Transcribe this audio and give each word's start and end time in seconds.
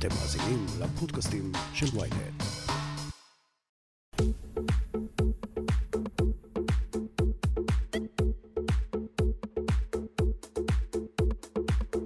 אתם 0.00 0.08
מאזינים 0.08 0.66
לפודקאסטים 0.80 1.52
של 1.74 1.86
ויינט. 1.98 2.42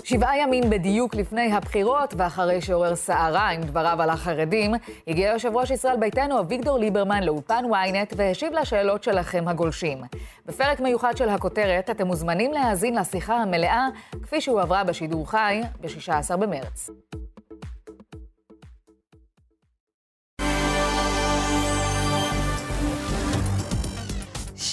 שבעה 0.05 0.39
ימים 0.39 0.71
בדיוק 0.71 1.15
לפני 1.15 1.53
הבחירות, 1.53 2.15
ואחרי 2.17 2.61
שעורר 2.61 2.95
סערה 2.95 3.49
עם 3.49 3.63
דבריו 3.63 4.03
על 4.03 4.11
החרדים, 4.11 4.75
הגיע 5.09 5.33
יושב 5.33 5.57
ראש 5.57 5.71
ישראל 5.71 5.97
ביתנו 5.97 6.41
אביגדור 6.41 6.79
ליברמן 6.79 7.23
לאולפן 7.23 7.65
ynet 7.65 8.15
והשיב 8.17 8.53
לשאלות 8.53 9.03
שלכם 9.03 9.49
הגולשים. 9.49 9.99
בפרק 10.47 10.81
מיוחד 10.81 11.17
של 11.17 11.29
הכותרת, 11.29 11.91
אתם 11.91 12.07
מוזמנים 12.07 12.53
להאזין 12.53 12.99
לשיחה 12.99 13.37
המלאה, 13.37 13.89
כפי 14.23 14.41
שהועברה 14.41 14.85
בשידור 14.85 15.31
חי 15.31 15.61
ב-16 15.81 16.37
במרץ. 16.37 16.91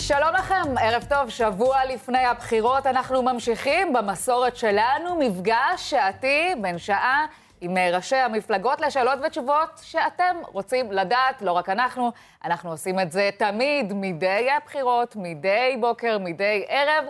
שלום 0.01 0.33
לכם, 0.33 0.77
ערב 0.81 1.05
טוב, 1.09 1.29
שבוע 1.29 1.85
לפני 1.85 2.25
הבחירות 2.25 2.85
אנחנו 2.87 3.21
ממשיכים 3.21 3.93
במסורת 3.93 4.55
שלנו, 4.55 5.15
מפגש 5.19 5.89
שעתי 5.89 6.53
בין 6.61 6.77
שעה 6.77 7.25
עם 7.61 7.77
ראשי 7.77 8.15
המפלגות 8.15 8.81
לשאלות 8.81 9.19
ותשובות 9.23 9.69
שאתם 9.81 10.35
רוצים 10.43 10.91
לדעת, 10.91 11.41
לא 11.41 11.51
רק 11.51 11.69
אנחנו, 11.69 12.11
אנחנו 12.45 12.71
עושים 12.71 12.99
את 12.99 13.11
זה 13.11 13.29
תמיד, 13.37 13.93
מדי 13.93 14.47
הבחירות, 14.57 15.15
מדי 15.15 15.77
בוקר, 15.79 16.17
מדי 16.19 16.65
ערב. 16.67 17.05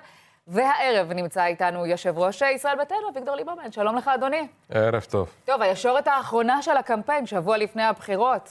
והערב 0.47 1.11
נמצא 1.11 1.45
איתנו 1.45 1.85
יושב 1.85 2.17
ראש 2.17 2.41
ישראל 2.41 2.77
ביתנו, 2.77 3.09
אביגדור 3.11 3.35
ליברמן. 3.35 3.71
שלום 3.71 3.95
לך, 3.95 4.07
אדוני. 4.07 4.47
ערב 4.69 5.03
טוב. 5.03 5.29
טוב, 5.45 5.61
הישורת 5.61 6.07
האחרונה 6.07 6.61
של 6.61 6.77
הקמפיין, 6.77 7.25
שבוע 7.25 7.57
לפני 7.57 7.83
הבחירות. 7.83 8.49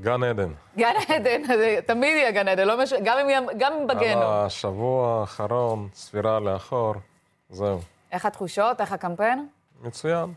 גן 0.00 0.22
עדן. 0.22 0.52
גן 0.76 0.94
עדן, 1.08 1.44
זה 1.58 1.78
תמיד 1.86 2.16
יהיה 2.16 2.30
גן 2.30 2.48
עדן, 2.48 2.66
לא 2.66 2.82
מש... 2.82 2.92
גם 3.04 3.18
אם, 3.18 3.46
גם 3.58 3.72
אם 3.72 3.86
בגיהנום. 3.86 4.22
על 4.22 4.46
השבוע 4.46 5.20
האחרון, 5.20 5.88
ספירה 5.94 6.40
לאחור, 6.40 6.94
זהו. 7.50 7.80
איך 8.12 8.26
התחושות? 8.26 8.80
איך 8.80 8.92
הקמפיין? 8.92 9.48
מצוין. 9.82 10.32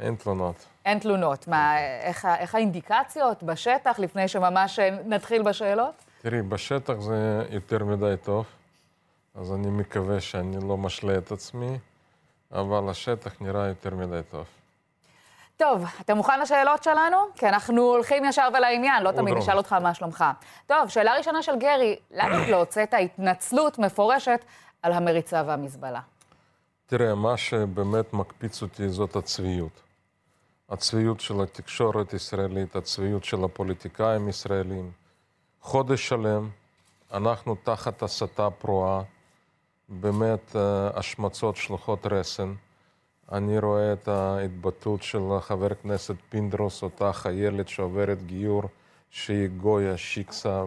אין 0.00 0.14
תלונות. 0.14 0.64
אין 0.84 0.98
תלונות. 0.98 1.48
מה, 1.48 1.78
איך, 2.02 2.24
איך 2.38 2.54
האינדיקציות 2.54 3.42
בשטח, 3.42 3.98
לפני 3.98 4.28
שממש 4.28 4.78
נתחיל 5.06 5.42
בשאלות? 5.42 5.94
תראי, 6.22 6.42
בשטח 6.42 6.94
זה 7.00 7.44
יותר 7.50 7.84
מדי 7.84 8.14
טוב, 8.22 8.46
אז 9.34 9.52
אני 9.52 9.70
מקווה 9.70 10.20
שאני 10.20 10.68
לא 10.68 10.76
משלה 10.76 11.18
את 11.18 11.32
עצמי, 11.32 11.78
אבל 12.52 12.90
השטח 12.90 13.32
נראה 13.40 13.66
יותר 13.66 13.94
מדי 13.94 14.20
טוב. 14.30 14.46
טוב, 15.56 15.84
אתה 16.00 16.14
מוכן 16.14 16.40
לשאלות 16.40 16.82
שלנו? 16.82 17.16
כי 17.34 17.48
אנחנו 17.48 17.82
הולכים 17.82 18.24
ישר 18.24 18.48
ולעניין, 18.54 19.02
לא 19.02 19.12
תמיד 19.12 19.34
נשאל 19.36 19.56
אותך 19.56 19.72
מה 19.72 19.94
שלומך. 19.94 20.24
טוב, 20.66 20.88
שאלה 20.88 21.14
ראשונה 21.14 21.42
של 21.42 21.58
גרי, 21.58 21.96
למה 22.10 22.48
לא 22.48 22.56
הוצאת 22.56 22.94
התנצלות 22.94 23.78
מפורשת 23.78 24.44
על 24.82 24.92
המריצה 24.92 25.42
והמזבלה? 25.46 26.00
תראה, 26.86 27.14
מה 27.14 27.36
שבאמת 27.36 28.12
מקפיץ 28.12 28.62
אותי 28.62 28.88
זאת 28.88 29.16
הצביעות. 29.16 29.80
הצביעות 30.70 31.20
של 31.20 31.42
התקשורת 31.42 32.10
הישראלית, 32.10 32.76
הצביעות 32.76 33.24
של 33.24 33.44
הפוליטיקאים 33.44 34.26
הישראלים. 34.26 34.90
חודש 35.60 36.08
שלם 36.08 36.48
אנחנו 37.12 37.54
תחת 37.54 38.02
הסתה 38.02 38.50
פרועה, 38.50 39.02
באמת 39.88 40.56
אה, 40.56 40.90
השמצות 40.94 41.56
שלוחות 41.56 42.06
רסן. 42.06 42.54
אני 43.32 43.58
רואה 43.58 43.92
את 43.92 44.08
ההתבטאות 44.08 45.02
של 45.02 45.20
חבר 45.40 45.72
הכנסת 45.72 46.14
פינדרוס, 46.28 46.82
אותה 46.82 47.12
חיילת 47.12 47.68
שעוברת 47.68 48.26
גיור, 48.26 48.62
שהיא 49.10 49.48
גויה, 49.48 49.96
שיקסה, 49.96 50.64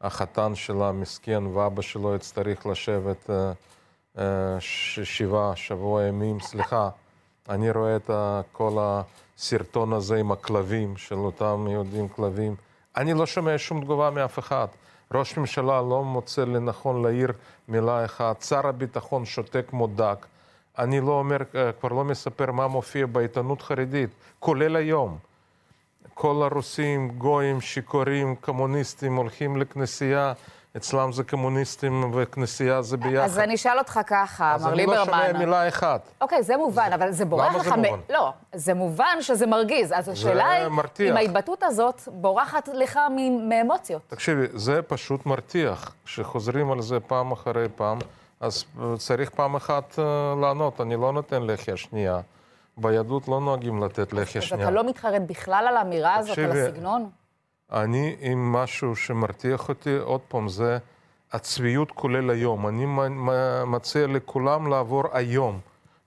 והחתן 0.00 0.54
שלה 0.54 0.92
מסכן, 0.92 1.46
ואבא 1.46 1.82
שלו 1.82 2.14
יצטרך 2.14 2.66
לשבת 2.66 3.30
אה, 3.30 3.52
אה, 4.18 4.60
שבעה, 5.04 5.56
שבוע 5.56 6.02
ימים, 6.02 6.40
סליחה. 6.40 6.88
אני 7.48 7.70
רואה 7.70 7.96
את 7.96 8.10
כל 8.52 8.76
הסרטון 8.80 9.92
הזה 9.92 10.16
עם 10.16 10.32
הכלבים, 10.32 10.96
של 10.96 11.14
אותם 11.14 11.66
יהודים 11.70 12.08
כלבים. 12.08 12.54
אני 12.96 13.14
לא 13.14 13.26
שומע 13.26 13.54
שום 13.58 13.80
תגובה 13.80 14.10
מאף 14.10 14.38
אחד. 14.38 14.66
ראש 15.14 15.38
ממשלה 15.38 15.82
לא 15.82 16.04
מוצא 16.04 16.44
לנכון 16.44 17.02
להעיר 17.02 17.32
מילה 17.68 18.04
אחת. 18.04 18.42
שר 18.42 18.66
הביטחון 18.66 19.24
שותק 19.24 19.64
כמו 19.68 19.86
דק. 19.86 20.26
אני 20.78 21.00
לא 21.00 21.12
אומר, 21.12 21.36
אה, 21.54 21.72
כבר 21.72 21.88
לא 21.88 22.04
מספר 22.04 22.52
מה 22.52 22.68
מופיע 22.68 23.06
בעיתונות 23.06 23.62
חרדית, 23.62 24.10
כולל 24.38 24.76
היום. 24.76 25.18
כל 26.14 26.42
הרוסים, 26.42 27.08
גויים, 27.08 27.60
שיכורים, 27.60 28.34
קומוניסטים, 28.36 29.16
הולכים 29.16 29.56
לכנסייה, 29.56 30.32
אצלם 30.76 31.12
זה 31.12 31.24
קומוניסטים 31.24 32.10
וכנסייה 32.14 32.82
זה 32.82 32.96
ביחד. 32.96 33.24
אז 33.24 33.38
אני 33.38 33.54
אשאל 33.54 33.78
אותך 33.78 34.00
ככה, 34.06 34.56
מר 34.60 34.74
ליברמן. 34.74 34.98
אז 34.98 35.08
אני 35.08 35.16
לא 35.16 35.26
שומע 35.28 35.38
מילה 35.38 35.68
אחת. 35.68 36.08
אוקיי, 36.20 36.42
זה 36.42 36.56
מובן, 36.56 36.90
אבל 36.94 37.10
זה 37.10 37.24
בורח 37.24 37.54
לך... 37.54 37.66
למה 37.66 37.76
זה 37.76 37.76
מובן? 37.76 38.00
לא, 38.10 38.32
זה 38.54 38.74
מובן 38.74 39.16
שזה 39.20 39.46
מרגיז. 39.46 39.92
אז 39.96 40.08
השאלה 40.08 40.50
היא, 40.50 40.66
אם 41.10 41.16
ההתבטאות 41.16 41.62
הזאת 41.62 42.00
בורחת 42.06 42.68
לך 42.74 42.98
מאמוציות. 43.48 44.02
תקשיבי, 44.08 44.46
זה 44.52 44.82
פשוט 44.82 45.26
מרתיח. 45.26 45.94
כשחוזרים 46.04 46.72
על 46.72 46.82
זה 46.82 47.00
פעם 47.00 47.32
אחרי 47.32 47.68
פעם, 47.76 47.98
אז 48.40 48.64
צריך 48.98 49.30
פעם 49.30 49.56
אחת 49.56 49.98
אה, 49.98 50.34
לענות, 50.40 50.80
אני 50.80 50.96
לא 50.96 51.12
נותן 51.12 51.42
לחי 51.42 51.72
השנייה. 51.72 52.20
ביהדות 52.76 53.28
לא 53.28 53.40
נוהגים 53.40 53.84
לתת 53.84 54.12
לחי 54.12 54.38
השנייה. 54.38 54.64
אז 54.64 54.68
אתה 54.68 54.76
לא 54.82 54.88
מתחרט 54.88 55.22
בכלל 55.26 55.64
על 55.68 55.76
האמירה 55.76 56.16
הזאת, 56.16 56.38
על 56.38 56.50
הסגנון? 56.50 57.10
אני, 57.72 58.16
עם 58.20 58.52
משהו 58.52 58.96
שמרתיח 58.96 59.68
אותי, 59.68 59.96
עוד 59.96 60.20
פעם, 60.28 60.48
זה 60.48 60.78
הצביעות 61.32 61.90
כולל 61.90 62.30
היום. 62.30 62.68
אני 62.68 62.86
מציע 63.66 64.06
לכולם 64.06 64.66
לעבור 64.66 65.04
היום. 65.12 65.60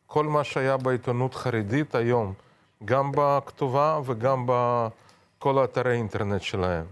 כל 0.07 0.25
מה 0.25 0.43
שהיה 0.43 0.77
בעיתונות 0.77 1.35
חרדית 1.35 1.95
היום, 1.95 2.33
גם 2.85 3.11
בכתובה 3.15 3.99
וגם 4.05 4.45
בכל 4.47 5.63
אתרי 5.63 5.91
האינטרנט 5.91 6.41
שלהם. 6.41 6.85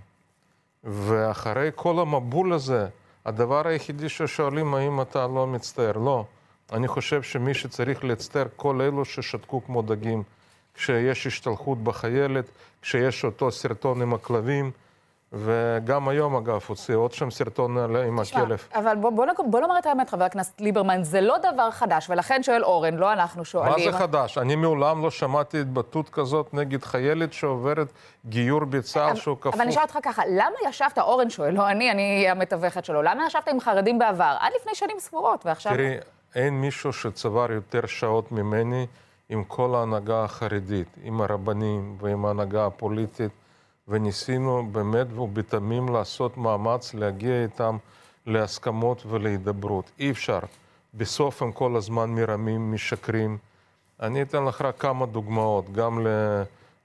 ואחרי 0.83 1.69
כל 1.75 1.99
המבול 1.99 2.53
הזה, 2.53 2.87
הדבר 3.25 3.67
היחידי 3.67 4.09
ששואלים, 4.09 4.73
האם 4.73 5.01
אתה 5.01 5.27
לא 5.27 5.47
מצטער? 5.47 5.97
לא. 5.97 6.25
אני 6.71 6.87
חושב 6.87 7.21
שמי 7.23 7.53
שצריך 7.53 8.03
להצטער, 8.03 8.45
כל 8.55 8.81
אלו 8.81 9.05
ששתקו 9.05 9.63
כמו 9.65 9.81
דגים. 9.81 10.23
כשיש 10.73 11.27
השתלחות 11.27 11.83
בחיילת, 11.83 12.45
כשיש 12.81 13.25
אותו 13.25 13.51
סרטון 13.51 14.01
עם 14.01 14.13
הכלבים, 14.13 14.71
וגם 15.33 16.07
היום, 16.07 16.35
אגב, 16.35 16.59
הוציא 16.67 16.95
עוד 16.95 17.11
שם 17.11 17.31
סרטון 17.31 17.95
עם 17.95 18.19
הכלב. 18.19 18.67
אבל 18.75 18.95
בוא, 18.95 19.09
בוא, 19.09 19.25
בוא 19.45 19.59
נאמר 19.59 19.79
את 19.79 19.85
האמת, 19.85 20.09
חבר 20.09 20.23
הכנסת 20.23 20.61
ליברמן, 20.61 21.03
זה 21.03 21.21
לא 21.21 21.37
דבר 21.53 21.71
חדש, 21.71 22.09
ולכן 22.09 22.43
שואל 22.43 22.63
אורן, 22.63 22.93
לא 22.93 23.13
אנחנו 23.13 23.45
שואלים. 23.45 23.85
מה 23.85 23.91
זה 23.91 23.97
חדש? 23.97 24.37
אני 24.37 24.55
מעולם 24.55 25.03
לא 25.03 25.11
שמעתי 25.11 25.61
התבטאות 25.61 26.09
כזאת 26.09 26.53
נגד 26.53 26.83
חיילת 26.83 27.33
שעוברת 27.33 27.87
גיור 28.25 28.65
בצה"ל 28.65 29.15
שהוא 29.15 29.37
כפוף. 29.37 29.53
אבל 29.55 29.61
אני 29.61 29.71
אשאל 29.71 29.81
אותך 29.81 29.97
ככה, 30.03 30.23
למה 30.27 30.69
ישבת, 30.69 30.97
אורן 30.97 31.29
שואל, 31.29 31.53
לא 31.53 31.69
אני, 31.69 31.91
אני 31.91 32.29
המתווכת 32.29 32.85
שלו, 32.85 33.01
למה 33.01 33.25
ישבת 33.27 33.47
עם 33.47 33.59
חרדים 33.59 33.99
בעבר, 33.99 34.35
עד 34.39 34.51
לפני 34.59 34.75
שנים 34.75 34.99
ספורות, 34.99 35.45
ועכשיו... 35.45 35.73
תראי, 35.73 35.97
אין 36.35 36.61
מישהו 36.61 36.93
שצבר 36.93 37.51
יותר 37.51 37.85
שעות 37.85 38.31
ממני 38.31 38.87
עם 39.29 39.43
כל 39.43 39.75
ההנהגה 39.75 40.23
החרדית, 40.23 40.87
עם 41.03 41.21
הרבנים 41.21 41.97
ועם 42.01 42.25
ההנהגה 42.25 42.65
הפוליטית. 42.65 43.31
וניסינו 43.91 44.67
באמת 44.71 45.07
ובתמים 45.17 45.89
לעשות 45.89 46.37
מאמץ 46.37 46.93
להגיע 46.93 47.43
איתם 47.43 47.77
להסכמות 48.25 49.05
ולהידברות. 49.05 49.91
אי 49.99 50.11
אפשר. 50.11 50.39
בסוף 50.93 51.41
הם 51.41 51.51
כל 51.51 51.75
הזמן 51.75 52.09
מרמים, 52.09 52.71
משקרים. 52.71 53.37
אני 53.99 54.21
אתן 54.21 54.45
לך 54.45 54.61
רק 54.61 54.75
כמה 54.79 55.05
דוגמאות, 55.05 55.73
גם 55.73 56.07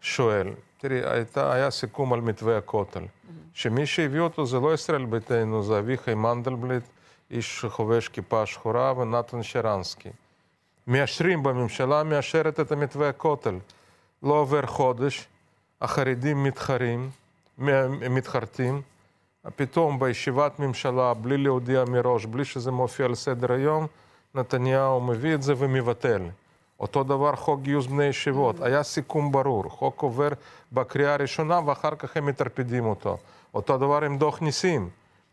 לשואל. 0.03 0.49
תראי, 0.79 1.01
הייתה, 1.05 1.53
היה 1.53 1.71
סיכום 1.71 2.13
על 2.13 2.21
מתווה 2.21 2.59
הכותל, 2.59 3.01
mm-hmm. 3.01 3.31
שמי 3.55 3.87
שהביא 3.87 4.21
אותו 4.21 4.47
זה 4.47 4.61
לא 4.61 4.75
ישראל 4.75 5.05
ביתנו, 5.05 5.63
זה 5.63 5.79
אביחי 5.79 6.15
מנדלבליט, 6.15 6.83
איש 7.31 7.65
חובש 7.69 8.09
כיפה 8.09 8.47
שחורה, 8.47 8.99
ונתן 8.99 9.43
שרנסקי. 9.43 10.11
מאשרים 10.87 11.43
בממשלה, 11.43 12.03
מאשרת 12.03 12.61
את 12.61 12.73
המתווה 12.73 13.09
הכותל. 13.09 13.59
לא 14.23 14.35
עובר 14.35 14.67
חודש, 14.67 15.29
החרדים 15.81 16.45
מתחרים, 16.45 17.11
מתחרטים, 18.11 18.83
פתאום 19.57 19.99
בישיבת 19.99 20.59
ממשלה, 20.59 21.15
בלי 21.15 21.37
להודיע 21.37 21.85
מראש, 21.85 22.25
בלי 22.25 22.45
שזה 22.45 22.71
מופיע 22.71 23.07
על 23.07 23.15
סדר 23.15 23.53
היום, 23.53 23.87
נתניהו 24.35 25.01
מביא 25.01 25.35
את 25.35 25.43
זה 25.43 25.55
ומבטל. 25.59 26.23
אותו 26.81 27.05
דבר 27.05 27.37
חוק 27.37 27.61
גיוס 27.61 27.87
בני 27.87 28.05
ישיבות, 28.05 28.61
היה 28.61 28.83
סיכום 28.83 29.33
ברור, 29.33 29.65
חוק 29.69 30.03
עובר 30.03 30.29
בקריאה 30.73 31.15
הראשונה 31.15 31.61
ואחר 31.67 31.95
כך 31.99 32.17
הם 32.17 32.27
מטרפדים 32.27 32.87
אותו. 32.87 33.19
אותו 33.55 33.79
דבר 33.79 34.05
עם 34.05 34.19
דוח 34.19 34.43
ניסים, 34.43 34.89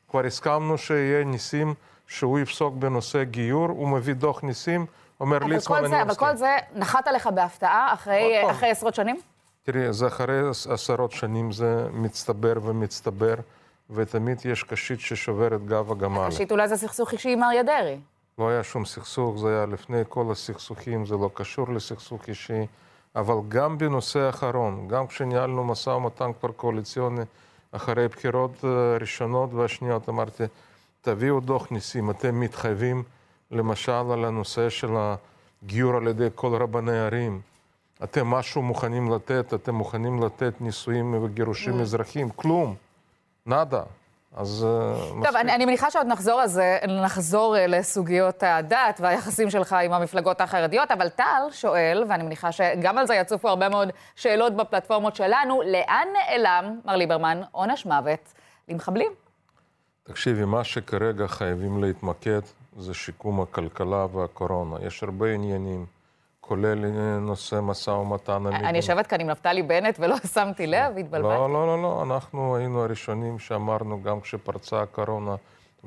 כבר 0.10 0.25
הסכמנו 0.25 0.78
שיהיה 0.78 1.24
ניסים 1.24 1.74
שהוא 2.07 2.39
יפסוק 2.39 2.74
בנושא 2.75 3.24
גיור, 3.24 3.69
הוא 3.69 3.88
מביא 3.88 4.13
דוח 4.13 4.44
ניסים, 4.44 4.86
אומר 5.19 5.39
ליצמן, 5.39 5.78
אני 5.78 5.88
זה, 5.88 6.01
אבל 6.01 6.12
מסכים. 6.12 6.28
כל 6.28 6.36
זה 6.36 6.57
נחת 6.75 7.07
עליך 7.07 7.28
בהפתעה 7.28 7.94
אחרי. 7.94 8.51
אחרי 8.51 8.69
עשרות 8.72 8.96
שנים? 8.96 9.19
תראי, 9.63 9.94
זה 9.94 10.07
אחרי 10.07 10.39
עשרות 10.69 11.12
שנים 11.12 11.51
זה 11.51 11.88
מצטבר 11.94 12.54
ומצטבר, 12.63 13.36
ותמיד 13.89 14.38
יש 14.45 14.63
קשית 14.63 15.00
ששוברת 15.00 15.65
גב 15.65 15.92
הגמל. 15.92 16.19
ראשית, 16.19 16.51
אולי 16.51 16.68
זה 16.68 16.77
סכסוך 16.77 17.12
אישי 17.12 17.33
עם 17.33 17.44
אריה 17.44 17.63
דרעי. 17.63 18.00
לא 18.38 18.50
היה 18.50 18.63
שום 18.63 18.86
סכסוך, 18.86 19.38
זה 19.39 19.48
היה 19.48 19.65
לפני 19.65 20.01
כל 20.10 20.31
הסכסוכים, 20.31 21.06
זה 21.06 21.15
לא 21.15 21.30
קשור 21.33 21.74
לסכסוך 21.74 22.27
אישי. 22.27 22.65
אבל 23.15 23.36
גם 23.48 23.77
בנושא 23.77 24.19
האחרון, 24.19 24.88
גם 24.88 25.07
כשניהלנו 25.07 25.63
משא 25.63 25.89
ומתן 25.89 26.31
כבר 26.39 26.51
קואליציוני, 26.51 27.21
אחרי 27.71 28.07
בחירות 28.07 28.65
אה, 28.65 28.98
ראשונות 29.00 29.54
והשניות, 29.54 30.10
אמרתי, 30.10 30.44
תביאו 31.01 31.39
דוח 31.39 31.71
ניסים, 31.71 32.10
אתם 32.10 32.39
מתחייבים 32.39 33.04
למשל 33.51 33.92
על 33.92 34.25
הנושא 34.25 34.69
של 34.69 34.89
הגיור 34.95 35.95
על 35.98 36.07
ידי 36.07 36.27
כל 36.36 36.56
רבני 36.56 37.00
ערים. 37.00 37.42
אתם 38.03 38.27
משהו 38.27 38.61
מוכנים 38.61 39.11
לתת, 39.11 39.53
אתם 39.53 39.75
מוכנים 39.75 40.23
לתת 40.23 40.61
נישואים 40.61 41.23
וגירושים 41.23 41.79
אזרחיים, 41.81 42.29
כלום, 42.29 42.75
נאדה. 43.45 43.83
אז 44.35 44.65
אה, 44.67 45.07
טוב, 45.09 45.17
מספיק. 45.17 45.35
אני, 45.35 45.55
אני 45.55 45.65
מניחה 45.65 45.91
שעוד 45.91 46.07
נחזור, 46.07 46.47
זה, 46.47 46.79
נחזור 47.03 47.57
אה, 47.57 47.67
לסוגיות 47.67 48.44
הדת 48.44 49.00
והיחסים 49.03 49.50
שלך 49.50 49.73
עם 49.73 49.94
המפלגות 49.94 50.41
החרדיות, 50.41 50.91
אבל 50.91 51.09
טל 51.09 51.41
שואל, 51.51 52.03
ואני 52.09 52.23
מניחה 52.23 52.51
שגם 52.51 52.97
על 52.97 53.07
זה 53.07 53.15
יצופו 53.15 53.50
הרבה 53.50 53.69
מאוד 53.69 53.89
שאלות 54.15 54.55
בפלטפורמות 54.55 55.15
שלנו, 55.15 55.61
לאן 55.61 56.07
נעלם, 56.13 56.79
מר 56.85 56.95
ליברמן, 56.95 57.41
עונש 57.51 57.85
מוות 57.85 58.33
למחבלים? 58.69 59.11
תקשיבי, 60.03 60.45
מה 60.45 60.63
שכרגע 60.63 61.27
חייבים 61.27 61.83
להתמקד 61.83 62.41
זה 62.77 62.94
שיקום 62.94 63.41
הכלכלה 63.41 64.05
והקורונה. 64.13 64.75
יש 64.85 65.03
הרבה 65.03 65.33
עניינים, 65.33 65.85
כולל 66.53 66.85
אה, 66.85 67.19
נושא 67.19 67.59
משא 67.61 67.89
ומתן. 67.89 68.45
אני 68.47 68.77
יושבת 68.77 69.07
כאן 69.07 69.21
עם 69.21 69.27
נפתלי 69.27 69.61
בנט 69.61 69.95
ולא 70.00 70.15
שמתי 70.33 70.67
לב, 70.67 70.97
התבלבלתי. 70.97 71.35
לא, 71.39 71.50
לא, 71.53 71.67
לא, 71.67 71.81
לא, 71.81 72.03
אנחנו 72.03 72.55
היינו 72.55 72.83
הראשונים 72.83 73.39
שאמרנו, 73.39 74.03
גם 74.03 74.21
כשפרצה 74.21 74.81
הקורונה 74.81 75.35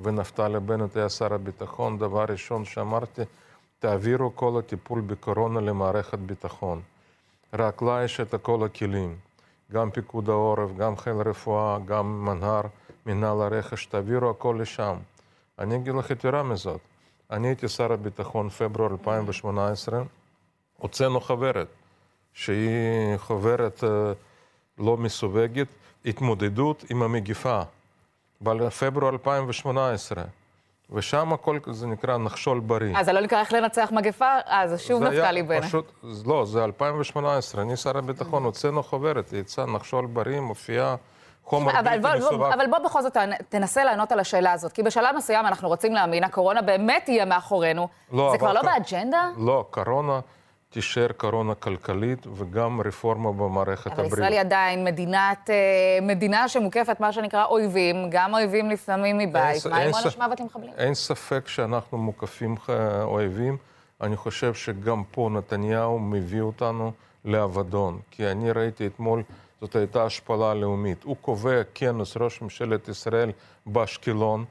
ונפתלי 0.02 0.60
בנט 0.60 0.96
היה 0.96 1.08
שר 1.08 1.34
הביטחון, 1.34 1.98
דבר 1.98 2.24
ראשון 2.28 2.64
שאמרתי, 2.64 3.22
תעבירו 3.78 4.36
כל 4.36 4.58
הטיפול 4.58 5.00
בקורונה 5.00 5.60
למערכת 5.60 6.18
ביטחון. 6.18 6.80
רק 7.54 7.82
לה 7.82 8.04
יש 8.04 8.20
את 8.20 8.34
כל 8.42 8.64
הכלים, 8.64 9.16
גם 9.72 9.90
פיקוד 9.90 10.28
העורף, 10.28 10.70
גם 10.76 10.96
חיל 10.96 11.12
רפואה, 11.26 11.78
גם 11.84 12.24
מנהר, 12.24 12.62
מנהל 13.06 13.40
הרכש, 13.40 13.86
תעבירו 13.86 14.30
הכל 14.30 14.58
לשם. 14.60 14.96
אני 15.58 15.76
אגיד 15.76 15.94
לך 15.94 16.10
יתרה 16.10 16.42
מזאת, 16.42 16.80
אני 17.30 17.48
הייתי 17.48 17.68
שר 17.68 17.92
הביטחון 17.92 18.48
פברואר 18.48 18.90
2018, 18.90 20.02
הוצאנו 20.78 21.20
חוברת, 21.20 21.67
שהיא 22.34 22.67
חוברת 23.17 23.84
אה, 23.84 23.88
לא 24.78 24.96
מסווגת, 24.96 25.67
התמודדות 26.06 26.84
עם 26.90 27.02
המגיפה, 27.02 27.61
בפברואר 28.43 29.08
2018, 29.12 30.25
ושם 30.90 31.32
הכל 31.32 31.58
זה 31.70 31.87
נקרא 31.87 32.17
נחשול 32.17 32.61
בריא. 32.61 32.96
אה, 32.96 33.05
זה 33.05 33.12
לא 33.12 33.20
נקרא 33.20 33.40
איך 33.40 33.52
לנצח 33.52 33.88
מגפה? 33.93 34.38
אה, 34.49 34.69
זה 34.69 34.78
שוב 34.78 35.02
נפתלי 35.02 35.43
בנט. 35.43 35.64
פשוט, 35.64 35.93
לא, 36.26 36.44
זה 36.44 36.64
2018, 36.64 37.62
אני 37.62 37.76
שר 37.76 37.99
הביטחון, 37.99 38.44
הוצאנו 38.44 38.82
חוברת, 38.82 39.32
יצא 39.32 39.64
נחשול 39.67 40.06
בריא, 40.06 40.40
מופיע 40.40 40.94
חומר 41.44 41.73
בלתי 41.82 41.99
בוא, 41.99 42.11
מסווג. 42.17 42.34
בוא, 42.34 42.55
אבל 42.55 42.67
בוא 42.70 42.78
בכל 42.78 43.02
זאת 43.02 43.17
תנסה 43.49 43.84
לענות 43.84 44.12
על 44.12 44.20
השאלה 44.20 44.52
הזאת, 44.52 44.73
כי 44.73 44.82
בשלב 44.82 45.17
מסוים 45.17 45.46
אנחנו 45.46 45.69
רוצים 45.69 45.94
להאמין, 45.94 46.25
הקורונה 46.25 46.62
באמת 46.62 47.02
תהיה 47.05 47.25
מאחורינו. 47.25 47.88
לא, 48.12 48.28
זה 48.32 48.38
כבר 48.38 48.52
לא 48.52 48.61
כ- 48.61 48.64
באג'נדה? 48.64 49.31
לא, 49.38 49.64
קורונה 49.70 50.20
תישאר 50.70 51.12
קורונה 51.16 51.54
כלכלית 51.54 52.26
וגם 52.36 52.80
רפורמה 52.80 53.32
במערכת 53.32 53.86
אבל 53.86 53.92
הבריאות. 53.94 54.12
ישראל 54.12 54.32
היא 54.32 54.40
עדיין 54.40 54.84
מדינת, 54.84 55.50
אה, 55.50 55.54
מדינה 56.02 56.48
שמוקפת 56.48 57.00
מה 57.00 57.12
שנקרא 57.12 57.44
אויבים, 57.44 57.96
גם 58.10 58.34
אויבים 58.34 58.70
לפעמים 58.70 59.18
מבית. 59.18 59.56
ס- 59.56 59.66
מה 59.66 59.76
עם 59.76 59.82
אין 59.82 59.94
עונש 59.94 60.16
מוות 60.18 60.40
למחבלים? 60.40 60.70
אין 60.76 60.94
ספק 60.94 61.48
שאנחנו 61.48 61.98
מוקפים 61.98 62.54
אה, 62.68 63.02
אויבים. 63.02 63.56
אני 64.00 64.16
חושב 64.16 64.54
שגם 64.54 65.02
פה 65.10 65.30
נתניהו 65.32 65.98
מביא 65.98 66.40
אותנו 66.40 66.92
לאבדון. 67.24 67.98
כי 68.10 68.26
אני 68.26 68.50
ראיתי 68.52 68.86
אתמול, 68.86 69.22
זאת 69.60 69.76
הייתה 69.76 70.04
השפלה 70.04 70.54
לאומית. 70.54 71.02
הוא 71.04 71.16
קובע 71.20 71.60
כנס 71.74 72.16
ראש 72.16 72.42
ממשלת 72.42 72.88
ישראל 72.88 73.30
באשקלון, 73.66 74.44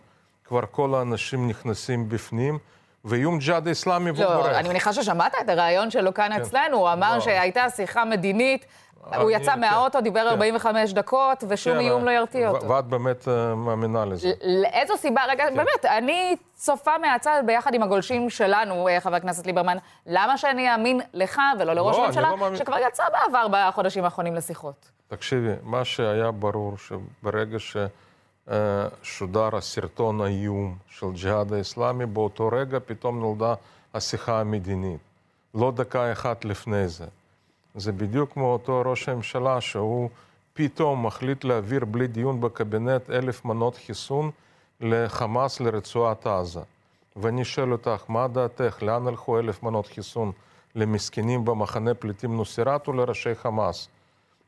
כבר 0.45 0.61
כל 0.71 0.95
האנשים 0.95 1.47
נכנסים 1.47 2.09
בפנים, 2.09 2.57
ואיום 3.05 3.37
ג'יהאד 3.39 3.67
האסלאמי 3.67 4.11
והוא 4.11 4.23
לא, 4.25 4.35
בורח. 4.35 4.55
אני 4.55 4.69
מניחה 4.69 4.93
ששמעת 4.93 5.35
את 5.41 5.49
הרעיון 5.49 5.91
שלו 5.91 6.13
כאן 6.13 6.31
אצלנו, 6.31 6.77
הוא 6.77 6.91
אמר 6.93 7.13
לא. 7.15 7.19
שהייתה 7.19 7.69
שיחה 7.69 8.05
מדינית, 8.05 8.65
הוא 9.05 9.13
אני- 9.23 9.33
יצא 9.33 9.51
כן, 9.53 9.59
מהאוטו, 9.59 10.01
דיבר 10.01 10.21
כן. 10.21 10.27
45 10.27 10.93
דקות, 10.93 11.43
ושום 11.47 11.73
כן, 11.73 11.79
איום 11.79 12.05
לא 12.05 12.09
אה, 12.09 12.15
ירתיע 12.15 12.51
ו- 12.51 12.53
אותו. 12.53 12.69
ואת 12.69 12.85
באמת 12.85 13.27
אה, 13.27 13.55
מאמינה 13.55 14.05
לזה. 14.05 14.31
לאיזו 14.43 14.97
סיבה, 14.97 15.21
רגע, 15.29 15.45
באמת, 15.55 15.85
אני 15.85 16.35
צופה 16.53 16.97
מהצד 16.97 17.43
ביחד 17.45 17.73
עם 17.73 17.83
הגולשים 17.83 18.29
שלנו, 18.29 18.87
אה, 18.87 18.99
חבר 18.99 19.15
הכנסת 19.15 19.45
ליברמן, 19.45 19.77
למה 20.05 20.37
שאני 20.37 20.71
אאמין 20.73 21.01
לך 21.13 21.39
ולא 21.59 21.73
לראש 21.73 21.97
לא, 21.97 22.03
הממשלה, 22.05 22.29
לא 22.29 22.37
מאמין. 22.37 22.55
שכבר 22.57 22.77
יצא 22.87 23.03
בעבר 23.11 23.47
בחודשים 23.51 24.03
האחרונים 24.03 24.35
לשיחות? 24.35 24.91
תקשיבי, 25.07 25.51
מה 25.63 25.85
שהיה 25.85 26.31
ברור, 26.31 26.73
שברגע 26.77 27.59
ששודר 29.03 29.55
הסרטון 29.55 30.21
האיום 30.21 30.77
של 30.87 31.07
ג'יהאד 31.13 31.53
האסלאמי, 31.53 32.05
באותו 32.05 32.49
רגע 32.51 32.77
פתאום 32.85 33.19
נולדה 33.19 33.53
השיחה 33.93 34.39
המדינית. 34.39 34.99
לא 35.55 35.71
דקה 35.71 36.11
אחת 36.11 36.45
לפני 36.45 36.87
זה. 36.87 37.05
זה 37.75 37.91
בדיוק 37.91 38.33
כמו 38.33 38.53
אותו 38.53 38.81
ראש 38.85 39.09
הממשלה, 39.09 39.61
שהוא 39.61 40.09
פתאום 40.53 41.05
מחליט 41.05 41.43
להעביר 41.43 41.85
בלי 41.85 42.07
דיון 42.07 42.41
בקבינט 42.41 43.09
אלף 43.09 43.45
מנות 43.45 43.75
חיסון 43.75 44.31
לחמאס 44.81 45.59
לרצועת 45.59 46.27
עזה. 46.27 46.61
ואני 47.15 47.45
שואל 47.45 47.71
אותך, 47.71 48.03
מה 48.09 48.27
דעתך, 48.27 48.83
לאן 48.83 49.07
הלכו 49.07 49.39
אלף 49.39 49.63
מנות 49.63 49.87
חיסון? 49.87 50.31
למסכנים 50.75 51.45
במחנה 51.45 51.93
פליטים 51.93 52.37
נוסירת 52.37 52.87
או 52.87 52.93
לראשי 52.93 53.35
חמאס? 53.35 53.87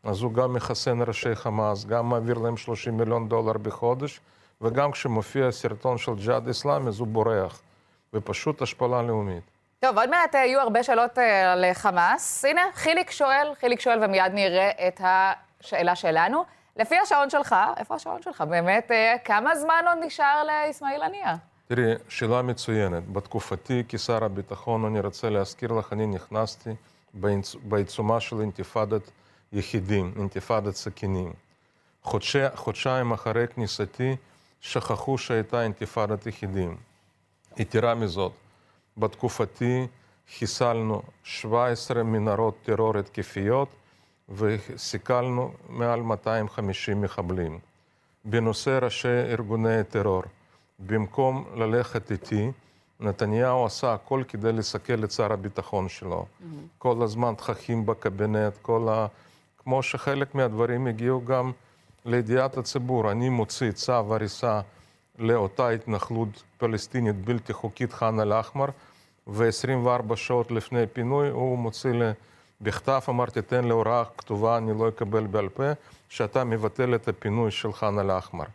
אז 0.03 0.21
הוא 0.21 0.33
גם 0.33 0.53
מחסן 0.53 1.01
ראשי 1.01 1.35
חמאס, 1.35 1.85
גם 1.85 2.09
מעביר 2.09 2.37
להם 2.37 2.57
30 2.57 2.97
מיליון 2.97 3.29
דולר 3.29 3.57
בחודש, 3.57 4.19
וגם 4.61 4.91
כשמופיע 4.91 5.51
סרטון 5.51 5.97
של 5.97 6.15
ג'יהאד 6.15 6.49
אסלאמי, 6.49 6.87
אז 6.87 6.99
הוא 6.99 7.07
בורח. 7.07 7.61
ופשוט 8.13 8.61
השפלה 8.61 9.01
לאומית. 9.01 9.43
טוב, 9.79 9.97
עוד 9.97 10.09
מעט 10.09 10.35
אה, 10.35 10.39
יהיו 10.45 10.59
הרבה 10.59 10.83
שאלות 10.83 11.17
אה, 11.19 11.53
על 11.53 11.65
חמאס. 11.73 12.45
הנה, 12.45 12.61
חיליק 12.73 13.11
שואל, 13.11 13.51
חיליק 13.59 13.79
שואל, 13.79 14.03
ומיד 14.03 14.31
נראה 14.33 14.69
את 14.87 15.01
השאלה 15.03 15.95
שלנו. 15.95 16.43
לפי 16.77 16.95
השעון 16.99 17.29
שלך, 17.29 17.55
איפה 17.77 17.95
השעון 17.95 18.21
שלך? 18.21 18.41
באמת, 18.41 18.91
אה, 18.91 19.15
כמה 19.25 19.55
זמן 19.55 19.83
עוד 19.87 19.97
נשאר 20.05 20.43
לאסמאעיל 20.43 21.03
הנייה? 21.03 21.35
תראי, 21.67 21.83
שאלה 22.09 22.41
מצוינת. 22.41 23.07
בתקופתי 23.11 23.83
כשר 23.89 24.23
הביטחון, 24.23 24.85
אני 24.85 24.99
רוצה 24.99 25.29
להזכיר 25.29 25.71
לך, 25.71 25.93
אני 25.93 26.05
נכנסתי 26.05 26.69
בעיצ- 27.21 27.57
בעיצומה 27.63 28.19
של 28.19 28.41
אינתיפאדת 28.41 29.01
יחידים, 29.53 30.13
אינתיפאדת 30.19 30.75
סכינים. 30.75 31.33
חודשי, 32.03 32.55
חודשיים 32.55 33.11
אחרי 33.11 33.47
כניסתי, 33.47 34.15
שכחו 34.61 35.17
שהייתה 35.17 35.63
אינתיפאדת 35.63 36.25
יחידים. 36.25 36.75
יתרה 37.57 37.95
מזאת, 37.95 38.31
בתקופתי 38.97 39.87
חיסלנו 40.37 41.01
17 41.23 42.03
מנהרות 42.03 42.57
טרור 42.63 42.97
התקפיות 42.97 43.69
וסיכלנו 44.29 45.51
מעל 45.69 46.01
250 46.01 47.01
מחבלים. 47.01 47.59
בנושא 48.25 48.79
ראשי 48.81 49.07
ארגוני 49.07 49.79
הטרור, 49.79 50.23
במקום 50.79 51.45
ללכת 51.55 52.11
איתי, 52.11 52.51
נתניהו 52.99 53.65
עשה 53.65 53.93
הכל 53.93 54.23
כדי 54.27 54.51
לסכל 54.51 55.03
את 55.03 55.11
שר 55.11 55.33
הביטחון 55.33 55.89
שלו. 55.89 56.25
כל 56.77 57.01
הזמן 57.01 57.33
תככים 57.37 57.85
בקבינט, 57.85 58.57
כל 58.61 58.87
ה... 58.91 59.07
כמו 59.67 59.83
שחלק 59.83 60.35
מהדברים 60.35 60.87
הגיעו 60.87 61.25
גם 61.25 61.51
לידיעת 62.05 62.57
הציבור. 62.57 63.11
אני 63.11 63.29
מוציא 63.29 63.71
צו 63.71 63.93
הריסה 63.93 64.61
לאותה 65.19 65.69
התנחלות 65.69 66.43
פלסטינית 66.57 67.15
בלתי 67.25 67.53
חוקית 67.53 67.93
ח'אן 67.93 68.19
אל-אחמר, 68.19 68.65
ו-24 69.27 70.15
שעות 70.15 70.51
לפני 70.51 70.87
פינוי 70.93 71.29
הוא 71.29 71.57
מוציא 71.57 71.91
לי 71.91 72.05
בכתב, 72.61 72.99
אמרתי, 73.09 73.41
תן 73.41 73.63
לי 73.63 73.71
הוראה 73.71 74.03
כתובה, 74.17 74.57
אני 74.57 74.79
לא 74.79 74.89
אקבל 74.89 75.27
בעל 75.27 75.49
פה, 75.49 75.63
שאתה 76.09 76.43
מבטל 76.43 76.95
את 76.95 77.07
הפינוי 77.07 77.51
של 77.51 77.73
ח'אן 77.73 77.99
אל-אחמר. 77.99 78.45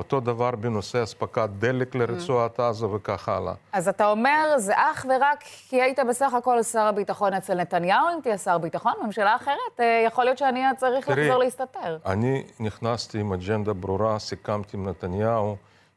אותו 0.00 0.20
דבר 0.20 0.50
בנושא 0.50 1.02
אספקת 1.02 1.48
דלק 1.58 1.94
לרצועת 1.94 2.60
עזה 2.60 2.86
וכך 2.86 3.28
הלאה. 3.28 3.54
אז 3.72 3.88
אתה 3.88 4.10
אומר, 4.10 4.54
זה 4.58 4.72
אך 4.76 5.06
ורק 5.08 5.44
כי 5.68 5.82
היית 5.82 5.98
בסך 6.08 6.34
הכל 6.34 6.62
שר 6.62 6.80
הביטחון 6.80 7.34
אצל 7.34 7.54
נתניהו, 7.54 8.08
אם 8.14 8.20
תהיה 8.22 8.38
שר 8.38 8.58
ביטחון, 8.58 8.92
ממשלה 9.04 9.36
אחרת, 9.36 9.80
אה, 9.80 10.02
יכול 10.06 10.24
להיות 10.24 10.38
שאני 10.38 10.60
צריך 10.76 11.06
תראי, 11.06 11.26
לחזור 11.26 11.42
להסתתר. 11.42 11.98
אני 12.06 12.42
נכנסתי 12.60 13.20
עם 13.20 13.32
אג'נדה 13.32 13.72
ברורה, 13.72 14.18
סיכמתי 14.18 14.76
עם 14.76 14.88
נתניהו, 14.88 15.56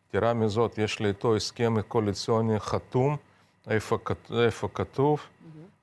יתרה 0.10 0.34
מזאת, 0.34 0.78
יש 0.78 1.00
לי 1.00 1.08
איתו 1.08 1.36
הסכם 1.36 1.82
קואליציוני 1.82 2.60
חתום, 2.60 3.18
איפה, 3.70 3.98
איפה 4.46 4.68
כתוב 4.74 5.20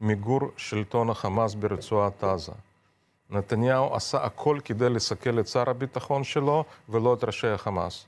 מיגור 0.01 0.41
שלטון 0.57 1.11
החמאס 1.11 1.55
ברצועת 1.55 2.25
עזה. 2.25 2.53
נתניהו 3.31 3.95
עשה 3.95 4.25
הכל 4.25 4.59
כדי 4.65 4.89
לסכל 4.89 5.41
את 5.41 5.49
שר 5.49 5.71
הביטחון 5.71 6.25
שלו 6.25 6.65
ולא 6.89 7.15
את 7.15 7.25
ראשי 7.25 7.49
החמאס. 7.49 8.07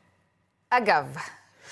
אגב, 0.76 1.16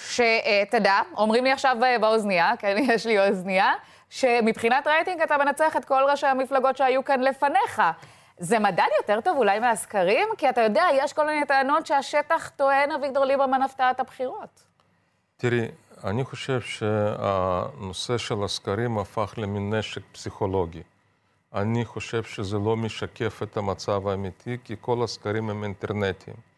שתדע, 0.09 1.01
אומרים 1.17 1.45
לי 1.45 1.53
עכשיו 1.53 1.77
אה, 1.85 1.99
באוזנייה, 1.99 2.53
כן, 2.59 2.77
יש 2.93 3.07
לי 3.07 3.29
אוזנייה, 3.29 3.73
שמבחינת 4.11 4.87
רייטינג 4.87 5.21
אתה 5.21 5.39
מנצח 5.39 5.77
את 5.77 5.85
כל 5.85 6.03
ראשי 6.11 6.27
המפלגות 6.27 6.77
שהיו 6.77 7.05
כאן 7.05 7.21
לפניך. 7.21 7.83
זה 8.39 8.59
מדד 8.59 8.87
יותר 9.01 9.21
טוב 9.21 9.37
אולי 9.39 9.59
מהסקרים? 9.59 10.29
כי 10.39 10.49
אתה 10.49 10.61
יודע, 10.61 10.85
יש 10.93 11.13
כל 11.13 11.27
מיני 11.27 11.47
טענות 11.47 11.87
שהשטח 11.87 12.51
טוען 12.57 12.91
אביגדור 12.91 13.25
ליברמן 13.25 13.63
הפתעת 13.63 14.01
הבחירות. 14.01 14.63
תראי, 15.37 15.69
אני 16.05 16.25
חושב 16.25 16.61
שהנושא 16.61 18.19
של 18.19 18.45
הסקרים 18.45 18.99
הפך 18.99 19.35
למין 19.37 19.75
נשק 19.75 20.03
פסיכולוגי. 20.13 20.83
אני 21.55 21.85
חושב 21.85 22.23
שזה 22.23 22.59
לא 22.59 22.77
משקף 22.77 23.43
את 23.43 23.57
המצב 23.57 24.09
האמיתי, 24.09 24.57
כי 24.65 24.77
כל 24.81 25.05
הסקרים 25.05 25.51
הם 25.51 25.65
אינטרנטיים. 25.65 26.50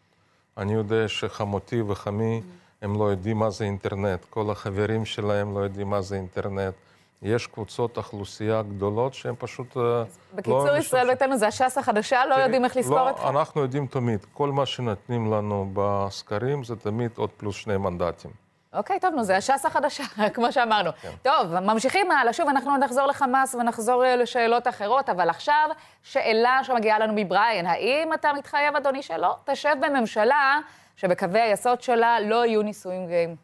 אני 0.58 0.72
יודע 0.72 1.08
שחמותי 1.08 1.82
וחמי, 1.82 2.40
הם 2.82 2.98
לא 2.98 3.04
יודעים 3.04 3.38
מה 3.38 3.50
זה 3.50 3.64
אינטרנט. 3.64 4.24
כל 4.30 4.50
החברים 4.50 5.04
שלהם 5.04 5.54
לא 5.54 5.60
יודעים 5.60 5.90
מה 5.90 6.02
זה 6.02 6.16
אינטרנט. 6.16 6.74
יש 7.22 7.46
קבוצות 7.46 7.96
אוכלוסייה 7.96 8.62
גדולות 8.62 9.14
שהן 9.14 9.34
פשוט 9.38 9.76
אה, 9.76 10.02
בקיצור, 10.34 10.66
לא 10.66 10.76
ישראל 10.76 11.08
ביתנו 11.08 11.36
זה 11.36 11.46
הש"ס 11.46 11.78
החדשה, 11.78 12.26
לא 12.26 12.34
יודעים 12.34 12.64
איך 12.64 12.76
לזכור 12.76 12.96
לא, 12.96 13.10
אתכם? 13.10 13.24
לא, 13.24 13.30
אנחנו 13.40 13.60
יודעים 13.60 13.86
תמיד. 13.86 14.26
כל 14.32 14.52
מה 14.52 14.66
שנותנים 14.66 15.32
לנו 15.32 15.70
בסקרים 15.72 16.64
זה 16.64 16.76
תמיד 16.76 17.10
עוד 17.16 17.30
פלוס 17.36 17.56
שני 17.56 17.76
מנדטים. 17.76 18.41
אוקיי, 18.72 19.00
טוב, 19.00 19.14
נו, 19.14 19.24
זה 19.24 19.36
הש"ס 19.36 19.66
החדשה, 19.66 20.04
כמו 20.34 20.52
שאמרנו. 20.52 20.90
כן. 21.00 21.10
טוב, 21.22 21.58
ממשיכים 21.60 22.10
הלאה. 22.10 22.32
שוב, 22.32 22.48
אנחנו 22.48 22.76
נחזור 22.76 23.06
לחמאס 23.06 23.54
ונחזור 23.54 24.04
אה, 24.04 24.16
לשאלות 24.16 24.68
אחרות, 24.68 25.08
אבל 25.08 25.28
עכשיו, 25.28 25.68
שאלה 26.02 26.60
שמגיעה 26.64 26.98
לנו 26.98 27.12
מבריין. 27.16 27.66
האם 27.66 28.14
אתה 28.14 28.32
מתחייב, 28.32 28.76
אדוני, 28.76 29.02
שלא 29.02 29.36
תשב 29.44 29.74
בממשלה 29.80 30.58
שבקווי 30.96 31.40
היסוד 31.40 31.82
שלה 31.82 32.20
לא 32.20 32.46
יהיו 32.46 32.62
נישואים 32.62 33.06
גאים? 33.06 33.36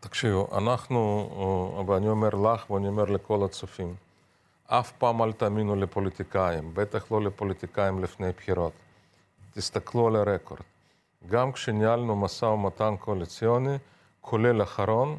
תקשיבו, 0.00 0.48
אנחנו, 0.58 1.28
אה, 1.78 1.90
ואני 1.90 2.08
אומר 2.08 2.28
לך 2.28 2.70
ואני 2.70 2.88
אומר 2.88 3.04
לכל 3.04 3.44
הצופים, 3.44 3.94
אף 4.66 4.92
פעם 4.92 5.22
אל 5.22 5.32
תאמינו 5.32 5.76
לפוליטיקאים, 5.76 6.70
בטח 6.74 7.12
לא 7.12 7.22
לפוליטיקאים 7.22 8.04
לפני 8.04 8.32
בחירות. 8.36 8.72
תסתכלו 9.54 10.06
על 10.06 10.16
הרקורד. 10.16 10.60
גם 11.28 11.52
כשניהלנו 11.52 12.16
משא 12.16 12.44
ומתן 12.44 12.94
קואליציוני, 12.98 13.76
כולל 14.22 14.62
אחרון, 14.62 15.18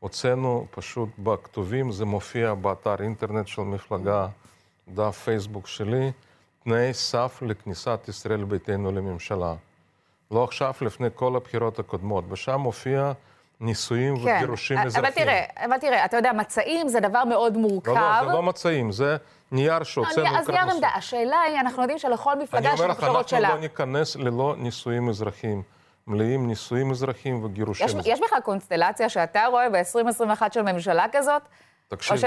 הוצאנו 0.00 0.66
פשוט 0.70 1.08
בכתובים, 1.18 1.92
זה 1.92 2.04
מופיע 2.04 2.54
באתר 2.54 3.02
אינטרנט 3.02 3.46
של 3.46 3.62
מפלגה, 3.62 4.26
דף 4.88 5.22
פייסבוק 5.24 5.66
שלי, 5.66 6.12
תנאי 6.64 6.94
סף 6.94 7.42
לכניסת 7.42 8.00
ישראל 8.08 8.44
ביתנו 8.44 8.92
לממשלה. 8.92 9.54
לא 10.30 10.44
עכשיו, 10.44 10.72
לפני 10.80 11.08
כל 11.14 11.36
הבחירות 11.36 11.78
הקודמות, 11.78 12.24
ושם 12.28 12.60
מופיע 12.60 13.12
נישואים 13.60 14.16
כן, 14.16 14.36
וגירושים 14.36 14.78
אזרחיים. 14.78 15.04
אבל 15.04 15.14
תראה, 15.14 15.44
אבל 15.66 15.78
תראה, 15.78 16.04
אתה 16.04 16.16
יודע, 16.16 16.32
מצעים 16.32 16.88
זה 16.88 17.00
דבר 17.00 17.24
מאוד 17.24 17.56
מורכב. 17.56 17.90
לא, 17.90 18.00
לא, 18.00 18.26
זה 18.26 18.32
לא 18.32 18.42
מצעים, 18.42 18.92
זה 18.92 19.16
נייר 19.52 19.82
שהוצאנו 19.82 20.26
לקראת 20.26 20.40
אז 20.40 20.48
נייר 20.48 20.70
עמדה. 20.70 20.88
השאלה 20.88 21.40
היא, 21.40 21.60
אנחנו 21.60 21.82
יודעים 21.82 21.98
שלכל 21.98 22.38
מפלגה 22.38 22.68
יש 22.68 22.72
את 22.72 22.76
שלה. 22.78 22.86
אני 22.86 23.08
אומר 23.08 23.20
לך, 23.20 23.32
אנחנו 23.32 23.54
לא 23.54 23.58
ניכנס 23.58 24.16
ללא 24.16 24.54
נישואים 24.58 25.08
אזרחיים. 25.08 25.62
מלאים 26.08 26.46
נישואים 26.46 26.90
אזרחיים 26.90 27.44
וגירושים. 27.44 27.86
יש, 27.86 28.06
יש 28.06 28.20
בכלל 28.20 28.40
קונסטלציה 28.40 29.08
שאתה 29.08 29.46
רואה 29.46 29.68
ב-2021 29.70 30.42
של 30.52 30.62
ממשלה 30.62 31.06
כזאת? 31.12 31.42
תקשיב. 31.88 32.16
או 32.16 32.18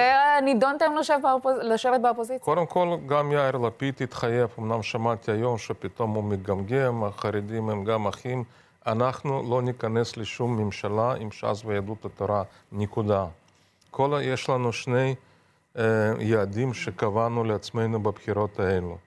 שנידונתם 0.41 0.95
לשבת, 0.99 1.21
באופוז... 1.21 1.55
לשבת 1.61 2.01
באופוזיציה? 2.01 2.39
קודם 2.39 2.65
כל, 2.65 2.97
גם 3.05 3.31
יאיר 3.31 3.57
לפיד 3.57 3.95
התחייב, 4.01 4.49
אמנם 4.59 4.83
שמעתי 4.83 5.31
היום 5.31 5.57
שפתאום 5.57 6.13
הוא 6.13 6.23
מגמגם, 6.23 7.03
החרדים 7.03 7.69
הם 7.69 7.83
גם 7.83 8.07
אחים. 8.07 8.43
אנחנו 8.87 9.49
לא 9.49 9.61
ניכנס 9.61 10.17
לשום 10.17 10.57
ממשלה 10.57 11.13
עם 11.19 11.31
ש"ס 11.31 11.61
ויהדות 11.65 12.05
התורה, 12.05 12.43
נקודה. 12.71 13.25
כל, 13.91 14.19
יש 14.23 14.49
לנו 14.49 14.73
שני 14.73 15.15
אה, 15.77 15.83
יעדים 16.19 16.73
שקבענו 16.73 17.43
לעצמנו 17.43 18.03
בבחירות 18.03 18.59
האלו. 18.59 18.97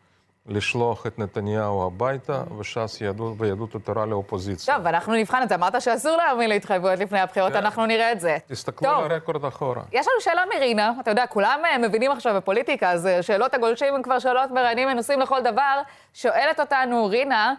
לשלוח 0.46 1.06
את 1.06 1.18
נתניהו 1.18 1.86
הביתה, 1.86 2.42
וש"ס 2.58 3.00
יהדות 3.00 3.34
ויהדות 3.38 3.74
התורה 3.74 4.06
לאופוזיציה. 4.06 4.76
טוב, 4.76 4.86
אנחנו 4.86 5.14
נבחן 5.14 5.42
את 5.42 5.48
זה. 5.48 5.54
אמרת 5.54 5.82
שאסור 5.82 6.16
להאמין 6.16 6.50
להתחייבויות 6.50 6.98
לפני 6.98 7.20
הבחירות, 7.20 7.52
כן. 7.52 7.58
אנחנו 7.58 7.86
נראה 7.86 8.12
את 8.12 8.20
זה. 8.20 8.36
תסתכלו 8.46 8.90
טוב. 8.90 9.04
על 9.04 9.12
הרקורד 9.12 9.44
אחורה. 9.44 9.82
יש 9.92 10.06
לנו 10.08 10.20
שאלה 10.20 10.42
מרינה, 10.54 10.92
אתה 11.00 11.10
יודע, 11.10 11.26
כולם 11.26 11.60
אה, 11.64 11.78
מבינים 11.78 12.10
עכשיו 12.10 12.34
בפוליטיקה, 12.36 12.90
אז 12.90 13.06
אה, 13.06 13.22
שאלות 13.22 13.54
הגולשים 13.54 13.94
הן 13.94 14.02
כבר 14.02 14.18
שאלות 14.18 14.50
מראיינים 14.50 14.88
מנוסים 14.88 15.20
לכל 15.20 15.42
דבר. 15.42 15.80
שואלת 16.14 16.60
אותנו 16.60 17.06
רינה, 17.06 17.54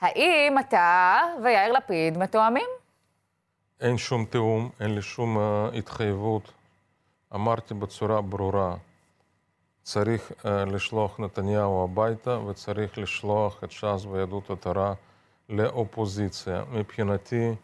האם 0.00 0.58
אתה 0.58 1.18
ויאיר 1.42 1.72
לפיד 1.72 2.18
מתואמים? 2.18 2.66
אין 3.80 3.98
שום 3.98 4.24
תיאום, 4.24 4.70
אין 4.80 4.94
לי 4.94 5.02
שום 5.02 5.36
uh, 5.36 5.76
התחייבות. 5.76 6.52
אמרתי 7.34 7.74
בצורה 7.74 8.20
ברורה, 8.20 8.74
צריך 9.92 10.32
לשלוח 10.46 11.20
נתניהו 11.20 11.84
הביתה 11.84 12.38
וצריך 12.38 12.98
לשלוח 12.98 13.64
את 13.64 13.70
ש"ס 13.70 14.04
ויהדות 14.10 14.50
התורה 14.50 14.94
לאופוזיציה. 15.48 16.62
מבחינתי, 16.72 17.54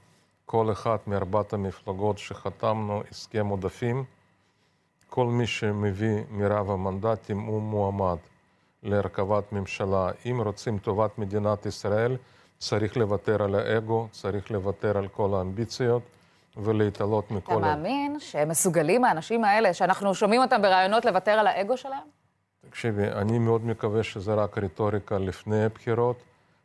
כל 0.46 0.72
אחת 0.72 1.06
מארבעת 1.06 1.52
המפלגות 1.52 2.18
שחתמנו 2.18 3.02
הסכם 3.10 3.46
עודפים, 3.46 4.04
כל 5.08 5.26
מי 5.26 5.46
שמביא 5.46 6.18
מרב 6.30 6.70
המנדטים 6.70 7.40
הוא 7.40 7.62
מועמד 7.62 8.18
להרכבת 8.82 9.52
ממשלה. 9.52 10.10
אם 10.26 10.40
רוצים 10.44 10.78
טובת 10.78 11.18
מדינת 11.18 11.66
ישראל, 11.66 12.16
צריך 12.58 12.96
לוותר 12.96 13.42
על 13.42 13.54
האגו, 13.54 14.08
צריך 14.10 14.50
לוותר 14.50 14.98
על 14.98 15.08
כל 15.08 15.34
האמביציות. 15.34 16.02
ולהתעלות 16.56 17.30
מכל... 17.30 17.52
אתה 17.52 17.60
מאמין 17.60 18.16
שהם 18.20 18.48
מסוגלים, 18.48 19.04
האנשים 19.04 19.44
האלה, 19.44 19.74
שאנחנו 19.74 20.14
שומעים 20.14 20.42
אותם 20.42 20.62
בראיונות, 20.62 21.04
לוותר 21.04 21.30
על 21.30 21.46
האגו 21.46 21.76
שלהם? 21.76 22.15
תקשיבי, 22.76 23.08
אני 23.08 23.38
מאוד 23.38 23.66
מקווה 23.66 24.02
שזה 24.02 24.34
רק 24.34 24.58
רטוריקה 24.58 25.18
לפני 25.18 25.64
הבחירות, 25.64 26.16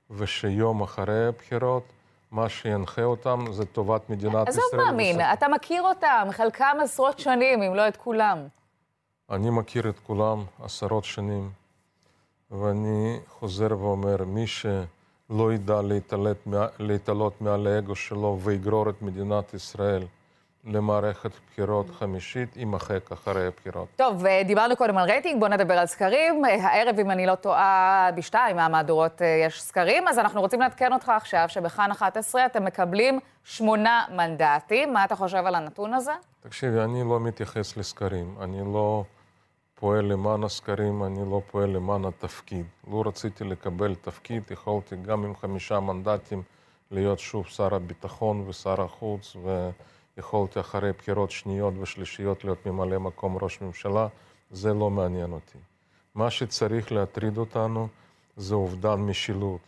ושיום 0.09 0.81
אחרי 0.81 1.27
הבחירות, 1.27 1.83
מה 2.31 2.49
שינחה 2.49 3.03
אותם 3.03 3.45
זה 3.51 3.65
טובת 3.65 4.09
מדינת 4.09 4.49
ישראל. 4.49 4.63
עזוב 4.65 4.85
מאמין, 4.85 5.21
אתה 5.21 5.47
מכיר 5.47 5.81
אותם, 5.81 6.27
חלקם 6.31 6.77
עשרות 6.83 7.19
שנים, 7.19 7.61
אם 7.61 7.75
לא 7.75 7.87
את 7.87 7.97
כולם. 7.97 8.37
אני 9.29 9.49
מכיר 9.49 9.89
את 9.89 9.99
כולם 9.99 10.43
עשרות 10.63 11.03
שנים, 11.03 11.49
ואני 12.51 13.19
חוזר 13.29 13.77
ואומר, 13.79 14.25
מי 14.25 14.47
ש... 14.47 14.65
לא 15.29 15.53
ידע 15.53 15.81
להתעלות 16.79 17.41
מעל 17.41 17.67
האגו 17.67 17.95
שלו 17.95 18.39
ויגרור 18.43 18.89
את 18.89 19.01
מדינת 19.01 19.53
ישראל 19.53 20.03
למערכת 20.65 21.31
בחירות 21.47 21.89
חמישית, 21.89 22.57
יימחק 22.57 23.11
אחרי 23.11 23.47
הבחירות. 23.47 23.87
טוב, 23.95 24.23
דיברנו 24.45 24.75
קודם 24.75 24.97
על 24.97 25.05
רייטינג, 25.09 25.39
בואו 25.39 25.51
נדבר 25.51 25.73
על 25.73 25.85
סקרים. 25.85 26.45
הערב, 26.45 26.99
אם 26.99 27.11
אני 27.11 27.25
לא 27.25 27.35
טועה, 27.35 28.09
בשתיים 28.15 28.55
מהמהדורות 28.55 29.21
אה, 29.21 29.27
יש 29.47 29.61
סקרים, 29.61 30.07
אז 30.07 30.19
אנחנו 30.19 30.41
רוצים 30.41 30.59
לעדכן 30.59 30.93
אותך 30.93 31.09
עכשיו 31.09 31.45
שבכאן 31.47 31.91
11 31.91 32.45
אתם 32.45 32.65
מקבלים 32.65 33.19
שמונה 33.43 34.03
מנדטים. 34.15 34.93
מה 34.93 35.05
אתה 35.05 35.15
חושב 35.15 35.43
על 35.45 35.55
הנתון 35.55 35.93
הזה? 35.93 36.13
תקשיבי, 36.39 36.79
אני 36.79 37.03
לא 37.03 37.19
מתייחס 37.19 37.77
לסקרים. 37.77 38.35
אני 38.41 38.73
לא... 38.73 39.03
פועל 39.81 40.05
למען 40.05 40.43
הסקרים, 40.43 41.03
אני 41.03 41.31
לא 41.31 41.41
פועל 41.51 41.69
למען 41.69 42.05
התפקיד. 42.05 42.65
לו 42.87 43.01
רציתי 43.01 43.43
לקבל 43.43 43.95
תפקיד, 43.95 44.43
יכולתי 44.51 44.95
גם 44.95 45.25
עם 45.25 45.35
חמישה 45.35 45.79
מנדטים 45.79 46.43
להיות 46.91 47.19
שוב 47.19 47.47
שר 47.47 47.75
הביטחון 47.75 48.43
ושר 48.47 48.81
החוץ, 48.81 49.35
ויכולתי 50.17 50.59
אחרי 50.59 50.91
בחירות 50.93 51.31
שניות 51.31 51.73
ושלישיות 51.81 52.43
להיות 52.43 52.65
ממלא 52.65 52.97
מקום 52.97 53.37
ראש 53.41 53.61
ממשלה, 53.61 54.07
זה 54.51 54.73
לא 54.73 54.89
מעניין 54.89 55.31
אותי. 55.31 55.57
מה 56.15 56.29
שצריך 56.29 56.91
להטריד 56.91 57.37
אותנו 57.37 57.87
זה 58.37 58.55
אובדן 58.55 58.95
משילות. 58.99 59.61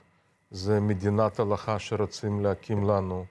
זה 0.52 0.80
מדינת 0.80 1.40
הלכה 1.40 1.80
שרוצים 1.80 2.44
להקים 2.44 2.90
לנו. 2.90 3.26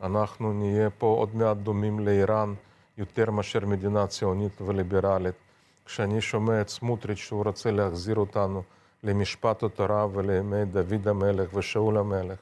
אנחנו 0.00 0.52
נהיה 0.52 0.90
פה 0.90 1.06
עוד 1.06 1.36
מעט 1.36 1.56
דומים 1.56 2.00
לאיראן 2.00 2.54
יותר 2.98 3.30
מאשר 3.30 3.66
מדינה 3.66 4.06
ציונית 4.06 4.60
וליברלית. 4.60 5.34
כשאני 5.84 6.20
שומע 6.20 6.60
את 6.60 6.68
סמוטריץ' 6.68 7.18
שהוא 7.18 7.44
רוצה 7.44 7.70
להחזיר 7.70 8.16
אותנו 8.16 8.62
למשפט 9.04 9.62
התורה 9.62 10.06
ולימי 10.12 10.64
דוד 10.64 11.08
המלך 11.08 11.54
ושאול 11.54 11.98
המלך. 11.98 12.38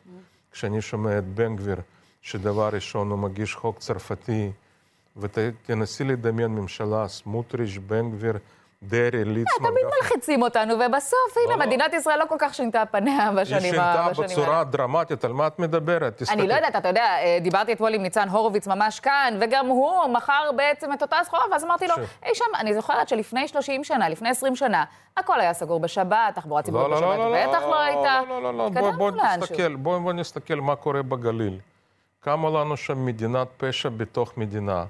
כשאני 0.53 0.83
שומע 0.83 1.19
את 1.19 1.25
בן 1.25 1.57
גביר, 1.57 1.81
שדבר 2.23 2.69
ראשון 2.73 3.11
הוא 3.11 3.19
מגיש 3.19 3.55
חוק 3.55 3.79
צרפתי, 3.79 4.51
ותנסי 5.17 6.05
לדמיין 6.05 6.51
ממשלה, 6.51 7.09
סמוטריץ', 7.09 7.79
בן 7.87 8.11
גביר, 8.11 8.33
דרעי, 8.83 9.25
ליצמן. 9.25 9.45
תמיד 9.59 9.73
גפני. 9.79 9.91
מלחיצים 10.03 10.43
אותנו, 10.43 10.75
ובסוף, 10.75 11.19
הנה, 11.47 11.57
לא. 11.57 11.67
מדינת 11.67 11.93
ישראל 11.95 12.19
לא 12.19 12.25
כל 12.29 12.37
כך 12.39 12.55
שינתה 12.55 12.83
פניה 12.91 13.29
היא 13.29 13.37
בשנים 13.37 13.61
שינתה 13.61 13.83
ה- 14.05 14.11
בשנים 14.11 14.29
האלה. 14.31 14.43
בצורה 14.43 14.65
דרמטית, 14.65 15.25
על 15.25 15.33
מה 15.33 15.47
את 15.47 15.59
מדברת? 15.59 16.23
אני 16.31 16.49
לא 16.49 16.55
יודעת, 16.55 16.77
אתה 16.77 16.89
יודע, 16.89 17.03
אה, 17.05 17.39
דיברתי 17.43 17.73
אתמול 17.73 17.95
עם 17.95 18.03
ניצן 18.03 18.29
הורוביץ 18.29 18.67
ממש 18.67 19.01
כאן, 19.01 19.35
וגם 19.41 19.67
הוא 19.67 20.07
מכר 20.07 20.51
בעצם 20.57 20.93
את 20.93 21.03
אותה 21.03 21.17
סחורה, 21.25 21.43
ואז 21.53 21.65
אמרתי 21.65 21.87
לו, 21.89 21.95
אי 22.27 22.35
שם, 22.35 22.45
אני 22.59 22.75
זוכרת 22.75 23.09
שלפני 23.09 23.49
30 23.49 23.85
שנה, 23.85 24.09
לפני 24.09 24.29
20 24.29 24.57
שנה, 24.57 24.85
הכל 25.17 25.41
היה 25.41 25.55
סגור 25.55 25.81
בשבת, 25.81 26.17
תחבורה 26.35 26.63
ציבורית 26.63 26.87
לא, 26.91 27.01
לא, 27.01 27.07
בשבת, 27.09 27.19
לא, 27.19 27.31
לא, 27.31 27.47
בטח 27.49 27.63
לא 27.63 27.81
הייתה. 27.81 28.21
לא, 28.29 28.43
לא, 28.43 28.55
לא, 28.55 28.59
בוא, 28.59 28.67
התקדמנו 28.69 28.99
בוא. 28.99 29.11
נסתכל, 29.11 29.75
בוא 29.77 30.13
נסתכל 30.13 30.55
מה 30.55 30.77
קורה 30.77 31.03
בגליל. 31.03 31.59
קמה 32.29 32.51
לנו 32.51 32.77
שם 32.77 33.07
מדינת 33.07 33.49
פשע 33.57 33.89
בתוך 33.89 34.33
מדינה. 34.37 34.85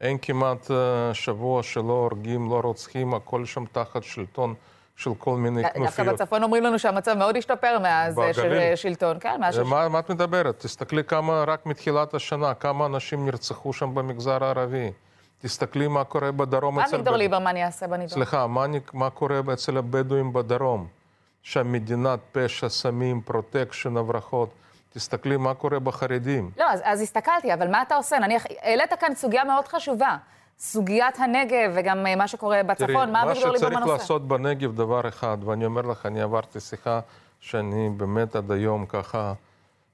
אין 0.00 0.18
כמעט 0.22 0.70
אה, 0.70 1.14
שבוע 1.14 1.62
שלא 1.62 1.92
הורגים, 1.92 2.50
לא 2.50 2.60
רוצחים, 2.64 3.14
הכל 3.14 3.44
שם 3.44 3.64
תחת 3.72 4.02
שלטון 4.02 4.54
של 4.96 5.10
כל 5.18 5.36
מיני 5.36 5.62
דווקא 5.62 5.78
כנופיות. 5.78 6.08
בצפון 6.14 6.42
אומרים 6.42 6.62
לנו 6.64 6.78
שהמצב 6.78 7.14
מאוד 7.14 7.36
השתפר 7.36 7.78
מאז 7.82 8.18
אה. 8.18 8.34
של 8.34 8.72
שלטון, 8.76 9.16
כן, 9.20 9.40
מאז 9.40 9.58
אה, 9.58 9.64
ש... 9.64 9.68
מה, 9.68 9.88
מה 9.88 9.98
את 9.98 10.10
מדברת? 10.10 10.58
תסתכלי 10.58 11.04
כמה, 11.04 11.44
רק 11.46 11.66
מתחילת 11.66 12.14
השנה, 12.14 12.54
כמה 12.54 12.86
אנשים 12.86 13.26
נרצחו 13.26 13.72
שם 13.72 13.94
במגזר 13.94 14.44
הערבי. 14.44 14.90
תסתכלי 15.42 15.88
מה 15.88 16.04
קורה 16.04 16.32
בדרום 16.32 16.74
מה 16.74 16.84
אצל... 16.84 16.94
אביגדור 16.94 17.14
בד- 17.14 17.18
ליברמן 17.18 17.56
יעשה 17.56 17.86
בנידון? 17.86 18.08
סליחה, 18.08 18.46
מה, 18.46 18.64
מה 18.92 19.10
קורה 19.10 19.40
אצל 19.52 19.76
הבדואים 19.76 20.32
בדרום? 20.32 20.86
שם 21.42 21.72
מדינת 21.72 22.18
פשע, 22.32 22.68
סמים, 22.68 23.20
פרוטקשן, 23.20 23.96
הברחות. 23.96 24.48
תסתכלי 24.94 25.36
מה 25.36 25.54
קורה 25.54 25.78
בחרדים. 25.78 26.50
לא, 26.56 26.70
אז, 26.70 26.80
אז 26.84 27.00
הסתכלתי, 27.00 27.54
אבל 27.54 27.70
מה 27.70 27.82
אתה 27.82 27.96
עושה? 27.96 28.18
נניח, 28.18 28.44
העלית 28.62 28.92
כאן 29.00 29.14
סוגיה 29.14 29.44
מאוד 29.44 29.68
חשובה. 29.68 30.16
סוגיית 30.58 31.18
הנגב 31.18 31.72
וגם 31.74 32.06
אה, 32.06 32.16
מה 32.16 32.28
שקורה 32.28 32.62
בצפון, 32.62 33.12
מה 33.12 33.22
אביגדור 33.22 33.52
ליברמן 33.52 33.74
מה 33.74 33.80
עושה? 33.80 33.88
שצריך 33.88 34.00
לעשות 34.00 34.28
בנגב, 34.28 34.74
דבר 34.74 35.08
אחד, 35.08 35.38
ואני 35.44 35.64
אומר 35.64 35.82
לך, 35.82 36.06
אני 36.06 36.22
עברתי 36.22 36.60
שיחה 36.60 37.00
שאני 37.40 37.90
באמת 37.96 38.36
עד 38.36 38.50
היום 38.50 38.86
ככה, 38.86 39.32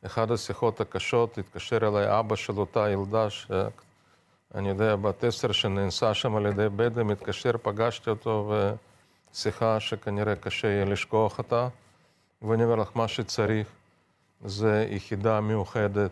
אחת 0.07 0.31
השיחות 0.31 0.81
הקשות, 0.81 1.39
התקשר 1.39 1.89
אליי 1.89 2.19
אבא 2.19 2.37
של 2.37 2.59
אותה 2.59 2.91
ילדה, 2.91 3.31
שאני 3.31 4.69
יודע, 4.69 4.97
בת 4.97 5.25
עשר, 5.25 5.53
שנאנסה 5.53 6.15
שם 6.15 6.37
על 6.37 6.47
ידי 6.47 6.67
בדואים, 6.77 7.11
התקשר, 7.11 7.51
פגשתי 7.63 8.11
אותו, 8.11 8.53
ושיחה 9.33 9.81
שכנראה 9.81 10.37
קשה 10.37 10.69
יהיה 10.69 10.85
לשכוח 10.85 11.39
אותה. 11.39 11.69
ואני 12.43 12.65
אומר 12.65 12.75
לך, 12.75 12.89
מה 12.95 13.09
שצריך 13.09 13.67
זה 14.45 14.87
יחידה 14.91 15.41
מיוחדת 15.41 16.11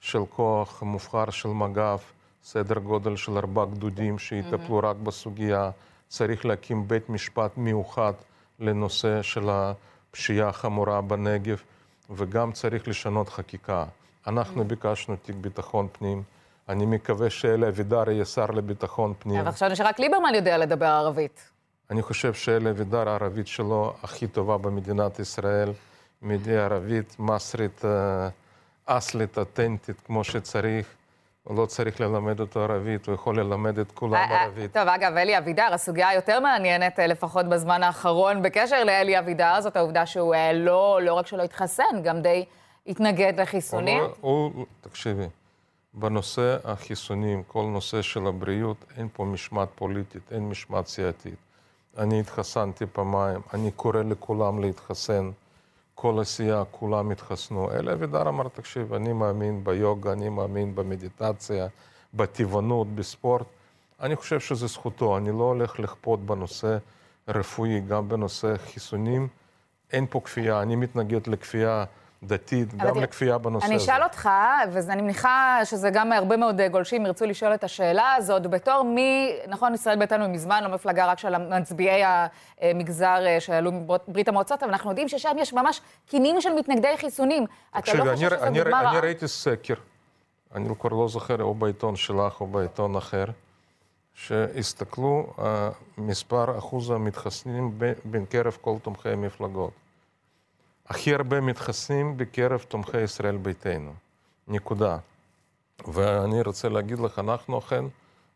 של 0.00 0.18
כוח 0.30 0.82
מובחר 0.82 1.30
של 1.30 1.48
מג"ב, 1.48 1.98
סדר 2.44 2.78
גודל 2.78 3.16
של 3.16 3.36
ארבעה 3.36 3.66
גדודים 3.66 4.18
שיטפלו 4.18 4.80
רק 4.82 4.96
בסוגיה. 4.96 5.70
צריך 6.08 6.46
להקים 6.46 6.88
בית 6.88 7.08
משפט 7.08 7.50
מיוחד 7.56 8.12
לנושא 8.60 9.22
של 9.22 9.48
הפשיעה 9.48 10.48
החמורה 10.48 11.00
בנגב, 11.00 11.62
וגם 12.10 12.52
צריך 12.52 12.88
לשנות 12.88 13.28
חקיקה. 13.28 13.84
אנחנו 14.26 14.64
ביקשנו 14.64 15.16
תיק 15.16 15.36
ביטחון 15.36 15.88
פנים. 15.92 16.22
אני 16.68 16.86
מקווה 16.86 17.30
שאלי 17.30 17.68
אבידר 17.68 18.10
יהיה 18.10 18.24
שר 18.24 18.46
לביטחון 18.46 19.14
פנים. 19.18 19.40
אבל 19.40 19.50
חשבתי 19.50 19.76
שרק 19.76 20.00
ליברמן 20.00 20.34
יודע 20.34 20.58
לדבר 20.58 20.86
ערבית. 20.86 21.50
אני 21.90 22.02
חושב 22.02 22.34
שאלי 22.34 22.70
אבידר, 22.70 23.08
הערבית 23.08 23.46
שלו 23.46 23.94
הכי 24.02 24.26
טובה 24.26 24.58
במדינת 24.58 25.18
ישראל. 25.18 25.72
מידי 26.24 26.56
ערבית, 26.56 27.16
מסרית, 27.18 27.84
אה, 27.84 28.28
אסלית, 28.86 29.38
אותנטית, 29.38 29.96
כמו 30.06 30.24
שצריך. 30.24 30.86
הוא 31.44 31.56
לא 31.56 31.66
צריך 31.66 32.00
ללמד 32.00 32.40
אותו 32.40 32.60
ערבית, 32.60 33.06
הוא 33.06 33.14
יכול 33.14 33.40
ללמד 33.40 33.78
את 33.78 33.92
כולם 33.92 34.14
אה, 34.14 34.30
אה, 34.30 34.42
ערבית. 34.42 34.72
טוב, 34.72 34.88
אגב, 34.88 35.16
אלי 35.16 35.38
אבידר, 35.38 35.68
הסוגיה 35.72 36.08
היותר 36.08 36.40
מעניינת, 36.40 36.98
לפחות 36.98 37.46
בזמן 37.48 37.82
האחרון, 37.82 38.42
בקשר 38.42 38.84
לאלי 38.84 39.18
אבידר, 39.18 39.60
זאת 39.60 39.76
העובדה 39.76 40.06
שהוא 40.06 40.34
לא, 40.54 41.00
לא 41.02 41.14
רק 41.14 41.26
שלא 41.26 41.42
התחסן, 41.42 42.02
גם 42.02 42.22
די 42.22 42.44
התנגד 42.86 43.40
לחיסונים. 43.40 43.98
הוא, 44.00 44.08
לא- 44.08 44.14
הוא, 44.54 44.66
תקשיבי, 44.80 45.26
בנושא 45.94 46.56
החיסונים, 46.64 47.42
כל 47.48 47.62
נושא 47.64 48.02
של 48.02 48.26
הבריאות, 48.26 48.76
אין 48.96 49.08
פה 49.12 49.24
משמעת 49.24 49.68
פוליטית, 49.74 50.22
אין 50.32 50.48
משמעת 50.48 50.86
סיעתית. 50.86 51.34
אני 51.98 52.20
התחסנתי 52.20 52.86
פעמיים, 52.86 53.40
אני 53.54 53.70
קורא 53.70 54.02
לכולם 54.02 54.60
להתחסן. 54.60 55.30
כל 55.94 56.20
הסיעה, 56.20 56.64
כולם 56.70 57.10
התחסנו. 57.10 57.72
אלי 57.72 57.92
אבידר 57.92 58.28
אמר, 58.28 58.48
תקשיב, 58.48 58.94
אני 58.94 59.12
מאמין 59.12 59.64
ביוגה, 59.64 60.12
אני 60.12 60.28
מאמין 60.28 60.74
במדיטציה, 60.74 61.66
בטבעונות, 62.14 62.94
בספורט. 62.94 63.46
אני 64.00 64.16
חושב 64.16 64.40
שזו 64.40 64.68
זכותו, 64.68 65.16
אני 65.16 65.30
לא 65.30 65.44
הולך 65.44 65.80
לכפות 65.80 66.20
בנושא 66.26 66.78
רפואי, 67.28 67.80
גם 67.80 68.08
בנושא 68.08 68.56
חיסונים. 68.56 69.28
אין 69.92 70.06
פה 70.10 70.20
כפייה, 70.20 70.62
אני 70.62 70.76
מתנגד 70.76 71.26
לכפייה 71.26 71.84
דתית, 72.26 72.74
גם 72.74 73.00
לכפייה 73.00 73.38
בנושא 73.38 73.66
אני 73.66 73.74
הזה. 73.74 73.84
אשאל 73.84 74.02
אותך, 74.02 74.28
ואני 74.72 75.02
מניחה 75.02 75.60
שזה 75.64 75.90
גם 75.90 76.12
הרבה 76.12 76.36
מאוד 76.36 76.60
אה, 76.60 76.68
גולשים 76.68 77.06
ירצו 77.06 77.26
לשאול 77.26 77.54
את 77.54 77.64
השאלה 77.64 78.14
הזאת, 78.14 78.46
בתור 78.46 78.82
מי, 78.82 79.32
נכון, 79.48 79.74
ישראל 79.74 79.98
ביתנו 79.98 80.24
היא 80.24 80.32
מזמן 80.32 80.64
לא 80.64 80.74
מפלגה 80.74 81.06
רק 81.06 81.18
של 81.18 81.38
מצביעי 81.38 82.02
המגזר 82.60 83.26
אה, 83.26 83.40
שעלו 83.40 83.72
מברית 84.08 84.28
המועצות, 84.28 84.62
אבל 84.62 84.72
אנחנו 84.72 84.90
יודעים 84.90 85.08
ששם 85.08 85.36
יש 85.38 85.52
ממש 85.52 85.80
קינים 86.06 86.40
של 86.40 86.52
מתנגדי 86.52 86.96
חיסונים. 86.96 87.46
אתה 87.78 87.94
לא 87.94 88.02
אני, 88.02 88.14
חושב 88.14 88.32
אני, 88.32 88.58
דוגמה 88.58 88.80
אני 88.80 88.88
רעה? 88.88 89.00
ראיתי 89.00 89.28
סקר, 89.28 89.74
אני 90.54 90.68
כבר 90.78 90.90
לא 90.90 91.08
זוכר, 91.08 91.42
או 91.42 91.54
בעיתון 91.54 91.96
שלך 91.96 92.40
או 92.40 92.46
בעיתון 92.46 92.96
אחר, 92.96 93.24
שהסתכלו 94.14 95.26
uh, 95.36 95.42
מספר 95.98 96.58
אחוז 96.58 96.90
המתחסנים 96.90 97.78
בקרב 98.04 98.56
כל 98.60 98.74
תומכי 98.82 99.08
המפלגות. 99.08 99.83
הכי 100.88 101.14
הרבה 101.14 101.40
מתחסנים 101.40 102.16
בקרב 102.16 102.64
תומכי 102.68 103.00
ישראל 103.00 103.36
ביתנו. 103.36 103.92
נקודה. 104.48 104.96
ואני 105.92 106.42
רוצה 106.42 106.68
להגיד 106.68 106.98
לך, 106.98 107.18
אנחנו 107.18 107.58
אכן, 107.58 107.84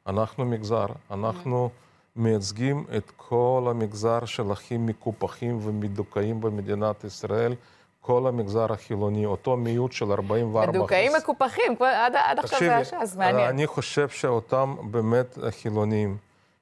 אנחנו 0.07 0.45
מגזר, 0.45 0.87
אנחנו 1.11 1.71
מייצגים 2.17 2.85
את 2.97 3.13
כל 3.17 3.67
המגזר 3.71 4.25
של 4.25 4.53
הכי 4.53 4.77
מקופחים 4.77 5.59
ומדוכאים 5.63 6.41
במדינת 6.41 7.05
ישראל, 7.05 7.55
כל 8.01 8.27
המגזר 8.27 8.73
החילוני, 8.73 9.27
אותו 9.27 9.57
מיעוט 9.57 9.93
של 9.93 10.13
44 10.13 10.73
מדוכאים 10.73 11.13
מקופחים, 11.19 11.73
עד 11.81 12.13
עד 12.17 12.39
עכשיו 12.39 12.59
זה 12.59 12.75
היה 12.75 12.85
ש"ס, 12.85 13.17
מעניין. 13.17 13.49
אני 13.49 13.67
חושב 13.67 14.09
שאותם 14.09 14.75
באמת 14.91 15.39
החילונים 15.43 16.17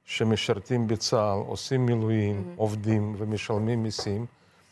שמשרתים 0.05 0.87
בצה"ל, 0.87 1.38
עושים 1.46 1.87
מילואים, 1.87 2.37
Mm-hmm. 2.37 2.61
עובדים 2.61 3.14
ומשלמים 3.18 3.83
מיסים, 3.83 4.27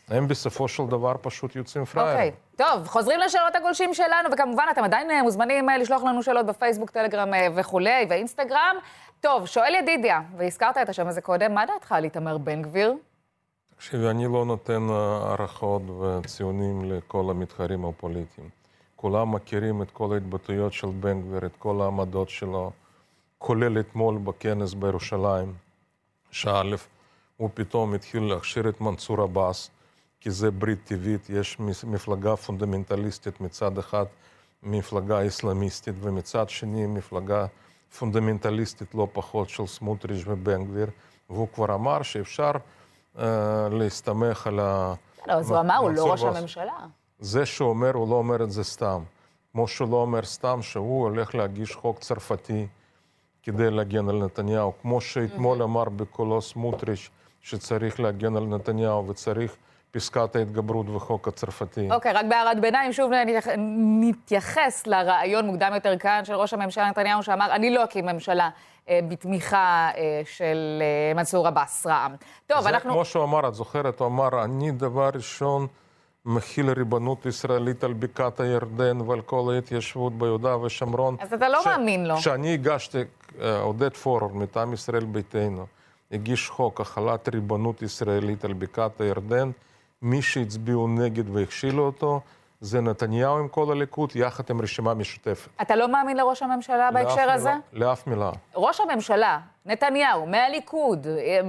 הם 0.07 0.27
בסופו 0.27 0.67
של 0.67 0.83
דבר 0.85 1.13
פשוט 1.21 1.55
יוצאים 1.55 1.85
פראיירים. 1.85 2.33
אוקיי, 2.33 2.65
טוב, 2.67 2.87
חוזרים 2.87 3.19
לשאלות 3.19 3.55
הגולשים 3.55 3.93
שלנו, 3.93 4.29
וכמובן, 4.31 4.65
אתם 4.71 4.83
עדיין 4.83 5.11
אה, 5.11 5.23
מוזמנים 5.23 5.69
אה, 5.69 5.77
לשלוח 5.77 6.03
לנו 6.03 6.23
שאלות 6.23 6.45
בפייסבוק, 6.45 6.89
טלגרם 6.89 7.33
אה, 7.33 7.47
וכולי, 7.55 8.05
ואינסטגרם. 8.09 8.75
טוב, 9.19 9.45
שואל 9.45 9.75
ידידיה, 9.75 10.21
והזכרת 10.37 10.77
את 10.77 10.89
השם 10.89 11.07
הזה 11.07 11.21
קודם, 11.21 11.53
מה 11.53 11.65
דעתך 11.65 11.91
על 11.91 12.03
איתמר 12.03 12.37
בן 12.37 12.61
גביר? 12.61 12.93
תקשיבי, 13.75 14.09
אני 14.09 14.25
לא 14.25 14.45
נותן 14.45 14.87
הערכות 14.89 15.81
וציונים 15.81 16.91
לכל 16.91 17.25
המתחרים 17.29 17.85
הפוליטיים. 17.85 18.49
כולם 18.95 19.35
מכירים 19.35 19.81
את 19.81 19.91
כל 19.91 20.13
ההתבטאויות 20.13 20.73
של 20.73 20.87
בן 20.87 21.21
גביר, 21.21 21.45
את 21.45 21.55
כל 21.59 21.81
העמדות 21.81 22.29
שלו, 22.29 22.71
כולל 23.37 23.79
אתמול 23.79 24.17
בכנס 24.17 24.73
בירושלים, 24.73 25.53
שא', 26.31 26.75
הוא 27.37 27.49
פתאום 27.53 27.93
התחיל 27.93 28.23
להכשיר 28.23 28.69
את 28.69 28.81
מנסור 28.81 29.21
עבאס, 29.21 29.69
כי 30.25 30.31
זה 30.31 30.51
ברית 30.51 30.79
טבעית, 30.83 31.29
יש 31.29 31.59
מפלגה 31.83 32.35
פונדמנטליסטית 32.35 33.41
מצד 33.41 33.77
אחד, 33.77 34.05
מפלגה 34.63 35.27
אסלאמיסטית, 35.27 35.95
ומצד 36.01 36.49
שני 36.49 36.87
מפלגה 36.87 37.45
פונדמנטליסטית 37.99 38.95
לא 38.95 39.07
פחות 39.13 39.49
של 39.49 39.65
סמוטריץ' 39.65 40.23
ובן 40.25 40.65
גביר, 40.65 40.87
והוא 41.29 41.47
כבר 41.53 41.75
אמר 41.75 42.01
שאפשר 42.01 42.51
אה, 43.19 43.69
להסתמך 43.71 44.47
על 44.47 44.59
ה... 44.59 44.93
לא, 45.27 45.33
אז 45.33 45.51
הוא 45.51 45.59
אמר, 45.59 45.77
הוא 45.77 45.91
לא 45.91 46.11
ראש. 46.11 46.23
הממשלה. 46.23 46.73
זה 47.19 47.45
שהוא 47.45 47.69
אומר, 47.69 47.93
הוא 47.93 48.09
לא 48.09 48.15
אומר 48.15 48.43
את 48.43 48.51
זה 48.51 48.63
סתם. 48.63 49.03
כמו 49.51 49.67
שהוא 49.67 49.91
לא 49.91 49.97
אומר 49.97 50.23
סתם 50.23 50.61
שהוא 50.61 51.03
הולך 51.03 51.35
להגיש 51.35 51.75
חוק 51.75 51.99
צרפתי 51.99 52.67
כדי 53.43 53.71
להגן 53.71 54.09
על 54.09 54.23
נתניהו. 54.25 54.73
כמו 54.81 55.01
שאתמול 55.01 55.63
אמר 55.63 55.83
בקולו 55.83 56.41
סמוטריץ' 56.41 57.09
שצריך 57.41 57.99
להגן 57.99 58.35
על 58.35 58.45
נתניהו 58.45 59.07
וצריך 59.07 59.55
פסקת 59.95 60.35
ההתגברות 60.35 60.89
וחוק 60.89 61.27
הצרפתי. 61.27 61.91
אוקיי, 61.91 62.11
רק 62.13 62.25
בהערת 62.29 62.61
ביניים, 62.61 62.93
שוב 62.93 63.11
נתייח- 63.11 63.47
נתייחס 64.01 64.87
לרעיון 64.87 65.45
מוקדם 65.45 65.71
יותר 65.75 65.97
כאן 65.97 66.21
של 66.25 66.33
ראש 66.33 66.53
הממשלה 66.53 66.89
נתניהו, 66.89 67.23
שאמר, 67.23 67.55
אני 67.55 67.69
לא 67.69 67.83
אקים 67.83 68.05
ממשלה 68.05 68.49
אה, 68.89 68.99
בתמיכה 69.09 69.89
אה, 69.97 70.21
של 70.25 70.81
אה, 70.81 71.13
מנסור 71.15 71.47
עבאס, 71.47 71.87
רע"מ. 71.87 72.15
טוב, 72.47 72.61
זה 72.61 72.69
אנחנו... 72.69 72.91
כמו 72.91 73.05
שהוא 73.05 73.23
אמר, 73.23 73.47
את 73.47 73.53
זוכרת? 73.53 73.99
הוא 73.99 74.07
אמר, 74.07 74.43
אני 74.43 74.71
דבר 74.71 75.09
ראשון 75.15 75.67
מכיל 76.25 76.69
ריבונות 76.69 77.25
ישראלית 77.25 77.83
על 77.83 77.93
בקעת 77.93 78.39
הירדן 78.39 79.01
ועל 79.01 79.21
כל 79.21 79.51
ההתיישבות 79.55 80.13
ביהודה 80.17 80.57
ושומרון. 80.57 81.15
אז 81.19 81.33
אתה 81.33 81.49
לא 81.49 81.59
מאמין 81.65 82.05
לו. 82.05 82.15
כשאני 82.17 82.53
הגשתי, 82.53 83.01
אה, 83.41 83.59
עודד 83.59 83.93
פורר 83.93 84.27
מטעם 84.33 84.73
ישראל 84.73 85.05
ביתנו, 85.05 85.65
הגיש 86.11 86.49
חוק 86.49 86.81
החלת 86.81 87.29
ריבונות 87.29 87.81
ישראלית 87.81 88.45
על 88.45 88.53
בקעת 88.53 89.01
הירדן. 89.01 89.51
מי 90.01 90.21
שהצביעו 90.21 90.87
נגד 90.87 91.29
והכשילו 91.29 91.85
אותו, 91.85 92.19
זה 92.61 92.81
נתניהו 92.81 93.37
עם 93.37 93.47
כל 93.47 93.71
הליכוד, 93.71 94.11
יחד 94.15 94.43
עם 94.49 94.61
רשימה 94.61 94.93
משותפת. 94.93 95.49
אתה 95.61 95.75
לא 95.75 95.87
מאמין 95.91 96.17
לראש 96.17 96.43
הממשלה 96.43 96.91
בהקשר 96.91 97.25
לאף 97.25 97.35
הזה? 97.35 97.49
מילה, 97.73 97.87
לאף 97.89 98.07
מילה. 98.07 98.31
ראש 98.55 98.79
הממשלה, 98.79 99.39
נתניהו, 99.65 100.25
מהליכוד, 100.27 101.07
אה, 101.07 101.39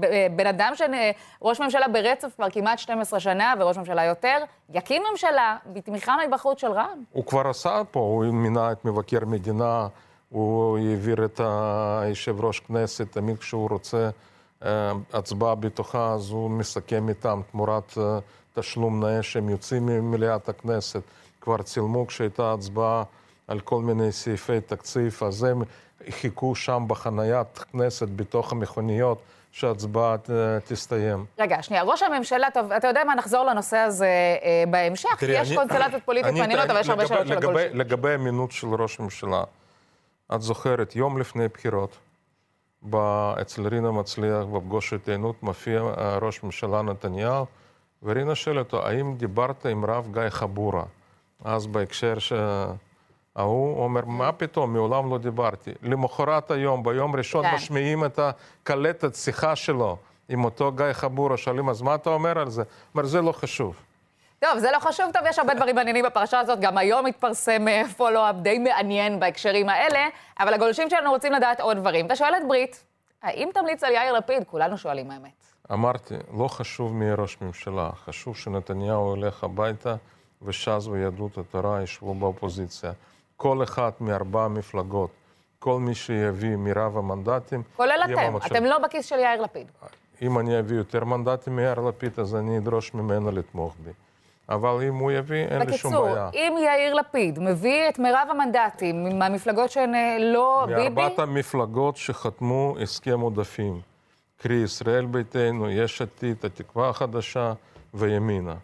ב- 0.00 0.36
בן 0.36 0.46
אדם 0.46 0.72
שראש 0.74 1.60
ממשלה 1.60 1.88
ברצף 1.88 2.34
כבר 2.36 2.50
כמעט 2.50 2.78
12 2.78 3.20
שנה, 3.20 3.54
וראש 3.58 3.78
ממשלה 3.78 4.04
יותר, 4.04 4.38
יקים 4.74 5.02
ממשלה 5.10 5.56
בתמיכה 5.72 6.14
מבחוץ 6.28 6.60
של 6.60 6.70
רע"מ. 6.72 7.02
הוא 7.12 7.24
כבר 7.26 7.48
עשה 7.48 7.82
פה, 7.90 8.00
הוא 8.00 8.24
מינה 8.24 8.72
את 8.72 8.84
מבקר 8.84 9.18
המדינה, 9.22 9.86
הוא 10.30 10.78
העביר 10.78 11.24
את 11.24 11.40
היושב 12.02 12.44
ראש 12.44 12.60
כנסת, 12.60 13.12
תמיד 13.12 13.38
כשהוא 13.38 13.68
רוצה 13.70 14.08
אה, 14.64 14.92
הצבעה 15.12 15.54
בטוחה, 15.54 16.12
אז 16.12 16.30
הוא 16.30 16.50
מסכם 16.50 17.08
איתם 17.08 17.40
תמורת 17.50 17.94
אה, 17.98 18.18
תשלום 18.54 19.04
נאה 19.04 19.22
שהם 19.22 19.48
יוצאים 19.48 19.86
ממליאת 19.86 20.48
הכנסת. 20.48 21.02
כבר 21.40 21.62
צילמו 21.62 22.06
כשהייתה 22.06 22.52
הצבעה 22.52 23.02
על 23.48 23.60
כל 23.60 23.80
מיני 23.80 24.12
סעיפי 24.12 24.60
תקציב, 24.60 25.18
אז 25.26 25.44
הם 25.44 25.62
חיכו 26.10 26.54
שם 26.54 26.84
בחניית 26.86 27.58
כנסת 27.58 28.08
בתוך 28.08 28.52
המכוניות 28.52 29.22
שההצבעה 29.52 30.12
אה, 30.12 30.60
תסתיים. 30.64 31.24
רגע, 31.38 31.62
שנייה, 31.62 31.82
ראש 31.82 32.02
הממשלה, 32.02 32.50
טוב, 32.54 32.72
אתה 32.72 32.88
יודע 32.88 33.04
מה, 33.04 33.14
נחזור 33.14 33.44
לנושא 33.44 33.76
הזה 33.76 34.06
אה, 34.42 34.64
בהמשך, 34.70 35.08
כי 35.18 35.26
תראי, 35.26 35.40
יש 35.40 35.52
קונסטלציות 35.52 36.02
פוליטיות 36.04 36.34
מעניינות, 36.34 36.70
אבל 36.70 36.80
יש 36.80 36.88
הרבה 36.88 37.06
שאלות 37.06 37.26
של 37.26 37.38
הגולשים. 37.38 37.78
לגבי 37.78 38.14
אמינות 38.14 38.52
של 38.52 38.66
ראש 38.66 39.00
הממשלה, 39.00 39.42
את 40.34 40.42
זוכרת, 40.42 40.96
יום 40.96 41.18
לפני 41.18 41.48
בחירות, 41.48 41.96
אצל 43.40 43.68
רינה 43.68 43.90
מצליח 43.90 44.44
בפגוש 44.44 44.92
עיתונות 44.92 45.42
מופיע 45.42 45.80
אה, 45.80 46.18
ראש 46.18 46.42
ממשלה 46.42 46.82
נתניהו, 46.82 47.46
ורינה 48.02 48.34
שואלת 48.34 48.58
אותו, 48.58 48.86
האם 48.86 49.14
דיברת 49.16 49.66
עם 49.66 49.84
רב 49.84 50.08
גיא 50.12 50.28
חבורה? 50.28 50.82
אז 51.44 51.66
בהקשר 51.66 52.18
שההוא 52.18 53.84
אומר, 53.84 54.04
מה 54.04 54.32
פתאום, 54.32 54.72
מעולם 54.72 55.10
לא 55.10 55.18
דיברתי. 55.18 55.70
למחרת 55.82 56.50
היום, 56.50 56.82
ביום 56.82 57.16
ראשון, 57.16 57.44
כן. 57.44 57.54
משמיעים 57.54 58.04
את 58.04 58.18
הקלטת 58.18 59.14
שיחה 59.14 59.56
שלו 59.56 59.96
עם 60.28 60.44
אותו 60.44 60.72
גיא 60.72 60.92
חבורה, 60.92 61.36
שואלים, 61.36 61.68
אז 61.68 61.82
מה 61.82 61.94
אתה 61.94 62.10
אומר 62.10 62.38
על 62.38 62.50
זה? 62.50 62.62
הוא 62.62 62.68
אומר, 62.94 63.06
זה 63.06 63.22
לא 63.22 63.32
חשוב. 63.32 63.76
טוב, 64.50 64.58
זה 64.58 64.70
לא 64.72 64.78
חשוב, 64.78 65.06
טוב, 65.12 65.22
יש 65.28 65.38
הרבה 65.38 65.54
דברים 65.54 65.74
מעניינים 65.74 66.04
בפרשה 66.04 66.40
הזאת, 66.40 66.60
גם 66.60 66.78
היום 66.78 67.06
התפרסם 67.06 67.64
פולו-אפ 67.96 68.36
די 68.42 68.58
מעניין 68.58 69.20
בהקשרים 69.20 69.68
האלה, 69.68 70.08
אבל 70.40 70.54
הגולשים 70.54 70.90
שלנו 70.90 71.10
רוצים 71.10 71.32
לדעת 71.32 71.60
עוד 71.60 71.76
דברים. 71.76 72.06
אתה 72.06 72.16
שואל 72.16 72.34
את 72.34 72.48
ברית, 72.48 72.84
האם 73.22 73.48
תמליץ 73.54 73.84
על 73.84 73.92
יאיר 73.92 74.12
לפיד? 74.12 74.44
כולנו 74.44 74.78
שואלים 74.78 75.10
האמת. 75.10 75.46
אמרתי, 75.72 76.14
לא 76.38 76.48
חשוב 76.48 76.94
מי 76.94 77.12
ראש 77.12 77.36
ממשלה, 77.40 77.90
חשוב 78.04 78.36
שנתניהו 78.36 79.16
ילך 79.16 79.44
הביתה 79.44 79.94
וש"ס 80.42 80.86
ויהדות 80.86 81.38
התורה 81.38 81.82
ישבו 81.82 82.14
באופוזיציה. 82.14 82.92
כל 83.36 83.62
אחד 83.62 83.90
מארבע 84.00 84.44
המפלגות, 84.44 85.10
כל 85.58 85.80
מי 85.80 85.94
שיביא 85.94 86.56
מרב 86.56 86.96
המנדטים, 86.96 87.62
כולל 87.76 88.00
אתם, 88.04 88.12
במקום. 88.12 88.36
אתם 88.46 88.64
לא 88.64 88.78
בכיס 88.78 89.06
של 89.06 89.18
יאיר 89.18 89.40
לפיד. 89.40 89.70
אם 90.22 90.38
אני 90.38 90.58
אביא 90.58 90.76
יותר 90.76 91.04
מנדטים 91.04 91.56
מיאיר 91.56 91.80
לפיד, 91.80 92.20
אז 92.20 92.34
אני 92.34 92.58
אדרוש 92.58 92.94
ממנו 92.94 93.30
לתמוך 93.30 93.74
בי. 93.84 93.90
אבל 94.48 94.82
אם 94.88 94.94
הוא 94.94 95.10
יביא, 95.12 95.44
אין 95.44 95.62
לי 95.62 95.78
שום 95.78 95.90
בקיצור, 95.92 96.14
בעיה. 96.14 96.30
אם 96.34 96.54
יאיר 96.64 96.94
לפיד 96.94 97.38
מביא 97.38 97.88
את 97.88 97.98
מירב 97.98 98.28
המנדטים 98.30 99.18
מהמפלגות 99.18 99.70
שהן 99.70 99.94
אה, 99.94 100.16
לא 100.20 100.64
ביבי, 100.68 100.80
מארבעת 100.80 101.18
המפלגות 101.18 101.96
שחתמו 101.96 102.74
הסכם 102.82 103.20
עודפים, 103.20 103.80
קרי 104.36 104.54
ישראל 104.54 105.06
ביתנו, 105.06 105.70
יש 105.70 106.02
עתיד, 106.02 106.36
התקווה 106.44 106.88
החדשה 106.88 107.52
וימינה. 107.94 108.54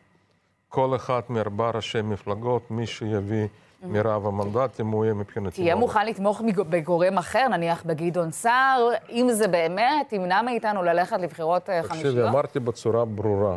כל 0.68 0.96
אחד 0.96 1.20
מארבע 1.28 1.70
ראשי 1.70 2.02
מפלגות, 2.02 2.70
מי 2.70 2.86
שיביא 2.86 3.46
מרב 3.82 4.26
המנדטים, 4.26 4.86
הוא 4.86 5.04
יהיה 5.04 5.14
מבחינתי. 5.14 5.62
תהיה. 5.62 5.74
מוכן 5.74 6.06
לתמוך 6.06 6.42
בגורם 6.70 7.18
אחר, 7.18 7.48
נניח 7.48 7.82
בגדעון 7.86 8.30
סער, 8.30 8.88
אם 9.10 9.28
זה 9.32 9.48
באמת 9.48 10.12
ימנע 10.12 10.42
מאיתנו 10.42 10.82
ללכת 10.82 11.18
לבחירות 11.20 11.70
אה, 11.70 11.82
תקשיבי, 11.82 12.02
חמישיות? 12.02 12.28
אמרתי 12.28 12.60
בצורה 12.60 13.04
ברורה, 13.04 13.56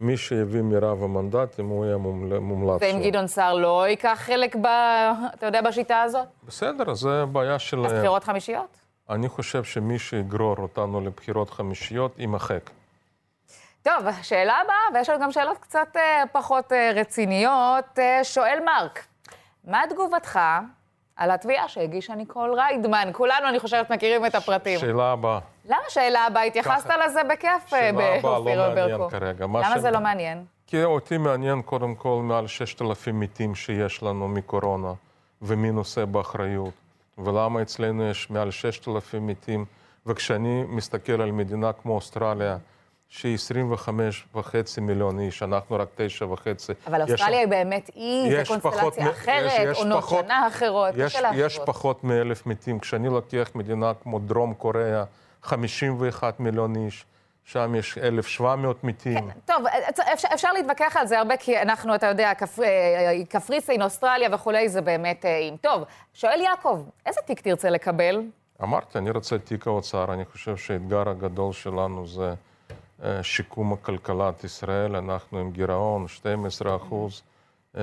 מי 0.00 0.16
שיביא 0.16 0.62
מרב 0.62 1.02
המנדטים, 1.02 1.68
הוא 1.68 1.84
יהיה 1.84 1.96
מומל- 1.96 2.38
מומלץ. 2.38 2.82
ואם. 2.82 3.00
גדעון 3.02 3.26
סער 3.26 3.54
לא 3.54 3.88
ייקח 3.88 4.18
חלק, 4.22 4.56
ב, 4.56 4.66
אתה 5.34 5.46
יודע, 5.46 5.60
בשיטה 5.62 6.02
הזאת? 6.02 6.26
בסדר, 6.46 6.94
זה 6.94 7.24
בעיה 7.32 7.54
אז 7.54 7.60
שלהם. 7.60 7.84
בחירות 7.98 8.24
חמישיות? 8.24 8.76
אני 9.10 9.28
חושב 9.28 9.64
שמי 9.64 9.98
שיגרור 9.98 10.56
אותנו 10.58 11.00
לבחירות 11.00 11.50
חמישיות, 11.50 12.18
יימחק. 12.18 12.70
טוב, 13.82 13.94
שאלה 14.22 14.54
הבאה, 14.64 14.76
ויש 14.94 15.08
לנו 15.10 15.20
גם 15.20 15.32
שאלות 15.32 15.58
קצת 15.58 15.88
אה, 15.96 16.22
פחות 16.32 16.72
אה, 16.72 16.90
רציניות. 16.94 17.98
אה, 17.98 18.24
שואל 18.24 18.58
מרק, 18.64 19.04
מה 19.64 19.82
תגובתך 19.90 20.38
על 21.18 21.30
התביעה 21.30 21.68
שהגישה 21.68 22.14
ניקול 22.14 22.54
ריידמן? 22.54 23.08
כולנו, 23.12 23.48
אני 23.48 23.58
חושבת, 23.60 23.90
מכירים 23.90 24.26
את 24.26 24.34
הפרטים. 24.34 24.78
שאלה 24.78 25.12
הבאה. 25.12 25.38
למה 25.64 25.78
שאלה 25.88 26.26
הבאה? 26.26 26.42
התייחסת. 26.42 26.90
לזה 27.06 27.20
בכיף, 27.24 27.48
אה, 27.48 27.68
שאלה 27.68 27.88
הבאה 27.88 28.18
באופיר 28.22 28.62
לא 28.62 28.68
מעניין 28.74 28.98
ברקו. 28.98 29.10
כרגע. 29.10 29.46
מה 29.46 29.60
למה 29.60 29.76
ש- 29.76 29.80
זה 29.80 29.90
לא 29.90 30.00
מעניין? 30.00 30.44
כי 30.66 30.84
אותי 30.84 31.18
מעניין 31.18 31.62
קודם 31.62 31.94
כל 31.94 32.20
מעל 32.22 32.46
6,000 32.46 33.20
מתים 33.20 33.54
שיש 33.54 34.02
לנו 34.02 34.28
מקורונה, 34.28 34.92
ומי 35.42 35.70
נושא 35.70 36.04
באחריות, 36.04 36.74
ולמה 37.18 37.62
אצלנו 37.62 38.10
יש 38.10 38.30
מעל 38.30 38.50
6,000 38.50 39.26
מתים, 39.26 39.64
וכשאני 40.06 40.62
מסתכל 40.68 41.22
על 41.22 41.32
מדינה 41.32 41.72
כמו 41.72 41.94
אוסטרליה, 41.94 42.56
שהיא 43.08 43.34
25 43.34 44.26
וחצי 44.34 44.80
מיליון 44.80 45.20
איש, 45.20 45.42
אנחנו 45.42 45.76
רק 45.76 45.88
9 45.96 46.26
וחצי. 46.32 46.72
אבל 46.86 47.02
יש- 47.04 47.10
אוסטרליה 47.10 47.38
היא 47.38 47.48
באמת 47.48 47.90
אי, 47.96 48.44
פחות 48.44 48.62
קונסטלציה 48.62 49.04
מ- 49.04 49.08
אחרת, 49.10 49.52
יש- 49.52 49.70
יש 49.70 49.78
עונות 49.78 49.98
פחות- 50.04 50.24
שנה 50.24 50.46
אחרות, 50.48 50.94
יש, 50.96 51.14
יש 51.14 51.20
להשוות. 51.22 51.66
פחות 51.66 52.04
מאלף 52.04 52.46
מתים. 52.46 52.78
כשאני 52.78 53.08
לוקח 53.08 53.50
מדינה 53.54 53.92
כמו 54.02 54.18
דרום 54.18 54.54
קוריאה, 54.54 55.04
51 55.42 56.40
מיליון 56.40 56.76
איש, 56.76 57.04
שם 57.44 57.74
יש 57.78 57.98
1,700 57.98 58.84
מתים. 58.84 59.30
טוב, 59.44 59.56
אפשר, 60.12 60.28
אפשר 60.34 60.52
להתווכח 60.52 60.96
על 60.96 61.06
זה 61.06 61.18
הרבה, 61.18 61.36
כי 61.36 61.62
אנחנו, 61.62 61.94
אתה 61.94 62.06
יודע, 62.06 62.32
קפר, 62.34 62.62
אה, 62.62 63.12
קפריסין, 63.28 63.82
אוסטרליה 63.82 64.28
וכולי, 64.34 64.68
זה 64.68 64.80
באמת 64.80 65.24
אה, 65.24 65.38
עם. 65.38 65.56
טוב, 65.56 65.82
שואל 66.14 66.40
יעקב, 66.40 66.82
איזה 67.06 67.20
תיק 67.26 67.40
תרצה 67.40 67.70
לקבל? 67.70 68.22
אמרתי, 68.62 68.98
אני 68.98 69.10
רוצה 69.10 69.38
תיק 69.38 69.66
האוצר, 69.66 70.12
אני 70.14 70.24
חושב 70.24 70.56
שהאתגר 70.56 71.08
הגדול 71.08 71.52
שלנו 71.52 72.06
זה 72.06 72.28
אה, 72.28 72.34
שיקום 73.22 73.72
הכלכלת 73.72 74.44
ישראל, 74.44 74.96
אנחנו 74.96 75.38
עם 75.38 75.50
גירעון 75.50 76.08
12 76.08 76.76
אחוז, 76.76 77.22
160-170 77.74 77.78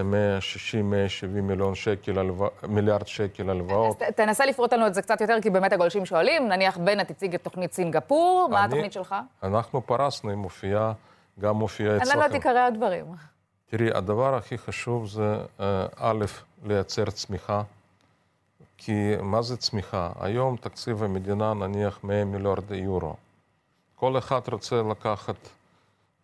מיליון 1.41 1.75
שקל, 1.75 2.30
מיליארד 2.67 3.08
שקל 3.08 3.49
הלוואות. 3.49 3.99
ת- 3.99 4.04
תנסה 4.04 4.45
לפרוט 4.45 4.73
לנו 4.73 4.88
את 4.88 4.93
זה 4.93 5.01
קצת 5.01 5.21
יותר, 5.21 5.38
כי 5.41 5.49
באמת 5.49 5.73
הגולשים 5.73 6.06
שואלים. 6.06 6.47
נניח 6.47 6.78
בנט 6.78 7.12
הציג 7.12 7.36
את 7.36 7.43
תוכנית 7.43 7.73
סינגפור, 7.73 8.47
מה 8.51 8.60
אני- 8.60 8.67
התוכנית 8.73 8.93
שלך? 8.93 9.15
אנחנו 9.43 9.82
פרסנו, 9.86 10.30
היא 10.30 10.38
מופיעה, 10.38 10.93
גם 11.39 11.56
מופיעה 11.56 11.89
אין 11.93 12.08
לנו 12.08 12.12
את 12.12 12.25
אצלכם. 12.25 12.34
עיקרי 12.34 12.60
הדברים. 12.60 13.06
תראי, 13.69 13.89
הדבר 13.93 14.36
הכי 14.36 14.58
חשוב 14.58 15.08
זה, 15.08 15.36
אה, 15.60 15.86
א', 15.99 16.25
לייצר 16.63 17.06
צמיחה. 17.10 17.62
כי 18.78 18.93
מה 19.21 19.41
זה 19.41 19.58
צמיחה? 19.58 20.10
היום 20.19 20.56
תקציב 20.58 21.04
המדינה 21.04 21.54
נניח 21.54 21.99
100 22.04 22.25
מיליארד 22.25 22.71
יורו. 22.71 23.15
כל 23.95 24.17
אחד 24.17 24.41
רוצה 24.51 24.81
לקחת 24.91 25.36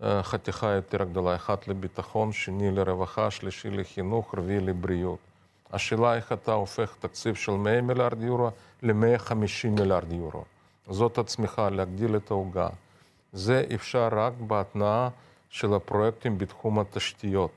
אה, 0.03 0.23
חתיכה 0.23 0.69
יותר 0.69 1.03
גדולה, 1.03 1.35
אחד 1.35 1.55
לביטחון, 1.67 2.31
שני 2.31 2.71
לרווחה, 2.71 3.31
שלישי 3.31 3.69
לחינוך, 3.69 4.35
רביעי 4.37 4.59
לבריאות. 4.59 5.19
השאלה 5.71 6.15
איך 6.15 6.31
אתה 6.31 6.53
הופך 6.53 6.95
תקציב 6.99 7.35
של 7.35 7.51
100 7.51 7.81
מיליארד 7.81 8.21
יורו 8.21 8.49
ל-150 8.81 9.69
מיליארד 9.69 10.11
יורו. 10.11 10.43
זאת 10.89 11.17
הצמיחה, 11.17 11.69
להגדיל 11.69 12.15
את 12.15 12.31
העוגה. 12.31 12.69
זה 13.33 13.63
אפשר 13.75 14.09
רק 14.11 14.33
בהתנעה 14.47 15.09
של 15.49 15.73
הפרויקטים 15.73 16.37
בתחום 16.37 16.79
התשתיות. 16.79 17.51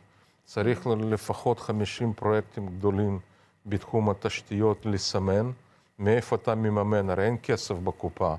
צריך 0.45 0.87
לפחות 0.87 1.61
50 1.61 2.13
פרויקטים 2.13 2.67
גדולים 2.67 3.19
בתחום 3.67 4.11
התשתיות 4.11 4.87
לסמן. 4.87 5.51
מאיפה 5.99 6.37
אתה 6.37 6.55
מממן? 6.55 7.11
הרי 7.11 7.25
אין 7.27 7.37
כסף 7.43 7.75
בקופה. 7.75 8.35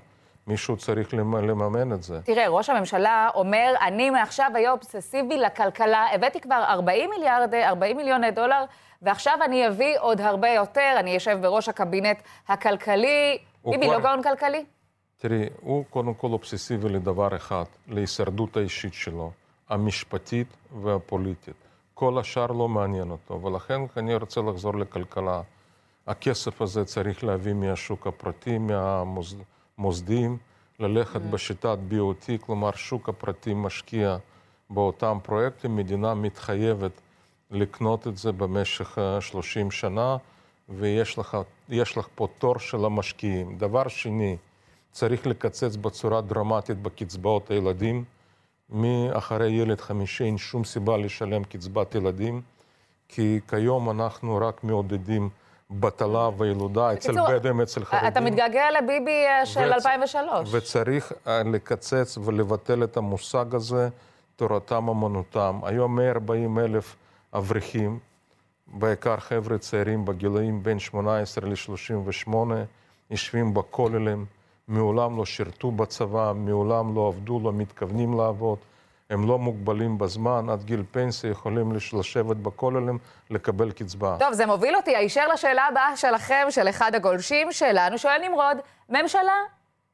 מישהו 0.47 0.77
צריך 0.77 1.13
למ- 1.13 1.35
לממן 1.49 1.93
את 1.93 2.03
זה. 2.03 2.21
תראה, 2.21 2.47
ראש 2.47 2.69
הממשלה 2.69 3.29
אומר, 3.35 3.73
אני 3.81 4.09
מעכשיו 4.09 4.51
אהיה 4.55 4.71
אובססיבי 4.71 5.37
לכלכלה, 5.37 6.05
הבאתי 6.13 6.41
כבר 6.41 6.63
40 6.69 7.09
מיליארד, 7.09 7.53
40 7.53 7.97
מיליון 7.97 8.29
דולר, 8.29 8.63
ועכשיו 9.01 9.39
אני 9.45 9.67
אביא 9.67 9.95
עוד 9.99 10.21
הרבה 10.21 10.49
יותר, 10.49 10.95
אני 10.99 11.17
אשב 11.17 11.37
בראש 11.41 11.69
הקבינט 11.69 12.17
הכלכלי. 12.47 13.37
ביבי 13.65 13.85
כבר- 13.85 13.97
לא 13.97 14.03
גאון 14.03 14.23
כלכלי? 14.23 14.65
תראי, 15.17 15.45
הוא 15.61 15.83
קודם 15.89 16.13
כל 16.13 16.27
אובססיבי 16.27 16.89
לדבר 16.89 17.35
אחד, 17.35 17.63
להישרדות 17.87 18.57
האישית 18.57 18.93
שלו, 18.93 19.31
המשפטית 19.69 20.47
והפוליטית. 20.81 21.55
כל 21.93 22.19
השאר 22.19 22.47
לא 22.47 22.67
מעניין 22.67 23.11
אותו, 23.11 23.41
ולכן 23.41 23.79
אני 23.97 24.15
רוצה 24.15 24.41
לחזור 24.41 24.75
לכלכלה. 24.77 25.41
הכסף 26.07 26.61
הזה 26.61 26.85
צריך 26.85 27.23
להביא 27.23 27.53
מהשוק 27.53 28.07
הפרטי, 28.07 28.57
מהמוסדיים, 29.77 30.37
ללכת 30.79 31.21
בשיטת 31.21 31.77
BOT, 31.91 32.31
כלומר 32.41 32.71
שוק 32.71 33.09
הפרטי 33.09 33.53
משקיע 33.53 34.17
באותם 34.69 35.17
פרויקטים, 35.23 35.75
מדינה 35.75 36.13
מתחייבת 36.13 37.01
לקנות 37.51 38.07
את 38.07 38.17
זה 38.17 38.31
במשך 38.31 38.97
אה, 38.97 39.21
30 39.21 39.71
שנה, 39.71 40.17
ויש 40.69 41.19
לך, 41.19 41.37
לך 41.69 42.07
פה 42.15 42.27
תור 42.37 42.59
של 42.59 42.85
המשקיעים. 42.85 43.57
דבר 43.57 43.87
שני, 43.87 44.37
צריך 44.91 45.27
לקצץ 45.27 45.75
בצורה 45.75 46.21
דרמטית 46.21 46.77
בקצבאות 46.77 47.51
הילדים. 47.51 48.03
מאחרי 48.69 49.51
ילד 49.51 49.81
חמישי 49.81 50.23
אין 50.23 50.37
שום 50.37 50.63
סיבה 50.63 50.97
לשלם 50.97 51.43
קצבת 51.43 51.95
ילדים, 51.95 52.41
כי 53.07 53.39
כיום 53.47 53.89
אנחנו 53.89 54.37
רק 54.37 54.63
מעודדים 54.63 55.29
בטלה 55.71 56.29
וילודה 56.37 56.93
אצל 56.93 57.11
בדואים, 57.27 57.61
אצל 57.61 57.85
חרדים. 57.85 58.07
אתה 58.07 58.21
מתגעגע 58.21 58.65
לביבי 58.81 59.25
אה, 59.27 59.45
של 59.45 59.69
וצ- 59.71 59.73
2003. 59.73 60.49
וצריך 60.53 61.11
אה, 61.27 61.41
לקצץ 61.43 62.17
ולבטל 62.25 62.83
את 62.83 62.97
המושג 62.97 63.55
הזה, 63.55 63.89
תורתם 64.35 64.87
אומנותם. 64.87 65.59
היום 65.63 65.95
140 65.95 66.59
אלף 66.59 66.95
אברכים, 67.33 67.99
בעיקר 68.67 69.17
חבר'ה 69.17 69.57
צעירים 69.57 70.05
בגילאים 70.05 70.63
בין 70.63 70.79
18 70.79 71.49
ל-38, 71.49 72.33
יושבים 73.11 73.53
בכוללים, 73.53 74.25
מעולם 74.67 75.17
לא 75.17 75.25
שירתו 75.25 75.71
בצבא, 75.71 76.33
מעולם 76.35 76.95
לא 76.95 77.07
עבדו, 77.07 77.39
לא 77.43 77.53
מתכוונים 77.53 78.17
לעבוד. 78.17 78.57
הם 79.09 79.27
לא 79.27 79.39
מוגבלים 79.39 79.97
בזמן, 79.97 80.49
עד 80.49 80.63
גיל 80.63 80.83
פנסיה 80.91 81.29
יכולים 81.31 81.71
לש- 81.71 81.93
לשבת 81.93 82.35
בכוללים, 82.37 82.97
לקבל 83.29 83.71
קצבה. 83.71 84.15
טוב, 84.19 84.33
זה 84.33 84.45
מוביל 84.45 84.75
אותי 84.75 84.95
הישר 84.95 85.27
לשאלה 85.27 85.67
הבאה 85.67 85.97
שלכם, 85.97 86.45
של 86.49 86.69
אחד 86.69 86.95
הגולשים 86.95 87.51
שלנו, 87.51 87.97
שואל 87.97 88.21
נמרוד, 88.27 88.57
ממשלה 88.89 89.33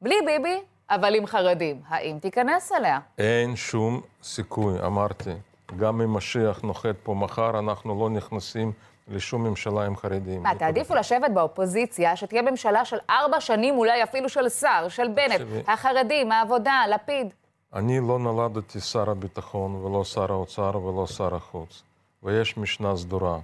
בלי 0.02 0.14
ביבי, 0.26 0.60
אבל 0.90 1.14
עם 1.14 1.26
חרדים, 1.26 1.80
האם 1.88 2.18
תיכנס 2.18 2.72
אליה? 2.72 2.98
אין 3.18 3.56
שום 3.56 4.00
סיכוי, 4.22 4.74
אמרתי. 4.86 5.30
גם 5.76 6.00
אם 6.00 6.14
משיח 6.14 6.60
נוחת 6.62 6.94
פה 7.02 7.14
מחר, 7.14 7.58
אנחנו 7.58 8.00
לא 8.00 8.10
נכנסים 8.10 8.72
לשום 9.08 9.44
ממשלה 9.44 9.86
עם 9.86 9.96
חרדים. 9.96 10.42
מה, 10.42 10.54
תעדיפו 10.54 10.94
לשבת 10.94 11.30
באופוזיציה, 11.30 12.16
שתהיה 12.16 12.42
ממשלה 12.42 12.84
של 12.84 12.96
ארבע 13.10 13.40
שנים, 13.40 13.74
אולי 13.78 14.02
אפילו 14.02 14.28
של 14.28 14.48
שר, 14.48 14.86
של 14.88 15.08
בנט. 15.08 15.40
החרדים, 15.68 16.32
העבודה, 16.32 16.82
לפיד. 16.90 17.34
אני 17.74 18.00
לא 18.00 18.18
נולדתי 18.18 18.80
שר 18.80 19.10
הביטחון, 19.10 19.74
ולא 19.74 20.04
שר 20.04 20.32
האוצר, 20.32 20.76
ולא 20.76 21.06
שר 21.06 21.34
החוץ. 21.34 21.82
ויש 22.22 22.56
משנה 22.56 22.96
סדורה, 22.96 23.38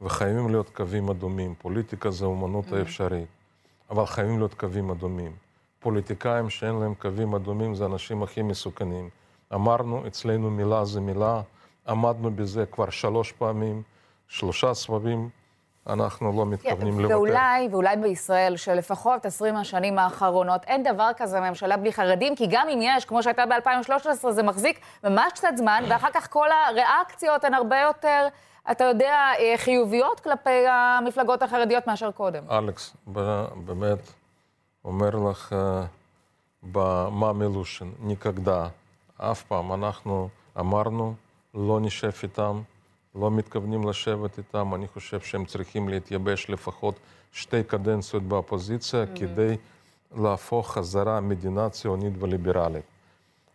וחייבים 0.00 0.48
להיות 0.48 0.70
קווים 0.70 1.10
אדומים. 1.10 1.54
פוליטיקה 1.58 2.10
זה 2.10 2.24
אומנות 2.24 2.72
האפשרית, 2.72 3.28
אבל 3.90 4.06
חייבים 4.06 4.38
להיות 4.38 4.54
קווים 4.54 4.90
אדומים. 4.90 5.32
פוליטיקאים 5.80 6.50
שאין 6.50 6.74
להם 6.74 6.94
קווים 6.94 7.34
אדומים 7.34 7.74
זה 7.74 7.84
האנשים 7.84 8.22
הכי 8.22 8.42
מסוכנים. 8.42 9.08
אמרנו, 9.54 10.06
אצלנו 10.06 10.50
מילה 10.50 10.84
זה 10.84 11.00
מילה, 11.00 11.42
עמדנו 11.88 12.30
בזה 12.30 12.66
כבר 12.66 12.90
שלוש 12.90 13.32
פעמים, 13.32 13.82
שלושה 14.28 14.74
סבבים, 14.74 15.28
אנחנו 15.88 16.32
לא 16.36 16.46
מתכוונים 16.46 17.00
לוותר. 17.00 17.14
ואולי, 17.14 17.68
ואולי 17.70 17.96
בישראל, 17.96 18.56
שלפחות 18.56 19.26
20 19.26 19.56
השנים 19.56 19.98
האחרונות, 19.98 20.64
אין 20.64 20.82
דבר 20.82 21.10
כזה 21.16 21.40
ממשלה 21.40 21.76
בלי 21.76 21.92
חרדים, 21.92 22.36
כי 22.36 22.46
גם 22.50 22.68
אם 22.68 22.78
יש, 22.82 23.04
כמו 23.04 23.22
שהייתה 23.22 23.44
ב-2013, 23.46 24.30
זה 24.30 24.42
מחזיק 24.42 24.80
ממש 25.04 25.32
קצת 25.32 25.52
זמן, 25.56 25.84
ואחר 25.88 26.08
כך 26.14 26.32
כל 26.32 26.48
הריאקציות 26.68 27.44
הן 27.44 27.54
הרבה 27.54 27.80
יותר, 27.80 28.28
אתה 28.70 28.84
יודע, 28.84 29.14
אה, 29.38 29.54
חיוביות 29.56 30.20
כלפי 30.20 30.66
המפלגות 30.68 31.42
החרדיות 31.42 31.86
מאשר 31.86 32.10
קודם. 32.10 32.42
אלכס, 32.50 32.96
באמת 33.06 33.98
אומר 34.84 35.10
לך 35.30 35.52
אה, 35.52 35.82
במה 36.62 37.32
מלושן, 37.32 37.88
ניקגדה, 38.00 38.66
אף 39.18 39.42
פעם 39.42 39.72
אנחנו 39.72 40.28
אמרנו, 40.60 41.14
לא 41.54 41.80
נשב 41.80 42.10
איתם, 42.22 42.60
לא 43.20 43.30
מתכוונים 43.30 43.88
לשבת 43.88 44.38
איתם, 44.38 44.74
אני 44.74 44.88
חושב 44.88 45.20
שהם 45.20 45.44
צריכים 45.44 45.88
להתייבש 45.88 46.50
לפחות 46.50 46.94
שתי 47.32 47.62
קדנציות 47.62 48.22
באופוזיציה 48.22 49.04
כדי 49.14 49.56
להפוך 50.16 50.72
חזרה 50.72 51.20
מדינה 51.20 51.70
ציונית 51.70 52.12
וליברלית. 52.18 52.84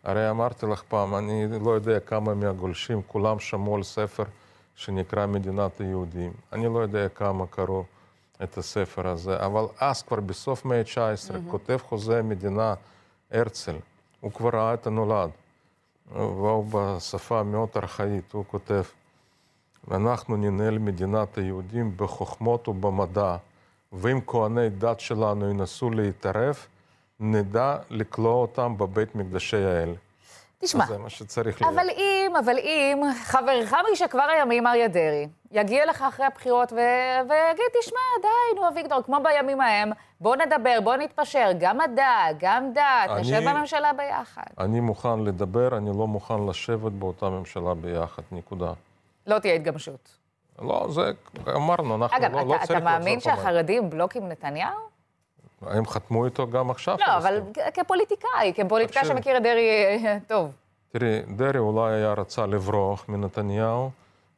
הרי 0.04 0.30
אמרתי 0.30 0.66
לך 0.66 0.82
פעם, 0.88 1.14
אני 1.14 1.46
לא 1.64 1.70
יודע 1.70 2.00
כמה 2.00 2.34
מהגולשים, 2.34 3.02
כולם 3.06 3.38
שמעו 3.38 3.76
על 3.76 3.82
ספר 3.82 4.24
שנקרא 4.74 5.26
מדינת 5.26 5.80
היהודים. 5.80 6.32
אני 6.52 6.74
לא 6.74 6.78
יודע 6.78 7.08
כמה 7.08 7.46
קראו 7.46 7.84
את 8.42 8.58
הספר 8.58 9.08
הזה, 9.08 9.46
אבל 9.46 9.64
אז 9.78 10.02
כבר 10.02 10.20
בסוף 10.20 10.64
מאה 10.64 10.78
ה-19 10.78 11.50
כותב 11.50 11.76
חוזה 11.76 12.18
המדינה 12.18 12.74
הרצל, 13.30 13.76
הוא 14.20 14.32
כבר 14.32 14.50
ראה 14.52 14.74
את 14.74 14.86
הנולד, 14.86 15.30
והוא 16.12 16.66
בשפה 16.70 17.42
מאוד 17.42 17.68
ארכאית, 17.76 18.32
הוא 18.32 18.44
כותב, 18.48 18.82
אנחנו 19.90 20.36
ננהל 20.36 20.78
מדינת 20.78 21.38
היהודים 21.38 21.92
בחוכמות 21.96 22.68
ובמדע, 22.68 23.36
ואם 23.92 24.20
כהני 24.26 24.70
דת 24.70 25.00
שלנו 25.00 25.50
ינסו 25.50 25.90
להתערב, 25.90 26.66
נדע 27.20 27.76
לכלוא 27.90 28.34
אותם 28.34 28.74
בבית 28.78 29.14
מקדשי 29.14 29.64
האל. 29.64 29.94
תשמע, 30.58 30.86
זה 30.86 30.98
מה 30.98 31.10
שצריך 31.10 31.62
להיות. 31.62 31.74
אבל 31.74 31.88
אם, 31.90 32.32
אבל 32.44 32.58
אם 32.58 33.02
חברך 33.24 33.74
משכבר 33.92 34.22
הימים, 34.22 34.66
אריה 34.66 34.88
דרעי, 34.88 35.28
יגיע 35.50 35.86
לך 35.86 36.02
אחרי 36.02 36.26
הבחירות 36.26 36.72
ו... 36.72 36.76
ויגיד, 37.28 37.64
תשמע, 37.80 37.98
די, 38.22 38.60
נו, 38.60 38.68
אביגדור, 38.68 39.02
כמו 39.02 39.18
בימים 39.24 39.60
ההם, 39.60 39.90
בוא 40.20 40.36
נדבר, 40.36 40.78
בוא 40.84 40.96
נתפשר, 40.96 41.50
גם 41.60 41.78
מדע, 41.78 42.26
גם 42.38 42.72
דת, 42.72 43.10
נשב 43.20 43.48
בממשלה 43.48 43.92
ביחד. 43.92 44.42
אני 44.58 44.80
מוכן 44.80 45.20
לדבר, 45.20 45.76
אני 45.76 45.90
לא 45.98 46.06
מוכן 46.06 46.46
לשבת 46.46 46.92
באותה 46.92 47.30
ממשלה 47.30 47.74
ביחד, 47.74 48.22
נקודה. 48.32 48.72
לא 49.26 49.38
תהיה 49.38 49.54
התגמשות. 49.54 50.18
לא, 50.58 50.86
זה, 50.90 51.10
אמרנו, 51.54 51.94
אנחנו 51.94 52.16
אגב, 52.16 52.32
לא, 52.32 52.40
אתה, 52.40 52.48
לא 52.48 52.56
אתה 52.56 52.66
צריך 52.66 52.82
מאמין 52.82 53.16
לחזור 53.16 53.32
פעמיים. 53.32 53.42
שהחרדים 53.44 53.90
בלוק 53.90 54.16
עם 54.16 54.28
נתניהו? 54.28 54.78
הם 55.62 55.86
חתמו 55.86 56.24
איתו 56.24 56.50
גם 56.50 56.70
עכשיו. 56.70 56.96
לא, 57.06 57.16
אבל 57.16 57.40
כפוליטיקאי, 57.74 58.52
כפוליטיקאי 58.54 59.02
תקשיב. 59.02 59.16
שמכיר 59.16 59.36
את 59.36 59.42
דרעי 59.42 60.04
טוב. 60.26 60.52
תראי, 60.92 61.22
דרעי 61.36 61.58
אולי 61.58 61.94
היה 61.94 62.12
רצה 62.12 62.46
לברוח 62.46 63.08
מנתניהו, 63.08 63.90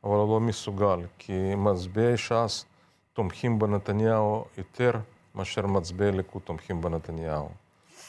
אבל 0.04 0.14
הוא 0.14 0.34
לא 0.34 0.40
מסוגל, 0.40 1.00
כי 1.18 1.54
מצביעי 1.56 2.16
ש"ס 2.16 2.64
תומכים 3.12 3.58
בנתניהו 3.58 4.44
יותר 4.58 4.90
מאשר 5.34 5.66
מצביעי 5.66 6.12
ליכוד 6.12 6.42
תומכים 6.42 6.80
בנתניהו. 6.80 7.48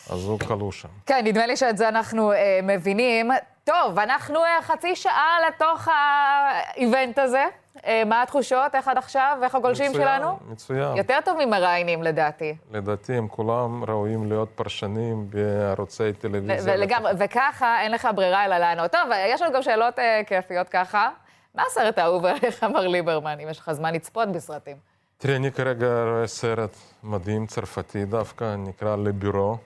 אז 0.10 0.26
הוא 0.26 0.40
כלוא 0.40 0.72
שם. 0.72 0.90
כן, 1.06 1.22
נדמה 1.24 1.46
לי 1.46 1.58
שאת 1.58 1.78
זה 1.78 1.88
אנחנו 1.88 2.32
אה, 2.32 2.60
מבינים. 2.64 3.32
טוב, 3.64 4.00
אנחנו 4.00 4.44
אה, 4.44 4.62
חצי 4.62 4.96
שעה 4.96 5.38
לתוך 5.48 5.88
האיבנט 5.92 7.20
הזה. 7.20 7.46
אה, 7.86 8.04
מה 8.06 8.22
התחושות? 8.22 8.76
איך 8.76 8.88
עד 8.88 8.98
עכשיו? 8.98 9.38
איך 9.44 9.56
הגולשים 9.56 9.92
מצוין, 9.92 10.04
שלנו? 10.04 10.40
מצוין. 10.50 10.98
יותר 10.98 11.18
טוב 11.26 11.38
ממראיינים, 11.46 12.04
לדעתי. 12.04 12.56
לדעתי 12.72 13.14
הם 13.14 13.28
כולם 13.28 13.84
ראויים 13.84 14.28
להיות 14.28 14.50
פרשנים 14.56 15.28
בערוצי 15.30 16.14
טלוויזיה. 16.14 16.74
ולגמרי, 16.76 17.12
וככה 17.20 17.82
אין 17.82 17.92
לך 17.92 18.08
ברירה 18.16 18.46
אלא 18.46 18.58
לענות. 18.58 18.92
טוב, 18.92 19.02
יש 19.34 19.42
לנו 19.42 19.54
גם 19.54 19.62
שאלות 19.62 20.00
אה, 20.00 20.22
כיפיות 20.28 20.70
ככה. 20.70 21.10
מה 21.56 21.64
הסרט 21.68 21.98
האהוב 21.98 22.26
עליך, 22.26 22.64
מר 22.64 22.88
ליברמן, 22.88 23.40
אם 23.40 23.50
יש 23.50 23.60
לך 23.60 23.72
זמן 23.72 23.94
לצפות 23.94 24.32
בסרטים? 24.32 24.78
תראי, 25.18 25.36
אני 25.36 25.52
כרגע 25.52 26.04
רואה 26.04 26.28
סרט 26.28 26.78
מדהים, 27.04 27.46
צרפתי 27.46 28.06
דווקא, 28.06 28.56
נקרא 28.58 28.96
לבירו. 28.96 29.58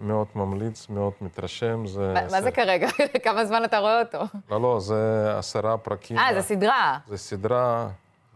מאוד 0.00 0.26
ממליץ, 0.34 0.88
מאוד 0.88 1.12
מתרשם. 1.20 1.86
זה 1.86 2.12
מה- 2.14 2.30
מה 2.30 2.42
זה 2.42 2.50
כרגע? 2.50 2.88
כמה 3.24 3.44
זמן 3.44 3.64
אתה 3.64 3.78
רואה 3.78 4.00
אותו? 4.00 4.18
לא, 4.50 4.60
לא, 4.60 4.80
זה 4.80 4.94
עשרה 5.38 5.78
פרקים. 5.78 6.18
אה, 6.18 6.34
זה 6.34 6.42
סדרה. 6.42 6.98
זה 7.08 7.16
סדרה, 7.16 7.88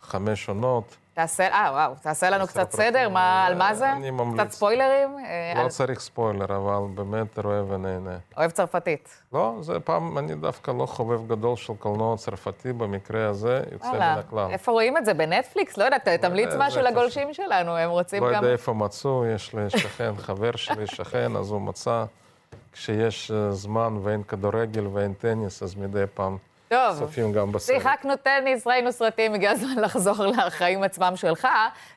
חמש 0.03 0.49
עונות. 0.49 0.97
תעשה, 1.16 1.48
אה, 1.48 1.68
וואו, 1.72 1.92
תעשה 2.02 2.31
לנו 2.31 2.46
קצת 2.46 2.70
סדר. 2.72 3.09
מה, 3.09 3.46
על 3.46 3.55
מה 3.55 3.74
זה? 3.74 3.92
אני 3.92 4.11
ממליץ. 4.11 4.40
קצת 4.40 4.50
ספוילרים? 4.52 5.18
אה, 5.18 5.52
לא 5.57 5.61
על- 5.61 5.68
צריך 5.68 6.00
ספוילר, 6.00 6.44
אבל 6.57 6.74
באמת 6.94 7.38
רואה 7.38 7.62
ונהנה. 7.68 8.16
אוהב 8.37 8.50
צרפתית. 8.50 9.22
לא, 9.33 9.55
זה 9.61 9.81
פעם, 9.81 10.18
אני 10.18 10.35
דווקא 10.35 10.70
לא 10.79 10.87
חובב 10.87 11.29
גדול 11.29 11.57
של 11.57 11.72
קולנוע 11.79 12.16
צרפתי, 12.16 12.72
במקרה 12.72 13.29
הזה 13.29 13.62
יוצא 13.72 13.92
מן 13.92 14.00
הכלל. 14.00 14.50
איפה 14.50 14.72
רואים 14.72 14.96
את 14.96 15.05
זה? 15.05 15.14
בנטפליקס? 15.14 15.76
לא 15.76 15.85
יודעת, 15.85 16.09
תמליץ 16.09 16.52
יודע, 16.52 16.66
משהו 16.66 16.83
לגולשים 16.83 17.35
שלנו, 17.35 17.76
הם 17.76 17.90
רוצים 17.90 18.22
לא 18.24 18.29
גם... 18.33 18.35
יודע 18.42 18.52
איפה 18.52 18.72
מצאו, 18.74 19.26
יש 19.26 19.55
לי 19.55 19.70
שכן, 19.70 20.12
חבר 20.16 20.57
שלי, 20.57 20.87
שכן, 20.87 21.37
אז 21.37 21.50
הוא 21.50 21.61
מצא, 21.61 22.05
כשיש 22.72 23.31
אה, 23.31 23.52
זמן 23.52 23.96
ואין 24.02 24.22
כדורגל 24.22 24.87
ואין 24.87 25.12
טניס, 25.14 25.62
אז 25.62 25.74
מדי 25.74 26.05
פעם 26.14 26.37
טוב, 26.68 26.98
צופים 26.98 27.33
גם 27.33 27.52
בסרט. 27.52 27.76
שיחקנו 27.76 28.16
טניס, 28.16 28.66
ראינו 28.66 28.92
סרטים, 28.92 29.35
הגיע 29.35 29.50
הזמן 29.50 29.79
לחזור 29.79 30.26
לחיים 30.26 30.83
עצמם 30.83 31.12
שלך. 31.16 31.48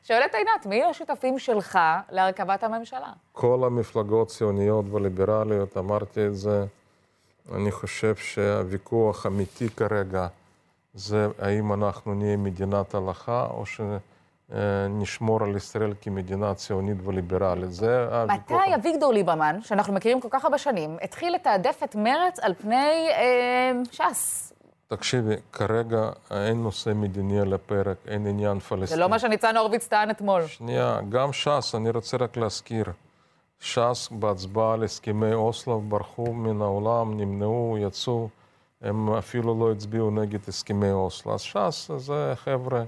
שואלת 0.04 0.34
עינת, 0.34 0.66
מי 0.66 0.84
השותפים 0.84 1.38
שלך 1.38 1.78
להרכבת 2.10 2.64
הממשלה? 2.64 3.12
כל 3.32 3.62
המפלגות 3.66 4.28
ציוניות 4.28 4.84
וליברליות, 4.90 5.76
אמרתי 5.76 6.26
את 6.26 6.36
זה, 6.36 6.64
אני 7.54 7.72
חושב 7.72 8.16
שהוויכוח 8.16 9.26
האמיתי 9.26 9.68
כרגע 9.68 10.26
זה 10.94 11.28
האם 11.38 11.72
אנחנו 11.72 12.14
נהיה 12.14 12.36
מדינת 12.36 12.94
הלכה 12.94 13.46
או 13.50 13.64
אה, 14.52 14.58
נשמור 14.88 15.44
על 15.44 15.56
ישראל 15.56 15.92
כמדינה 16.00 16.54
ציונית 16.54 16.96
וליברלית. 17.04 17.72
זה 17.72 18.04
הוויכוח. 18.04 18.60
מתי 18.60 18.74
אביגדור 18.74 19.12
ליברמן, 19.12 19.58
שאנחנו 19.62 19.92
מכירים 19.92 20.20
כל 20.20 20.28
כך 20.30 20.44
הרבה 20.44 20.58
שנים, 20.58 20.96
התחיל 21.02 21.34
לתעדף 21.34 21.80
את 21.84 21.94
מרץ 21.94 22.38
על 22.38 22.54
פני 22.54 23.08
אה, 23.10 23.72
ש"ס? 23.92 24.52
תקשיבי, 24.92 25.34
כרגע 25.52 26.10
אין 26.30 26.62
נושא 26.62 26.90
מדיני 26.94 27.40
על 27.40 27.54
הפרק, 27.54 27.96
אין 28.06 28.26
עניין 28.26 28.58
זה 28.58 28.64
פלסטיני. 28.64 29.00
לא 29.00 29.08
מה 29.08 29.18
שניצן 29.18 29.56
הורוביץ 29.56 29.86
טען 29.86 30.10
אתמול. 30.10 30.46
שנייה, 30.46 31.00
גם 31.08 31.32
ש"ס, 31.32 31.74
אני 31.74 31.90
רוצה 31.90 32.16
רק 32.16 32.36
להזכיר, 32.36 32.84
ש"ס 33.60 34.08
בהצבעה 34.10 34.74
על 34.74 34.84
הסכמי 34.84 35.34
אוסלו 35.34 35.80
ברחו 35.80 36.32
מן 36.32 36.62
העולם, 36.62 37.20
נמנעו, 37.20 37.76
יצאו, 37.80 38.28
הם 38.82 39.12
אפילו 39.12 39.60
לא 39.60 39.72
הצביעו 39.72 40.10
נגד 40.10 40.38
הסכמי 40.48 40.90
אוסלו. 40.90 41.34
אז 41.34 41.40
ש"ס 41.40 41.90
זה 41.96 42.32
חבר'ה, 42.36 42.82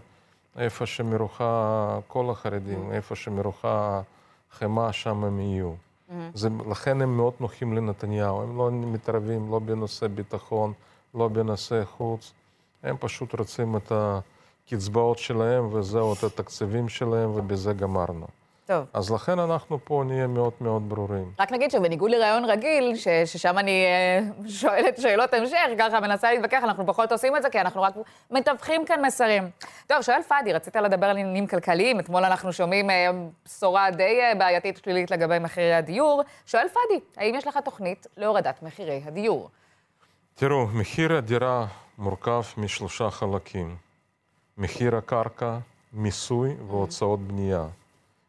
איפה 0.59 0.87
שמרוחה 0.87 1.99
כל 2.09 2.31
החרדים, 2.31 2.93
איפה 2.93 3.17
שמרוחה 3.17 4.01
חמאה, 4.53 4.93
שם 4.93 5.25
הם 5.25 5.41
יהיו. 5.41 5.73
זה, 6.35 6.49
לכן 6.71 7.03
הם 7.03 7.17
מאוד 7.17 7.33
נוחים 7.41 7.73
לנתניהו, 7.73 8.43
הם 8.43 8.59
לא 8.59 8.71
מתערבים 8.73 9.51
לא 9.51 9.59
בנושא 9.59 10.07
ביטחון, 10.07 10.73
לא 11.15 11.29
בנושא 11.29 11.83
חוץ, 11.85 12.33
הם 12.83 12.97
פשוט 13.01 13.35
רוצים 13.39 13.77
את 13.77 13.93
הקצבאות 14.67 15.19
שלהם 15.19 15.75
וזהו, 15.75 16.13
את 16.15 16.23
התקציבים 16.23 16.89
שלהם, 16.89 17.31
ובזה 17.37 17.73
גמרנו. 17.73 18.27
טוב. 18.67 18.85
אז 18.93 19.11
לכן 19.11 19.39
אנחנו 19.39 19.79
פה 19.85 20.03
נהיה 20.07 20.27
מאוד 20.27 20.53
מאוד 20.61 20.89
ברורים. 20.89 21.33
רק 21.41 21.53
נגיד 21.53 21.71
שבניגוד 21.71 22.11
לראיון 22.11 22.45
רגיל, 22.45 22.97
ש- 22.97 23.09
ששם 23.25 23.59
אני 23.59 23.85
אה, 23.85 24.49
שואלת 24.49 24.99
שאלות 25.01 25.35
המשך, 25.35 25.57
ככה 25.79 26.01
מנסה 26.01 26.33
להתווכח, 26.33 26.61
אנחנו 26.65 26.87
פחות 26.87 27.13
עושים 27.13 27.37
את 27.37 27.43
זה, 27.43 27.51
כי 27.51 27.61
אנחנו 27.61 27.83
רק 27.83 27.95
מתווכים 28.31 28.85
כאן 28.87 29.05
מסרים. 29.07 29.51
טוב, 29.87 30.01
שואל 30.03 30.23
פאדי, 30.23 30.53
רצית 30.53 30.77
לדבר 30.77 31.07
על 31.07 31.17
עניינים 31.19 31.47
כלכליים, 31.47 32.01
אתמול 32.01 32.25
אנחנו 32.25 32.53
שומעים 32.53 32.91
אה, 32.91 33.09
בשורה 33.47 33.91
די 33.91 34.21
אה, 34.21 34.35
בעייתית 34.39 34.81
שלילית 34.85 35.11
לגבי 35.11 35.39
מחירי 35.39 35.75
הדיור. 35.75 36.23
שואל 36.47 36.67
פאדי, 36.69 37.01
האם 37.17 37.35
יש 37.35 37.47
לך 37.47 37.59
תוכנית 37.65 38.07
להורדת 38.17 38.63
מחירי 38.63 39.03
הדיור? 39.07 39.49
תראו, 40.35 40.67
מחיר 40.67 41.17
הדירה 41.17 41.67
מורכב 41.99 42.43
משלושה 42.57 43.11
חלקים. 43.11 43.77
מחיר 44.59 44.97
הקרקע, 44.97 45.59
מיסוי 45.93 46.55
והוצאות 46.67 47.21
בנייה. 47.21 47.67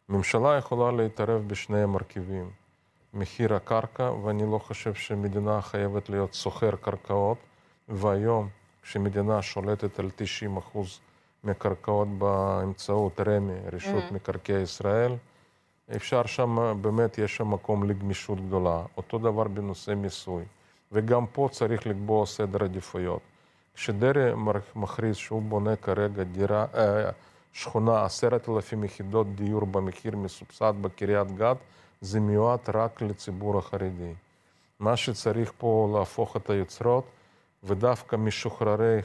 ממשלה 0.09 0.57
יכולה 0.57 0.91
להתערב 0.91 1.47
בשני 1.47 1.83
המרכיבים. 1.83 2.49
מחיר 3.13 3.55
הקרקע, 3.55 4.11
ואני 4.11 4.51
לא 4.51 4.57
חושב 4.57 4.93
שמדינה 4.93 5.61
חייבת 5.61 6.09
להיות 6.09 6.33
סוחר 6.33 6.75
קרקעות, 6.81 7.37
והיום, 7.89 8.49
כשמדינה 8.81 9.41
שולטת 9.41 9.99
על 9.99 10.09
90% 10.73 10.77
מהקרקעות 11.43 12.07
באמצעות 12.07 13.19
רמ"י, 13.19 13.69
רשות 13.73 14.11
מקרקעי 14.11 14.61
ישראל, 14.61 15.15
אפשר 15.95 16.25
שם, 16.25 16.77
באמת 16.81 17.17
יש 17.17 17.35
שם 17.35 17.51
מקום 17.51 17.83
לגמישות 17.83 18.47
גדולה. 18.47 18.83
אותו 18.97 19.17
דבר 19.17 19.43
בנושא 19.43 19.91
מיסוי. 19.91 20.43
וגם 20.93 21.25
פה 21.25 21.47
צריך 21.51 21.87
לקבוע 21.87 22.25
סדר 22.25 22.63
עדיפויות. 22.63 23.21
כשדרעי 23.75 24.31
מכריז 24.75 25.15
שהוא 25.15 25.41
בונה 25.41 25.75
כרגע 25.75 26.23
דירה, 26.23 26.65
אה, 26.75 27.09
שכונה 27.53 28.05
עשרת 28.05 28.49
אלפים 28.49 28.83
יחידות 28.83 29.35
דיור 29.35 29.65
במחיר 29.65 30.15
מסובסד 30.17 30.73
בקריית 30.81 31.31
גת, 31.31 31.57
זה 32.01 32.19
מיועד 32.19 32.59
רק 32.73 33.01
לציבור 33.01 33.57
החרדי. 33.57 34.13
מה 34.79 34.97
שצריך 34.97 35.51
פה 35.57 35.93
להפוך 35.97 36.37
את 36.37 36.49
היוצרות, 36.49 37.05
ודווקא 37.63 38.15
משוחררי 38.15 38.99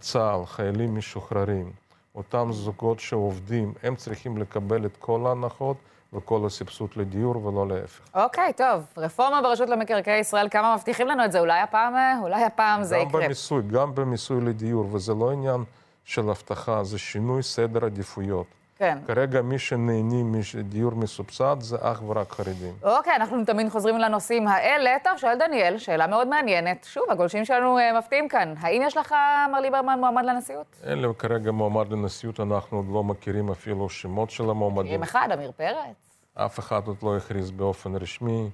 צה"ל, 0.00 0.46
חיילים 0.46 0.96
משוחררים, 0.96 1.72
אותם 2.14 2.48
זוגות 2.52 3.00
שעובדים, 3.00 3.72
הם 3.82 3.96
צריכים 3.96 4.38
לקבל 4.38 4.86
את 4.86 4.96
כל 4.96 5.26
ההנחות 5.26 5.76
וכל 6.14 6.46
הסבסוד 6.46 6.90
לדיור 6.96 7.46
ולא 7.46 7.68
להפך. 7.68 8.00
אוקיי, 8.14 8.52
טוב, 8.52 8.84
רפורמה 8.96 9.42
ברשות 9.42 9.68
למקרקעי 9.68 10.18
ישראל, 10.18 10.48
כמה 10.50 10.74
מבטיחים 10.74 11.06
לנו 11.08 11.24
את 11.24 11.32
זה? 11.32 11.40
אולי 11.40 11.60
הפעם, 11.60 11.94
אה, 11.96 12.18
אולי 12.22 12.44
הפעם 12.44 12.82
זה 12.84 12.96
גם 12.96 13.08
יקרה. 13.08 13.20
במיסוי, 13.24 13.62
גם 13.72 13.94
במיסוי 13.94 14.40
לדיור, 14.40 14.88
וזה 14.94 15.14
לא 15.14 15.30
עניין 15.30 15.64
של 16.04 16.30
הבטחה, 16.30 16.84
זה 16.84 16.98
שינוי 16.98 17.42
סדר 17.42 17.84
עדיפויות. 17.84 18.46
כן. 18.84 18.98
כרגע 19.06 19.42
מי 19.42 19.58
שנהנים 19.58 20.34
מדיור 20.58 20.92
מסובסד 20.94 21.56
זה 21.60 21.76
אך 21.80 22.02
ורק 22.06 22.32
חרדים. 22.32 22.74
אוקיי, 22.82 23.16
אנחנו 23.16 23.44
תמיד 23.44 23.68
חוזרים 23.68 23.98
לנושאים 23.98 24.48
האלה. 24.48 24.96
טוב, 25.04 25.12
שואל 25.16 25.38
דניאל, 25.38 25.78
שאלה 25.78 26.06
מאוד 26.06 26.28
מעניינת. 26.28 26.86
שוב, 26.90 27.04
הגולשים 27.10 27.44
שלנו 27.44 27.78
אה, 27.78 27.98
מפתיעים 27.98 28.28
כאן. 28.28 28.54
האם 28.60 28.82
יש 28.82 28.96
לך, 28.96 29.14
מר 29.52 29.60
ליברמן, 29.60 29.98
מועמד 30.00 30.24
לנשיאות? 30.24 30.66
אין 30.82 31.02
לי 31.02 31.08
כרגע 31.18 31.50
מועמד 31.50 31.92
לנשיאות, 31.92 32.40
אנחנו 32.40 32.76
עוד 32.76 32.86
לא 32.92 33.04
מכירים 33.04 33.50
אפילו 33.50 33.88
שמות 33.88 34.30
של 34.30 34.50
המועמדים. 34.50 34.94
עם 34.94 35.02
אחד, 35.02 35.28
עמיר 35.32 35.52
פרץ. 35.56 35.96
אף 36.34 36.58
אחד 36.58 36.80
עוד 36.86 36.96
לא 37.02 37.16
הכריז 37.16 37.50
באופן 37.50 37.96
רשמי. 37.96 38.50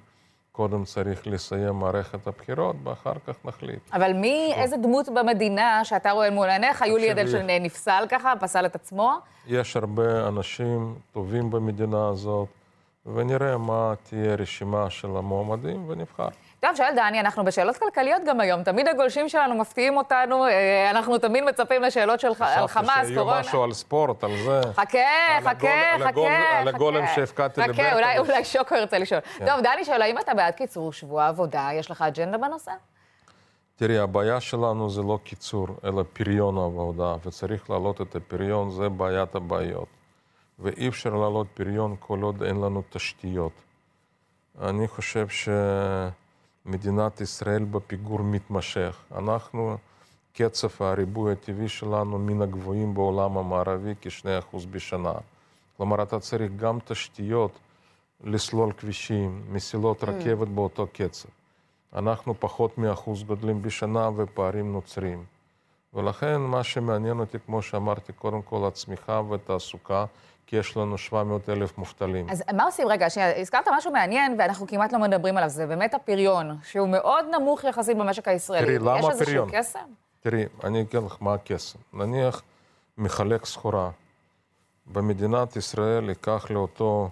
קודם 0.51 0.83
צריך 0.83 1.27
לסיים 1.27 1.75
מערכת 1.79 2.27
הבחירות, 2.27 2.75
ואחר 2.83 3.13
כך 3.27 3.35
נחליט. 3.45 3.79
אבל 3.93 4.13
מי, 4.13 4.53
איזה 4.55 4.77
דמות 4.77 5.09
במדינה 5.09 5.85
שאתה 5.85 6.11
רואה 6.11 6.29
מול 6.29 6.49
עיניך? 6.49 6.81
יולי. 6.81 7.11
אדלשטיין 7.11 7.63
נפסל 7.63 8.03
ככה, 8.09 8.33
פסל 8.39 8.65
את 8.65 8.75
עצמו? 8.75 9.13
יש 9.47 9.75
הרבה 9.77 10.27
אנשים 10.27 10.95
טובים 11.11 11.51
במדינה 11.51 12.07
הזאת, 12.07 12.47
ונראה 13.05 13.57
מה 13.57 13.93
תהיה 14.03 14.31
הרשימה 14.31 14.89
של 14.89 15.17
המועמדים, 15.17 15.89
ונבחר. 15.89 16.27
טוב, 16.61 16.71
שואל 16.75 16.93
דני, 16.95 17.19
אנחנו 17.19 17.45
בשאלות 17.45 17.77
כלכליות 17.77 18.21
גם 18.25 18.39
היום. 18.39 18.63
תמיד 18.63 18.87
הגולשים 18.87 19.29
שלנו 19.29 19.55
מפתיעים 19.55 19.97
אותנו, 19.97 20.45
אה, 20.45 20.89
אנחנו 20.91 21.17
תמיד 21.17 21.43
מצפים 21.43 21.81
לשאלות 21.83 22.19
של 22.19 22.27
על 22.27 22.33
חמאס, 22.33 22.71
חשבתי 22.71 22.87
שיהיה 23.05 23.19
קורונה. 23.19 23.39
משהו 23.39 23.63
על 23.63 23.73
ספורט, 23.73 24.23
על 24.23 24.31
זה. 24.45 24.61
חכה, 24.73 24.97
חכה, 25.41 25.49
חכה. 25.49 25.67
על 25.95 26.03
חכה. 26.07 26.69
הגולם 26.69 27.03
שהפקדתי 27.15 27.61
חכה, 27.61 27.67
לברקוביץ'. 27.71 27.93
אולי- 27.93 28.17
אולי 28.19 28.45
שוקו 28.45 28.75
ירצה 28.75 28.97
לשאול. 28.99 29.21
כן. 29.37 29.45
טוב, 29.45 29.59
דני 29.63 29.85
שואל, 29.85 30.01
האם 30.01 30.19
אתה 30.19 30.33
בעד 30.33 30.53
קיצור 30.53 30.93
שבוע 30.93 31.27
עבודה? 31.27 31.69
יש 31.73 31.91
לך 31.91 32.01
אג'נדה 32.01 32.37
בנושא? 32.37 32.71
תראי, 33.75 33.97
הבעיה 33.99 34.39
שלנו 34.39 34.89
זה 34.89 35.01
לא 35.01 35.19
קיצור, 35.23 35.67
אלא 35.83 36.03
פריון 36.13 36.57
העבודה, 36.57 37.15
וצריך 37.25 37.69
להעלות 37.69 38.01
את 38.01 38.15
הפריון, 38.15 38.71
זה 38.71 38.89
בעיית 38.89 39.35
הבעיות. 39.35 39.87
ואי 40.59 40.87
אפשר 40.87 41.09
להעלות 41.09 41.47
פריון 41.53 41.95
כל 41.99 42.19
עוד 42.21 42.43
אין 42.43 42.55
לנו 42.61 42.81
תשתיות. 42.89 43.51
אני 44.61 44.87
חושב 44.87 45.27
שמדינת 46.63 47.21
ישראל 47.21 47.63
בפיגור 47.63 48.19
מתמשך. 48.19 48.97
אנחנו, 49.15 49.77
קצב 50.33 50.67
הריבוי 50.79 51.31
הטבעי 51.31 51.69
שלנו 51.69 52.19
מן 52.19 52.41
הגבוהים 52.41 52.93
בעולם 52.93 53.37
המערבי, 53.37 53.93
כ-2% 54.01 54.57
בשנה. 54.71 55.13
כלומר, 55.77 56.03
אתה 56.03 56.19
צריך 56.19 56.51
גם 56.57 56.79
תשתיות 56.85 57.51
לסלול 58.23 58.71
כבישים, 58.71 59.41
מסילות 59.49 60.03
רכבת 60.03 60.47
באותו 60.47 60.87
קצב. 60.93 61.29
אנחנו 61.93 62.39
פחות 62.39 62.77
מאחוז 62.77 63.23
גודלים 63.23 63.61
בשנה 63.61 64.09
ופערים 64.15 64.73
נוצרים. 64.73 65.23
ולכן 65.93 66.41
מה 66.41 66.63
שמעניין 66.63 67.19
אותי, 67.19 67.37
כמו 67.45 67.61
שאמרתי, 67.61 68.13
קודם 68.13 68.41
כל 68.41 68.67
הצמיחה 68.67 69.21
והתעסוקה, 69.29 70.05
כי 70.51 70.57
יש 70.57 70.77
לנו 70.77 70.97
700 70.97 71.49
אלף 71.49 71.77
מובטלים. 71.77 72.29
אז 72.29 72.43
מה 72.53 72.63
עושים? 72.63 72.87
רגע, 72.87 73.09
שנייה, 73.09 73.39
הזכרת 73.39 73.67
משהו 73.77 73.91
מעניין, 73.91 74.35
ואנחנו 74.39 74.67
כמעט 74.67 74.93
לא 74.93 74.99
מדברים 74.99 75.37
עליו, 75.37 75.49
זה 75.49 75.67
באמת 75.67 75.93
הפריון, 75.93 76.57
שהוא 76.63 76.87
מאוד 76.87 77.25
נמוך 77.31 77.63
יחסית 77.63 77.97
במשק 77.97 78.27
הישראלי. 78.27 78.65
תראי, 78.65 78.79
למה 78.79 78.99
יש 78.99 79.05
איזשהו 79.05 79.23
הפריון? 79.23 79.49
קסם? 79.51 79.79
תראי, 80.19 80.45
אני 80.63 80.81
אגיד 80.81 81.03
לך 81.03 81.17
מה 81.21 81.33
הקסם. 81.33 81.79
נניח 81.93 82.41
מחלק 82.97 83.45
סחורה. 83.45 83.89
במדינת 84.85 85.55
ישראל 85.55 86.09
ייקח 86.09 86.45
לאותו 86.49 87.09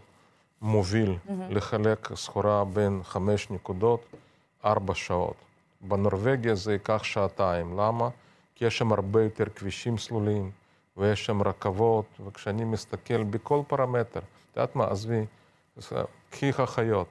מוביל 0.61 1.17
לחלק 1.49 2.15
סחורה 2.15 2.65
בין 2.65 3.01
חמש 3.03 3.49
נקודות, 3.49 4.01
ארבע 4.65 4.95
שעות. 4.95 5.35
בנורבגיה 5.81 6.55
זה 6.55 6.73
ייקח 6.73 7.03
שעתיים. 7.03 7.79
למה? 7.79 8.09
כי 8.55 8.65
יש 8.65 8.77
שם 8.77 8.91
הרבה 8.91 9.23
יותר 9.23 9.45
כבישים 9.55 9.97
סלולים, 9.97 10.51
ויש 10.99 11.25
שם 11.25 11.41
רכבות, 11.41 12.05
וכשאני 12.25 12.63
מסתכל 12.63 13.23
בכל 13.23 13.61
פרמטר, 13.67 14.19
את 14.19 14.57
יודעת 14.57 14.75
מה, 14.75 14.87
עזבי, 14.87 15.25
קחי 16.29 16.49
אחיות. 16.63 17.07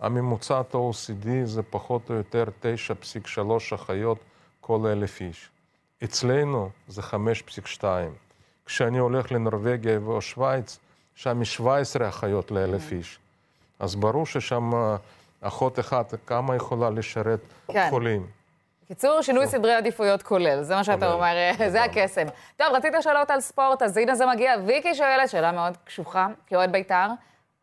הממוצעת 0.00 0.74
ה-OECD 0.74 1.28
זה 1.44 1.62
פחות 1.62 2.10
או 2.10 2.14
יותר 2.14 2.44
9.3 3.34 3.74
אחיות 3.74 4.18
כל 4.60 4.86
אלף 4.86 5.20
איש. 5.20 5.50
אצלנו 6.04 6.70
זה 6.88 7.02
5.2. 7.80 7.84
כשאני 8.66 8.98
הולך 8.98 9.32
לנורבגיה 9.32 9.98
או 10.06 10.20
שווייץ, 10.20 10.78
שם 11.14 11.42
יש 11.42 11.54
17 11.54 12.08
אחיות 12.08 12.50
לאלף 12.50 12.92
איש. 12.92 13.18
אז 13.78 13.94
ברור 13.94 14.26
ששם 14.26 14.70
אחות 15.40 15.78
אחת, 15.78 16.14
כמה 16.26 16.56
יכולה 16.56 16.90
לשרת 16.90 17.40
כן. 17.72 17.86
חולים? 17.90 18.26
בקיצור, 18.90 19.22
שינוי 19.22 19.46
סדרי 19.46 19.74
עדיפויות 19.74 20.22
כולל, 20.22 20.62
זה 20.62 20.74
מה 20.74 20.84
שאתה. 20.84 21.12
אומר, 21.12 21.34
אה, 21.60 21.70
זה 21.70 21.84
הקסם. 21.84 22.26
טוב, 22.56 22.66
רצית 22.72 22.92
שאלות 23.00 23.30
על 23.30 23.40
ספורט, 23.40 23.82
אז 23.82 23.96
הנה 23.96 24.14
זה 24.14 24.26
מגיע. 24.26 24.54
ויקי 24.66 24.94
שואלת, 24.94 25.28
שאלה 25.28 25.52
מאוד 25.52 25.76
קשוחה, 25.84 26.26
כאוהד 26.46 26.72
בית"ר, 26.72 27.08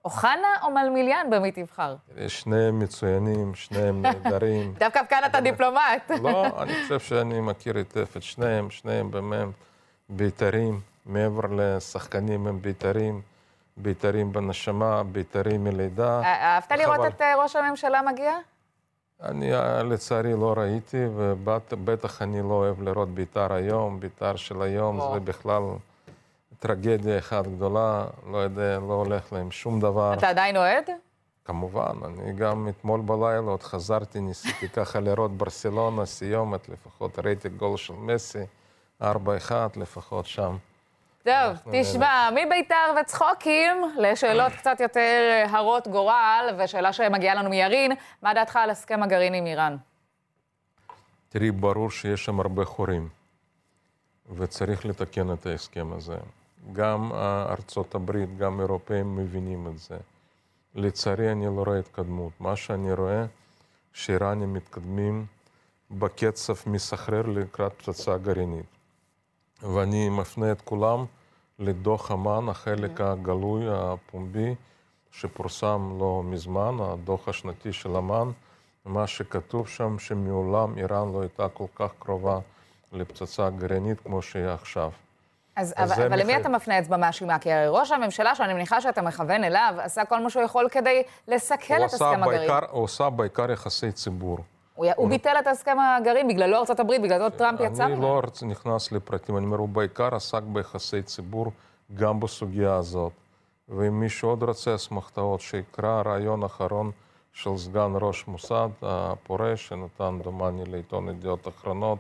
אוחנה 0.06 0.48
או 0.64 0.72
מלמיליאן, 0.72 1.28
במי 1.30 1.52
תבחר? 1.52 1.96
שניהם 2.28 2.80
מצוינים, 2.80 3.56
שניהם 3.56 4.02
נהדרים. 4.02 4.74
דווקא 4.80 5.00
כאן 5.10 5.22
אתה 5.26 5.42
דיפלומט. 5.42 6.12
לא, 6.22 6.46
אני 6.62 6.74
חושב 6.84 7.00
שאני 7.00 7.42
מכיר 7.42 7.78
היטב 7.78 8.06
את 8.18 8.24
שניהם, 8.24 8.70
שניהם 8.70 9.12
באמת 9.12 9.48
בית"רים. 10.10 10.80
מעבר 11.06 11.42
לשחקנים 11.52 12.48
הם 12.48 12.62
בית"רים, 12.62 13.22
בית"רים 13.78 14.34
בנשמה, 14.34 15.04
בית"רים 15.04 15.64
מלידה. 15.64 16.22
אה, 16.24 16.56
אהבת 16.56 16.72
לראות. 16.72 17.00
את 17.08 17.22
אה, 17.22 17.36
ראש 17.44 17.56
הממשלה 17.56 18.02
מגיע? 18.02 18.34
אני 19.24 19.54
אה, 19.54 19.84
לצערי 19.84 20.34
לא 20.34 20.54
ראיתי, 20.58 21.06
ובטח 21.16 22.22
אני 22.22 22.42
לא 22.42 22.54
אוהב 22.54 22.82
לראות 22.82 23.10
בית"ר 23.10 23.54
היום. 23.54 24.00
בית"ר 24.00 24.36
של 24.36 24.62
היום 24.62 25.00
או. 25.00 25.14
זה 25.14 25.20
בכלל 25.20 25.64
טרגדיה 26.60 27.20
אחת 27.20 27.48
גדולה, 27.48 28.06
לא 28.32 28.38
יודע, 28.38 28.80
לא 28.80 28.94
הולך 28.94 29.34
להם 29.34 29.52
שום 29.52 29.80
דבר. 29.80 30.14
אתה 30.14 30.30
עדיין 30.30 30.58
אוהד? 30.58 30.90
כמובן, 31.46 31.94
אני 32.06 32.34
גם 32.34 32.68
אתמול 32.70 33.02
בלילה 33.02 33.40
עוד 33.52 33.64
חזרתי, 33.64 34.20
ניסיתי 34.20 34.70
ככה 34.76 35.00
לראות 35.00 35.38
ברסלונה, 35.38 36.06
סיומת, 36.06 36.70
לפחות 36.70 37.20
ראיתי 37.20 37.50
גול 37.50 37.78
של 37.78 37.94
מסי, 37.94 38.44
4-1 39.02 39.06
לפחות 39.76 40.26
שם. 40.26 40.56
טוב, 41.26 41.58
תשמע, 41.72 42.30
מביתר 42.32 42.96
וצחוקים 43.02 43.78
לשאלות 43.98 44.54
קצת 44.54 44.80
יותר 44.80 45.30
אה, 45.32 45.58
הרות 45.58 45.88
גורל, 45.88 46.56
ושאלה 46.58 46.94
שמגיעה 46.94 47.36
לנו 47.36 47.50
מירין, 47.50 47.92
מה 48.22 48.34
דעתך 48.34 48.56
על 48.56 48.70
הסכם 48.70 49.04
הגרעין 49.04 49.34
עם 49.34 49.46
איראן? 49.46 49.78
תראי, 51.30 51.52
ברור 51.52 51.92
שיש 51.92 52.26
שם 52.26 52.40
הרבה 52.40 52.66
חורים, 52.66 53.10
וצריך 54.36 54.86
לתקן 54.86 55.34
את 55.34 55.46
ההסכם 55.46 55.94
הזה. 55.94 56.18
גם 56.74 57.12
אה, 57.14 57.46
ארצות 57.50 57.96
הברית, 57.96 58.38
גם 58.38 58.62
אירופאים 58.62 59.16
מבינים 59.16 59.68
את 59.68 59.78
זה. 59.78 59.98
לצערי, 60.76 61.32
אני 61.32 61.46
לא 61.46 61.64
רואה 61.66 61.80
התקדמות. 61.80 62.32
מה 62.40 62.56
שאני 62.56 62.94
רואה, 62.94 63.26
שאיראנים 63.94 64.54
מתקדמים 64.54 65.26
בקצב 65.92 66.54
מסחרר 66.68 67.22
לקראת 67.22 67.74
פצצה 67.74 68.18
גרעינית. 68.18 68.75
ואני 69.64 70.10
מפנה 70.10 70.52
את 70.52 70.62
כולם 70.62 71.06
לדוח 71.60 72.12
אמ"ן, 72.12 72.50
החלק 72.50 73.02
הגלוי, 73.02 73.66
הפומבי, 73.70 74.56
שפורסם 75.12 75.98
לא 76.00 76.22
מזמן, 76.26 76.78
הדוח 76.80 77.28
השנתי 77.28 77.74
של 77.74 77.96
אמ"ן, 77.96 78.30
מה 78.86 79.08
שכתוב 79.08 79.68
שם, 79.68 80.00
שמעולם 80.00 80.78
איראן 80.78 81.14
לא 81.14 81.22
הייתה 81.22 81.50
כל 81.50 81.66
כך 81.76 81.92
קרובה 82.00 82.40
לפצצה 82.94 83.50
גרעינית 83.50 84.00
כמו 84.00 84.22
שהיא 84.22 84.46
עכשיו. 84.46 84.92
אז, 85.56 85.74
אז 85.78 85.92
אבל, 85.92 86.06
אבל 86.06 86.20
למי. 86.20 86.38
אתה 86.38 86.50
מפנה 86.50 86.80
אצבע 86.80 86.98
מאשימה? 86.98 87.40
כי 87.40 87.52
הרי 87.52 87.68
ראש 87.68 87.92
הממשלה, 87.92 88.36
שאני 88.36 88.54
מניחה 88.54 88.82
שאתה 88.82 89.02
מכוון 89.02 89.44
אליו, 89.44 89.74
עשה 89.78 90.06
כל 90.06 90.20
מה 90.20 90.30
שהוא 90.30 90.44
יכול 90.44 90.68
כדי 90.72 91.04
לסכל 91.28 91.74
את 91.86 91.94
הסכם 91.94 92.24
הגרעין. 92.24 92.52
הוא 92.72 92.86
עשה 92.86 93.10
בעיקר 93.10 93.52
יחסי 93.52 93.92
ציבור. 93.92 94.38
הוא, 94.76 94.86
הוא 94.98 95.10
ביטל 95.10 95.36
את 95.40 95.48
הסכם 95.48 95.78
הגרעין, 95.80 96.28
בגללו 96.28 96.58
ארצות 96.58 96.80
הברית, 96.80 97.02
בגללו 97.02 97.30
טראמפ 97.30 97.60
יצא 97.60 97.86
אני 97.86 97.94
ממנו. 97.94 98.08
לא 98.08 98.20
רוצה- 98.24 98.46
נכנס 98.46 98.92
לפרטים, 98.92 99.38
אני 99.38 99.46
אומר, 99.46 99.58
הוא 99.58 99.70
בעיקר 99.70 100.16
עסק 100.16 100.42
ביחסי 100.44 101.02
ציבור 101.02 101.52
גם 101.96 102.20
בסוגיה 102.20 102.76
הזאת. 102.76 103.12
ואם 103.70 104.00
מישהו 104.00 104.30
עוד 104.30 104.44
רוצה 104.44 104.76
אסמכתאות, 104.76 105.42
שיקרא 105.42 106.02
רעיון 106.06 106.44
אחרון 106.44 106.92
של 107.34 107.58
סגן 107.58 107.92
ראש 108.02 108.28
מוסד 108.28 108.70
הפורש, 108.82 109.68
שנתן 109.68 110.20
דומני 110.24 110.66
לעיתון 110.66 111.10
ידיעות 111.10 111.48
אחרונות. 111.48 111.98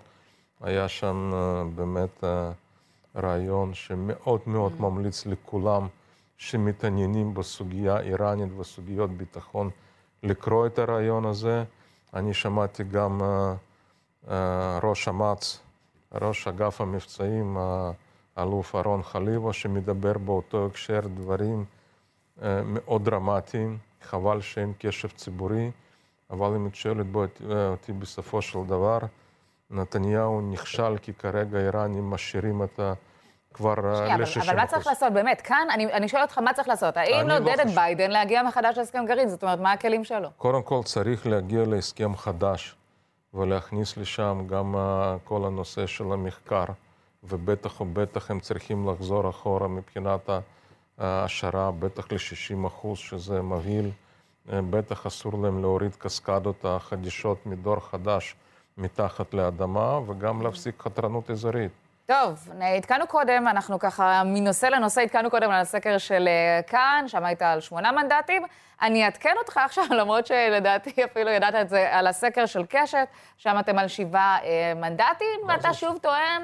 היה 0.62 0.88
שם 0.88 1.32
אה, 1.34 1.64
באמת 1.76 2.24
אה, 2.24 2.52
רעיון 3.16 3.74
שמאוד 3.74 4.40
מאוד 4.48 4.72
Mm. 4.80 4.82
ממליץ 4.82 5.26
לכולם 5.26 5.88
שמתעניינים 6.38 7.34
בסוגיה 7.34 8.00
איראנית 8.00 8.50
וסוגיות 8.60 9.10
ביטחון 9.12 9.70
לקרוא 10.24 10.66
את 10.68 10.80
הרעיון 10.80 11.26
הזה. 11.26 11.64
אני 12.16 12.34
שמעתי 12.34 12.84
גם 12.84 13.22
אה, 13.22 13.54
אה, 14.30 14.80
ראש 14.84 15.08
אמ"ץ, 15.08 15.60
ראש 16.14 16.48
אגף 16.48 16.82
המבצעים, 16.82 17.58
אה, 17.58 17.92
האלוף 18.36 18.76
אהרון 18.76 19.04
חליבה, 19.04 19.54
שמדבר 19.54 20.18
באותו 20.18 20.66
הקשר 20.66 21.00
דברים 21.16 21.66
אה, 22.42 22.62
מאוד 22.66 23.06
דרמטיים. 23.06 23.78
חבל 24.02 24.42
שאין 24.42 24.74
קשב 24.80 25.08
ציבורי, 25.10 25.72
אבל 26.30 26.48
אם 26.48 26.68
את 26.68 26.76
שואלת 26.76 27.06
אותי- 27.16 27.44
אה, 27.92 27.98
בסופו 28.00 28.42
של 28.42 28.60
דבר, 28.68 29.00
נתניהו 29.72 30.42
נכשל 30.52 30.98
כי 31.02 31.14
כרגע 31.14 31.58
האיראנים 31.58 32.10
משאירים 32.10 32.64
את 32.64 32.80
ה... 32.80 32.94
כבר 33.56 33.74
אה, 33.90 33.96
שנייה, 33.96 34.16
אבל, 34.16 34.24
ל-60 34.24 34.42
אבל 34.42 34.56
מה 34.56 34.68
צריך 34.68 34.88
לעשות 34.88 35.14
באמת? 35.14 35.42
כאן, 35.42 35.68
אני, 35.74 35.86
אני 35.86 36.08
שואלת 36.08 36.30
אותך, 36.30 36.38
מה 36.38 36.54
צריך 36.54 36.68
לעשות? 36.68 36.98
האם 36.98 37.20
אני 37.20 37.28
לא 37.28 37.38
לעודד 37.38 37.60
את 37.60 37.68
ביידן 37.76 38.12
להגיע 38.12 38.44
מחדש 38.44 38.78
להסכם 38.78 39.06
גרעין? 39.06 39.30
זאת 39.30 39.44
אומרת, 39.44 39.60
מה 39.60 39.72
הכלים 39.72 40.04
שלו? 40.04 40.30
קודם 40.38 40.64
כל 40.64 40.80
צריך 40.86 41.28
להגיע 41.28 41.64
להסכם 41.66 42.16
חדש 42.16 42.76
ולהכניס 43.34 43.98
לשם 43.98 44.42
גם 44.48 44.76
אה, 44.76 45.16
כל 45.24 45.46
הנושא 45.46 45.88
של 45.88 46.12
המחקר, 46.12 46.66
ובטח 47.24 47.82
ובטח 47.82 48.32
הם 48.32 48.40
צריכים 48.40 48.90
לחזור 48.90 49.30
אחורה 49.30 49.68
מבחינת 49.68 50.30
ההשערה, 50.98 51.72
בטח 51.72 52.12
ל-60 52.12 52.68
אחוז, 52.68 52.98
שזה 52.98 53.42
מבהיל. 53.42 53.92
אה, 54.52 54.60
בטח 54.70 55.06
אסור 55.06 55.44
להם 55.44 55.62
להוריד 55.62 55.96
קסקדות 55.96 56.66
החדישות 56.66 57.46
מדור 57.46 57.80
חדש 57.80 58.36
מתחת 58.78 59.34
לאדמה, 59.34 60.00
וגם 60.08 60.42
להפסיק 60.42 60.82
חתרנות 60.82 61.30
אזורית. 61.30 61.72
טוב, 62.06 62.50
עדכנו 62.78 63.08
קודם, 63.08 63.48
אנחנו 63.48 63.80
ככה 63.80 64.24
מנושא 64.26 64.66
לנושא 64.66 65.02
עדכנו 65.02 65.30
קודם 65.30 65.52
על 65.52 65.62
הסקר 65.62 65.98
של 65.98 66.28
אה, 66.28 66.62
כאן, 66.68 67.06
שם 67.08 67.26
היית 67.26 67.42
על 67.42 67.60
שמונה 67.60 67.92
מנדטים. 67.92 68.44
אני 68.82 69.06
אעדכן 69.06 69.34
אותך 69.38 69.58
עכשיו, 69.58 69.84
למרות 70.00 70.26
שלדעתי 70.26 71.06
אפילו 71.06 71.30
ידעת 71.30 71.56
את 71.56 71.70
זה, 71.70 71.88
על 71.92 72.08
הסקר 72.08 72.46
של 72.46 72.66
קשת, 72.70 73.08
שם 73.38 73.56
אתם 73.60 73.80
על 73.80 73.88
שבעה 73.88 74.38
אה, 74.44 74.74
מנדטים, 74.76 75.40
ואתה 75.48 75.74
שוב 75.74 75.98
טוען, 75.98 76.44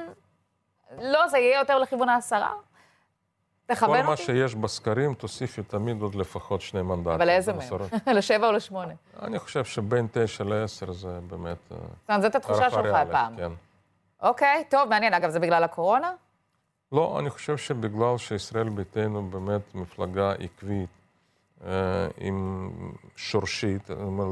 לא, 1.02 1.28
זה 1.28 1.38
יהיה 1.38 1.60
יותר 1.60 1.80
לכיוון 1.80 2.10
העשרה? 2.10 2.54
כל 3.68 3.76
תכוון 3.76 4.06
מה 4.06 4.12
אותי. 4.12 4.24
שיש 4.24 4.56
בסקרים, 4.56 5.14
תוסיפי 5.14 5.64
תמיד 5.64 6.02
עוד 6.02 6.16
לפחות 6.16 6.62
שני 6.62 6.82
מנדטים. 6.82 7.12
אבל 7.12 7.30
איזה. 7.30 7.54
מהם? 7.54 7.70
לשבע 8.18 8.48
או 8.48 8.52
לשמונה? 8.52 8.94
אני 9.22 9.40
חושב 9.40 9.66
שבין 9.66 10.08
תשע 10.12 10.44
לעשר 10.44 10.92
זה 10.92 11.20
באמת... 11.28 11.58
אה, 11.72 11.78
זאת 11.78 12.10
אומרת, 12.10 12.22
זאת 12.22 12.36
התחושה 12.36 12.70
שלך 12.70 12.96
הפעם. 12.96 13.38
כן. 13.38 13.52
אוקיי, 14.22 14.64
טוב, 14.70 14.90
מעניין. 14.90 15.14
אגב, 15.14 15.30
זה 15.30 15.40
בגלל 15.40 15.64
הקורונה? 15.64 16.14
לא, 16.92 17.20
אני 17.20 17.30
חושב 17.30 17.58
שבגלל 17.58 18.18
שישראל 18.18 18.70
ביתנו 18.70 19.30
באמת 19.30 19.76
מפלגה 19.76 20.32
עקבית, 20.32 20.90
אה, 21.66 22.08
עם 22.18 22.70
שורשית, 23.16 23.90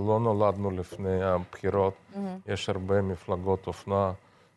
לא 0.07 0.19
נולדנו 0.19 0.71
לפני 0.71 1.23
הבחירות, 1.23 1.93
יש 2.47 2.69
הרבה 2.69 3.01
מפלגות 3.01 3.67
אופנה 3.67 4.11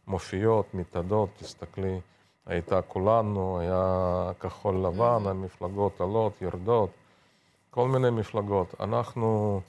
מופיעות, 0.06 0.74
מתאדות, 0.74 1.28
תסתכלי, 1.38 2.00
הייתה 2.46 2.82
כולנו, 2.82 3.60
היה 3.60 4.30
כחול 4.40 4.86
לבן, 4.86 5.26
המפלגות 5.26 6.00
עולות, 6.00 6.42
יורדות, 6.42 6.90
כל 7.70 7.88
מיני 7.88 8.10
מפלגות. 8.10 8.74
אנחנו 8.80 9.60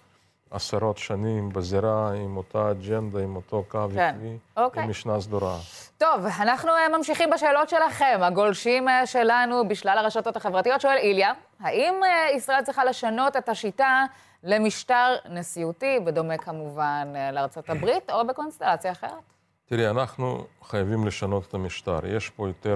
עשרות 0.53 0.97
שנים 0.97 1.49
בזירה 1.49 2.11
עם 2.13 2.37
אותה 2.37 2.71
אג'נדה, 2.71 3.19
עם 3.19 3.35
אותו 3.35 3.63
קו 3.67 3.87
כן, 3.93 4.15
עקבי, 4.15 4.37
אוקיי. 4.57 4.83
עם 4.83 4.89
משנה 4.89 5.21
סדורה. 5.21 5.57
טוב, 5.97 6.25
אנחנו 6.39 6.69
אה, 6.69 6.97
ממשיכים 6.97 7.29
בשאלות 7.29 7.69
שלכם. 7.69 8.19
הגולשים 8.21 8.89
אה, 8.89 9.05
שלנו 9.05 9.67
בשלל 9.67 9.97
הרשתות 9.97 10.35
החברתיות 10.35 10.81
שואל 10.81 10.97
איליה, 10.97 11.33
האם 11.59 11.93
אה, 12.03 12.31
ישראל 12.35 12.61
צריכה 12.63 12.85
לשנות 12.85 13.37
את 13.37 13.49
השיטה 13.49 14.05
למשטר 14.43 15.15
נשיאותי, 15.29 15.99
בדומה 16.05 16.37
כמובן 16.37 17.13
לארצות 17.33 17.69
הברית, 17.69 18.09
או 18.09 18.27
בקונסטלציה 18.27 18.91
אחרת? 18.91 19.11
תראי, 19.65 19.89
אנחנו 19.89 20.45
חייבים 20.63 21.07
לשנות 21.07 21.47
את 21.47 21.53
המשטר. 21.53 21.99
יש 22.05 22.29
פה 22.29 22.47
יותר 22.47 22.75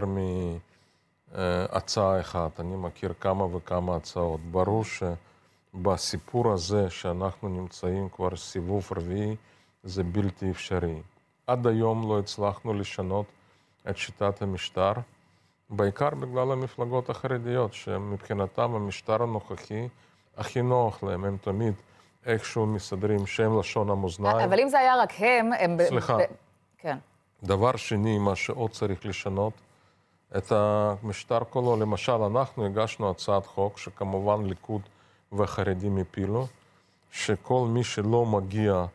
מהצעה 1.33 2.19
אחת. 2.19 2.59
אני 2.59 2.75
מכיר 2.75 3.13
כמה 3.19 3.55
וכמה 3.55 3.95
הצעות. 3.95 4.39
ברור 4.51 4.83
שבסיפור 5.77 6.53
הזה 6.53 6.89
שאנחנו 6.89 7.49
נמצאים 7.49 8.09
כבר 8.09 8.35
סיבוב 8.35 8.89
רביעי, 8.97 9.35
זה 9.83 10.03
בלתי 10.03 10.51
אפשרי. 10.51 11.01
עד 11.47 11.67
היום 11.67 12.09
לא 12.09 12.19
הצלחנו 12.19 12.73
לשנות 12.73 13.25
את 13.89 13.97
שיטת 13.97 14.41
המשטר, 14.41 14.91
בעיקר 15.69 16.09
בגלל 16.09 16.51
המפלגות 16.51 17.09
החרדיות, 17.09 17.73
שמבחינתם 17.73 18.75
המשטר 18.75 19.23
הנוכחי 19.23 19.87
הכי 20.37 20.61
נוח 20.61 21.03
להם. 21.03 21.25
הם 21.25 21.37
תמיד 21.41 21.73
איכשהו 22.25 22.65
מסדרים 22.65 23.27
שם 23.27 23.59
לשון 23.59 23.89
המאזניים. 23.89 24.49
אבל 24.49 24.59
אם 24.59 24.69
זה 24.69 24.79
היה 24.79 24.95
רק 25.01 25.13
הם, 25.17 25.49
הם... 25.59 25.77
סליחה. 25.87 26.17
ב- 26.17 26.21
כן. 26.77 26.97
דבר 27.43 27.75
שני, 27.75 28.17
מה 28.17 28.35
שעוד 28.35 28.71
צריך 28.71 29.05
לשנות, 29.05 29.53
את 30.37 30.51
המשטר 30.51 31.39
כולו. 31.49 31.75
למשל, 31.75 32.11
אנחנו 32.11 32.65
הגשנו 32.65 33.09
הצעת 33.09 33.45
חוק, 33.45 33.77
שכמובן 33.77 34.45
ליכוד 34.45 34.81
והחרדים 35.31 35.97
הפילו, 35.97 36.47
שכל 37.11 37.65
מי 37.69 37.83
שלא 37.83 38.25
מגיע 38.25 38.85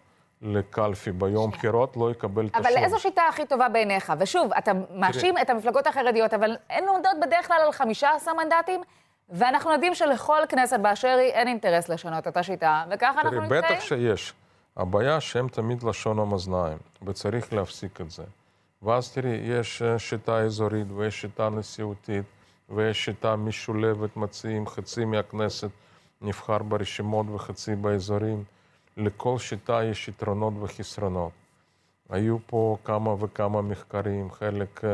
לקלפי 0.42 1.12
ביום 1.12 1.50
בחירות 1.50 1.96
לא 1.96 2.10
יקבל 2.10 2.48
תשלום. 2.48 2.66
אבל 2.66 2.76
איזו 2.76 2.98
שיטה 2.98 3.22
הכי 3.28 3.46
טובה 3.46 3.68
בעיניך? 3.68 4.12
ושוב, 4.18 4.52
אתה 4.52 4.72
מאשים 4.94 5.38
את 5.38 5.50
המפלגות 5.50 5.86
החרדיות, 5.86 6.34
אבל 6.34 6.56
הן 6.70 6.84
עומדות 6.88 7.12
בדרך 7.22 7.46
כלל 7.46 7.60
על 7.66 7.72
15 7.72 8.34
מנדטים, 8.34 8.80
ואנחנו 9.30 9.72
יודעים 9.72 9.94
שלכל 9.94 10.40
כנסת 10.48 10.80
באשר 10.80 11.16
היא 11.20 11.30
אין 11.30 11.48
אינטרס 11.48 11.88
לשנות 11.88 12.28
את 12.28 12.36
השיטה, 12.36 12.84
וככה 12.90 13.20
אנחנו 13.20 13.30
תראי, 13.30 13.40
נמצאים. 13.40 13.62
בטח 13.62 13.80
שיש. 13.80 14.32
הבעיה 14.76 15.20
שהם 15.20 15.48
תמיד 15.48 15.82
לשון 15.82 16.18
המאזניים, 16.18 16.78
וצריך 17.02 17.52
להפסיק 17.52 18.00
את 18.00 18.10
זה. 18.10 18.22
ואז 18.82 19.12
תראי, 19.12 19.30
יש 19.30 19.82
אה, 19.82 19.98
שיטה 19.98 20.38
אזורית 20.38 20.86
ויש 20.96 21.20
שיטה 21.20 21.48
נשיאותית 21.48 22.24
ויש 22.70 23.04
שיטה 23.04 23.36
משולבת, 23.36 24.16
מציעים 24.16 24.66
חצי 24.66 25.04
מהכנסת 25.04 25.70
נבחר 26.22 26.58
ברשימות 26.58 27.26
וחצי 27.34 27.76
באזורים. 27.76 28.44
לכל 28.96 29.38
שיטה 29.38 29.84
יש 29.84 30.08
יתרונות 30.08 30.54
וחסרונות. 30.60 31.32
היו 32.10 32.36
פה 32.46 32.76
כמה 32.84 33.14
וכמה 33.18 33.62
מחקרים, 33.62 34.30
חלק 34.30 34.80
uh, 34.80 34.84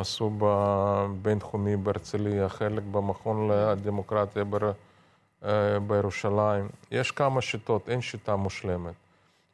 עשו 0.00 0.30
בבינתחומי 0.38 1.76
בהרצליה, 1.76 2.48
חלק 2.48 2.82
במכון 2.90 3.50
לדמוקרטיה 3.50 4.44
בר, 4.44 4.72
uh, 5.42 5.46
בירושלים. 5.86 6.68
יש 6.90 7.10
כמה 7.10 7.42
שיטות, 7.42 7.88
אין 7.88 8.00
שיטה 8.00 8.36
מושלמת. 8.36 8.94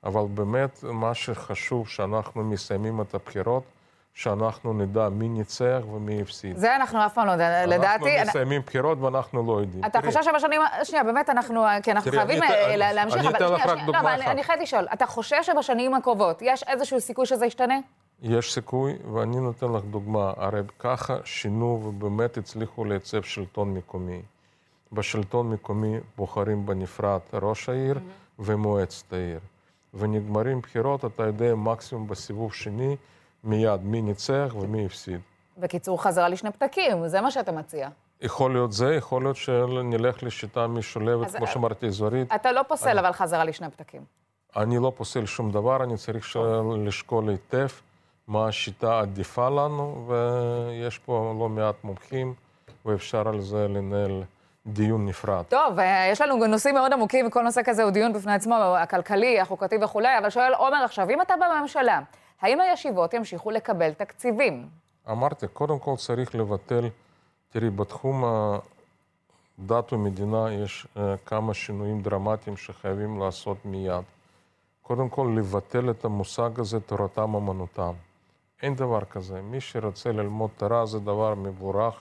אבל 0.05 0.24
באמת 0.34 0.84
מה 0.84 1.14
שחשוב 1.14 1.88
שאנחנו 1.88 2.45
מסיימים 2.45 3.01
את 3.01 3.14
הבחירות, 3.14 3.62
שאנחנו 4.14 4.72
נדע 4.72 5.08
מי 5.08 5.28
ניצח 5.28 5.80
ומי 5.92 6.22
הפסיד. 6.22 6.56
זה 6.56 6.76
אנחנו 6.76 7.06
אף 7.06 7.14
פעם 7.14 7.26
לא 7.26 7.32
יודעים, 7.32 7.68
לדעתי... 7.68 8.18
אנחנו 8.18 8.28
מסיימים 8.28 8.62
בחירות 8.66 8.98
ואנחנו 9.00 9.46
לא 9.46 9.60
יודעים. 9.60 9.84
אתה 9.84 10.00
חושב 10.02 10.22
שבשנים... 10.22 10.60
שנייה, 10.84 11.04
באמת 11.04 11.30
אנחנו... 11.30 11.64
כי 11.82 11.92
אנחנו 11.92 12.10
חייבים 12.10 12.42
אה, 12.42 12.92
להמשיך, 12.92 13.20
אבל... 13.20 13.28
אני 13.28 13.36
אתן 13.36 13.54
לך 13.54 13.66
רק 13.66 13.78
דוגמה 13.86 14.14
אחת. 14.14 14.26
אני 14.26 14.44
חייבת 14.44 14.62
לשאול, 14.62 14.86
אתה 14.92 15.06
חושב 15.06 15.42
שבשנים 15.42 15.94
הקרובות 15.94 16.42
יש 16.42 16.62
איזשהו 16.62 17.00
סיכוי 17.00 17.26
שזה 17.26 17.46
ישתנה? 17.46 17.78
יש 18.22 18.52
סיכוי, 18.52 18.94
ואני 19.14 19.40
נותן 19.40 19.72
לך 19.72 19.84
דוגמה. 19.84 20.32
הרי 20.36 20.60
ככה 20.78 21.16
שינו 21.24 21.82
ובאמת 21.84 22.36
הצליחו 22.36 22.84
לייצב 22.84 23.22
שלטון 23.22 23.74
מקומי. 23.74 24.22
בשלטון 24.92 25.50
מקומי 25.50 25.96
בוחרים 26.16 26.66
בנפרד 26.66 27.20
ראש 27.32 27.68
העיר 27.68 27.98
ומועצת 28.38 29.12
העיר. 29.12 29.40
ונגמרים 29.94 30.60
בחירות, 30.60 31.04
אתה 31.04 31.22
יודע 31.22 31.54
מקסימום 31.54 32.06
בסיבוב 32.06 32.52
שני 32.52 32.96
מיד 33.45 33.84
מי 33.84 34.03
ניצח 34.03 34.55
ומי 34.61 34.86
הפסיד. 34.86 35.20
בקיצור, 35.59 36.03
חזרה 36.03 36.28
לשני 36.28 36.51
פתקים, 36.51 37.09
זה 37.09 37.20
מה 37.20 37.30
שאתה 37.30 37.53
מציע. 37.53 37.88
יכול 38.20 38.53
להיות 38.53 38.72
זה, 38.72 38.95
יכול 38.95 39.22
להיות 39.22 39.36
שנלך 39.36 40.22
לשיטה 40.22 40.66
משולבת, 40.66 41.36
כמו 41.36 41.47
שאמרתי, 41.47 41.86
אזורית. 41.86 42.32
אתה 42.34 42.53
לא 42.53 42.62
פוסל, 42.68 42.90
אני... 42.90 43.01
אבל 43.01 43.12
חזרה 43.12 43.45
לשני 43.45 43.70
פתקים. 43.70 44.03
אני 44.57 44.78
לא 44.78 44.92
פוסל 44.97 45.26
שום 45.26 45.51
דבר, 45.51 45.84
אני 45.84 45.97
צריך. 45.97 46.36
לשקול 46.84 47.28
היטב 47.28 47.66
מה 48.28 48.49
השיטה 48.49 48.95
העדיפה 48.95 49.49
לנו, 49.49 50.09
ויש 50.09 50.99
פה 50.99 51.34
לא 51.40 51.49
מעט 51.49 51.74
מומחים, 51.84 52.34
ואפשר 52.84 53.28
על 53.28 53.40
זה 53.40 53.68
לנהל 53.68 54.22
דיון 54.66 55.07
נפרד. 55.07 55.45
טוב, 55.49 55.78
אה, 55.78 56.09
יש 56.11 56.20
לנו 56.20 56.47
נושאים 56.47 56.74
מאוד 56.74 56.92
עמוקים, 56.92 57.26
וכל 57.26 57.42
נושא 57.42 57.61
כזה 57.64 57.82
הוא 57.82 57.90
דיון 57.90 58.12
בפני 58.12 58.32
עצמו, 58.34 58.55
הכלכלי, 58.55 59.40
החוקתי 59.40 59.76
וכולי, 59.80 60.18
אבל 60.18 60.30
שואל 60.30 60.55
עומר 60.55 60.84
עכשיו, 60.84 61.11
אם 61.11 61.22
אתה 61.22 61.34
בממשלה, 61.36 62.01
האם 62.41 62.61
הישיבות 62.61 63.14
ימשיכו 63.14 63.51
לקבל 63.51 63.93
תקציבים? 63.93 64.68
אמרתי, 65.11 65.49
קודם 65.49 65.78
כל 65.78 65.97
צריך 65.97 66.35
לבטל, 66.35 66.89
תראי, 67.49 67.70
בתחום 67.70 68.24
הדת 69.59 69.93
ומדינה 69.93 70.53
יש 70.53 70.87
uh, 70.97 70.99
כמה 71.26 71.55
שינויים 71.55 72.01
דרמטיים 72.01 72.57
שחייבים 72.57 73.20
לעשות 73.20 73.57
מיד. 73.64 74.05
קודם 74.82 75.09
כל, 75.09 75.35
לבטל 75.39 75.91
את 75.91 76.05
המושג 76.05 76.61
הזה, 76.61 76.80
תורתם 76.80 77.35
אמנותם. 77.35 77.93
אין 78.62 78.74
דבר 78.74 79.05
כזה. 79.05 79.41
מי 79.43 79.61
שרוצה 79.61 80.12
ללמוד 80.12 80.51
תורה 80.57 80.87
זה 80.87 80.99
דבר 81.01 81.35
מבורך, 81.35 82.01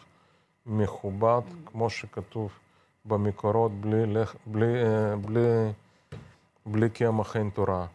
מכובד, 0.66 1.42
כמו 1.66 1.90
שכתוב 1.90 2.52
במקורות, 3.06 3.72
בלי, 3.72 4.24
בלי, 4.46 4.84
אה, 4.86 5.16
בלי, 5.16 5.72
בלי 6.66 6.90
קמח 6.90 7.38
אין 7.38 7.50
תורה. 7.50 7.86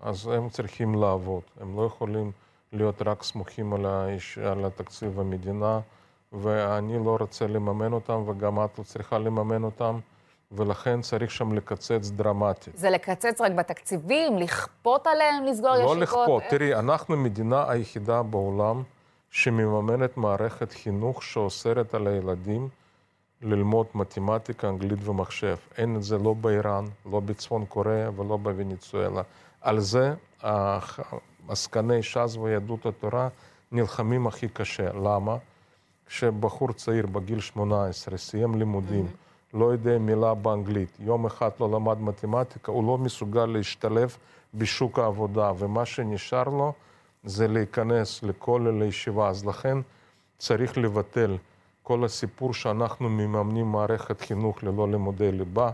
אז 0.00 0.26
הם 0.26 0.48
צריכים 0.48 0.94
לעבוד. 0.94 1.42
הם 1.60 1.76
לא 1.76 1.86
יכולים 1.86 2.32
להיות 2.72 3.02
רק 3.02 3.22
סמוכים 3.22 3.72
על, 3.72 3.86
האיש, 3.86 4.38
על 4.38 4.64
התקציב 4.64 5.20
המדינה, 5.20 5.80
ואני 6.32 7.04
לא 7.04 7.16
רוצה 7.20 7.46
לממן 7.46 7.92
אותם, 7.92 8.22
וגם 8.26 8.64
את 8.64 8.78
לא 8.78 8.84
צריכה 8.84 9.18
לממן 9.18 9.64
אותם, 9.64 9.98
ולכן 10.52 11.00
צריך 11.00 11.30
שם 11.30 11.52
לקצץ 11.52 12.10
דרמטית. 12.10 12.76
זה 12.76 12.90
לקצץ 12.90 13.40
רק 13.40 13.52
בתקציבים? 13.52 14.38
לכפות 14.38 15.06
עליהם 15.06 15.44
לסגור 15.44 15.70
לא 15.70 15.74
ישיבות? 15.74 15.96
לא 15.96 16.02
לכפות. 16.02 16.42
איך? 16.42 16.50
תראי, 16.50 16.74
אנחנו 16.74 17.14
המדינה 17.14 17.70
היחידה 17.70 18.22
בעולם 18.22 18.82
שמממנת 19.30 20.16
מערכת 20.16 20.72
חינוך 20.72 21.22
שאוסרת 21.22 21.94
על 21.94 22.06
הילדים 22.06 22.68
ללמוד 23.42 23.86
מתמטיקה, 23.94 24.68
אנגלית 24.68 25.08
ומחשב. 25.08 25.56
אין 25.78 25.96
את 25.96 26.02
זה 26.02 26.18
לא 26.18 26.34
באיראן, 26.34 26.84
לא 27.12 27.20
בצפון 27.20 27.64
קוריאה 27.64 28.10
ולא 28.16 28.36
בוונצואלה. 28.36 29.22
על 29.60 29.80
זה 29.80 30.14
עסקני 31.48 32.02
ש"ס 32.02 32.36
ויהדות 32.36 32.86
התורה 32.86 33.28
נלחמים 33.72 34.26
הכי 34.26 34.48
קשה. 34.48 34.92
למה? 34.92 35.36
כשבחור 36.06 36.72
צעיר 36.72 37.06
בגיל 37.06 37.40
18 37.40 38.18
סיים 38.18 38.54
לימודים, 38.54 39.06
mm-hmm. 39.06 39.56
לא 39.58 39.64
יודע 39.64 39.98
מילה 39.98 40.34
באנגלית, 40.34 40.96
יום 41.00 41.26
אחד 41.26 41.50
לא 41.60 41.70
למד 41.70 42.00
מתמטיקה, 42.00 42.72
הוא 42.72 42.86
לא 42.86 42.98
מסוגל 42.98 43.46
להשתלב 43.46 44.16
בשוק 44.54 44.98
העבודה, 44.98 45.52
ומה 45.58 45.86
שנשאר 45.86 46.44
לו 46.44 46.72
זה 47.24 47.48
להיכנס 47.48 48.22
לכולל 48.22 48.82
לישיבה. 48.84 49.28
אז 49.28 49.46
לכן 49.46 49.78
צריך 50.38 50.78
לבטל 50.78 51.36
כל 51.82 52.04
הסיפור 52.04 52.54
שאנחנו 52.54 53.08
מממנים 53.08 53.72
מערכת 53.72 54.20
חינוך 54.20 54.62
ללא 54.62 54.88
לימודי 54.90 55.32
ליבה, 55.32 55.70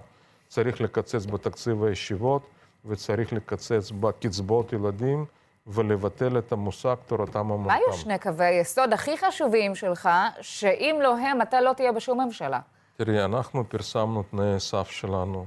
צריך 0.49 0.81
לקצץ 0.81 1.27
בתקציב 1.27 1.85
הישיבות, 1.85 2.43
וצריך 2.87 3.33
לקצץ 3.33 3.91
בקצבאות 4.01 4.73
ילדים 4.73 5.25
ולבטל 5.67 6.39
את 6.39 6.53
המושג 6.53 6.95
תורתם 7.07 7.41
אמנותם. 7.41 7.67
מה 7.67 7.75
היו 7.75 7.93
שני 7.93 8.19
קווי 8.19 8.45
היסוד 8.47 8.93
הכי 8.93 9.17
חשובים 9.17 9.75
שלך, 9.75 10.09
שאם 10.41 10.99
לא 11.03 11.19
הם, 11.19 11.43
אתה 11.43 11.61
לא 11.61 11.73
תהיה 11.73 11.93
בשום 11.93 12.21
ממשלה? 12.21 12.61
תראי, 12.97 13.25
אנחנו 13.25 13.69
פרסמנו 13.69 14.23
תנאי 14.23 14.61
סף 14.61 14.91
שלנו. 14.91 15.47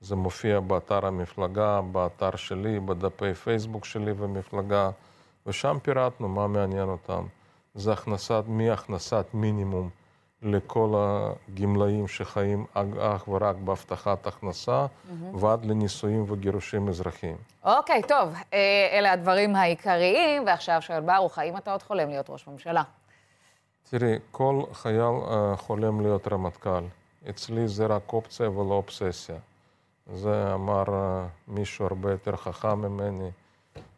זה 0.00 0.16
מופיע 0.16 0.60
באתר 0.60 1.06
המפלגה, 1.06 1.80
באתר 1.80 2.36
שלי, 2.36 2.80
בדפי 2.80 3.34
פייסבוק 3.34 3.84
שלי 3.84 4.12
ומפלגה, 4.16 4.90
ושם 5.46 5.76
פירטנו 5.82 6.28
מה 6.28 6.46
מעניין 6.46 6.88
אותם. 6.88 7.22
זה 7.74 7.92
הכנסת, 7.92 8.44
מהכנסת 8.46 9.26
מינימום 9.34 9.90
לכל 10.46 10.94
הגמלאים 10.96 12.08
שחיים 12.08 12.64
אך 12.98 13.28
ורק 13.28 13.56
בהבטחת 13.56 14.26
הכנסה, 14.26 14.86
mm-hmm. 14.86 15.36
ועד 15.36 15.64
לנישואים 15.64 16.24
וגירושים 16.30 16.88
אזרחיים. 16.88 17.36
אוקיי, 17.64 18.00
okay, 18.00 18.08
טוב, 18.08 18.34
אה, 18.52 18.88
אלה 18.92 19.12
הדברים 19.12 19.56
העיקריים, 19.56 20.46
ועכשיו 20.46 20.82
שואל 20.82 21.00
ברוך, 21.00 21.38
האם 21.38 21.56
אתה 21.56 21.72
עוד 21.72 21.82
חולם 21.82 22.08
להיות 22.08 22.30
ראש 22.30 22.46
ממשלה? 22.46 22.82
תראי, 23.90 24.18
כל 24.30 24.62
חייל 24.72 25.00
uh, 25.00 25.56
חולם 25.56 26.00
להיות 26.00 26.28
רמטכ"ל. 26.28 26.84
אצלי 27.30 27.68
זה 27.68 27.86
רק 27.86 28.12
אופציה 28.12 28.50
ולא 28.50 28.74
אובססיה. 28.74 29.36
זה 30.12 30.54
אמר 30.54 30.82
uh, 30.84 30.90
מישהו 31.48 31.86
הרבה 31.86 32.10
יותר 32.10 32.36
חכם 32.36 32.78
ממני, 32.78 33.30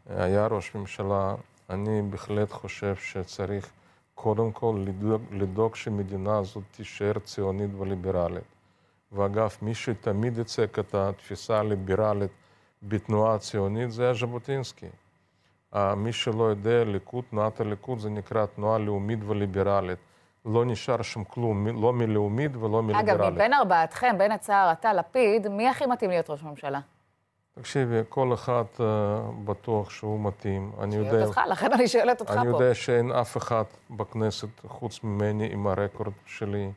היה 0.06 0.46
ראש 0.46 0.74
ממשלה. 0.74 1.34
אני 1.70 2.02
בהחלט 2.02 2.52
חושב 2.52 2.96
שצריך 2.96 3.70
קודם 4.22 4.52
כל 4.52 4.84
לדאוג, 4.86 5.22
לדאוג 5.30 5.76
שמדינה 5.76 6.38
הזאת 6.38 6.62
תישאר 6.70 7.18
ציונית 7.24 7.70
וליברלית. 7.78 8.44
ואגב, 9.12 9.56
מי 9.62 9.74
שתמיד 9.74 10.38
הצג 10.38 10.78
את 10.78 10.94
התפיסה 10.94 11.58
הליברלית 11.58 12.30
בתנועה 12.82 13.34
הציונית 13.34 13.90
זה 13.92 14.04
היה 14.04 14.14
ז'בוטינסקי. 14.14 14.86
מי 15.96 16.12
שלא 16.12 16.44
יודע, 16.44 16.84
ליכוד, 16.84 17.24
תנועת 17.30 17.60
הליכוד 17.60 17.98
זה 17.98 18.10
נקרא 18.10 18.46
תנועה 18.46 18.78
לאומית 18.78 19.18
וליברלית. 19.26 19.98
לא 20.44 20.64
נשאר 20.64 21.02
שם 21.02 21.24
כלום, 21.24 21.66
לא 21.82 21.92
מלאומית 21.92 22.56
ולא 22.56 22.82
מליברלית. 22.82 23.08
אגב, 23.08 23.30
מבין 23.32 23.52
ארבעתכם, 23.54 24.14
בין 24.18 24.32
הצער, 24.32 24.72
אתה, 24.72 24.92
לפיד, 24.92 25.48
מי 25.48 25.68
הכי 25.68 25.86
מתאים 25.86 26.10
להיות 26.10 26.30
ראש 26.30 26.42
ממשלה? 26.42 26.80
תקשיבי, 27.60 28.00
כל 28.08 28.34
אחד 28.34 28.64
uh, 28.76 28.80
בטוח 29.44 29.90
שהוא 29.90 30.20
מתאים. 30.20 30.72
אני 30.82 30.96
יודע... 30.96 31.24
אותך, 31.24 31.40
לכן 31.48 31.72
אני 31.72 31.88
שואלת 31.88 32.20
אותך 32.20 32.30
אני 32.30 32.38
פה. 32.38 32.42
אני 32.42 32.50
יודע 32.50 32.74
שאין 32.74 33.12
אף 33.12 33.36
אחד 33.36 33.64
בכנסת 33.90 34.48
חוץ 34.66 35.04
ממני 35.04 35.48
עם 35.52 35.66
הרקורד 35.66 36.12
שלי, 36.26 36.70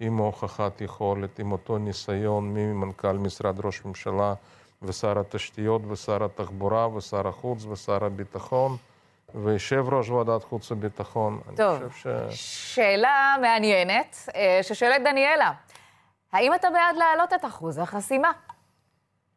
עם 0.00 0.16
הוכחת 0.16 0.80
יכולת, 0.80 1.38
עם 1.38 1.52
אותו 1.52 1.78
ניסיון 1.78 2.54
ממנכ"ל 2.54 3.12
משרד 3.12 3.64
ראש 3.64 3.84
ממשלה 3.84 4.34
ושר 4.82 5.18
התשתיות 5.18 5.82
ושר 5.88 6.24
התחבורה 6.24 6.88
ושר 6.88 7.28
החוץ 7.28 7.64
ושר 7.64 8.04
הביטחון. 8.04 8.76
ויושב 9.34 9.84
ראש 9.88 10.08
ועדת 10.08 10.44
חוץ 10.44 10.70
וביטחון. 10.70 11.40
טוב, 11.56 11.78
ש... 11.96 12.06
שאלה 12.74 13.36
מעניינת, 13.40 14.16
אה, 14.34 14.58
ששואלת 14.62 15.02
דניאלה. 15.04 15.52
האם 16.32 16.54
אתה 16.54 16.70
בעד 16.70 16.96
להעלות 16.96 17.32
את 17.32 17.44
אחוז 17.44 17.78
החסימה? 17.78 18.32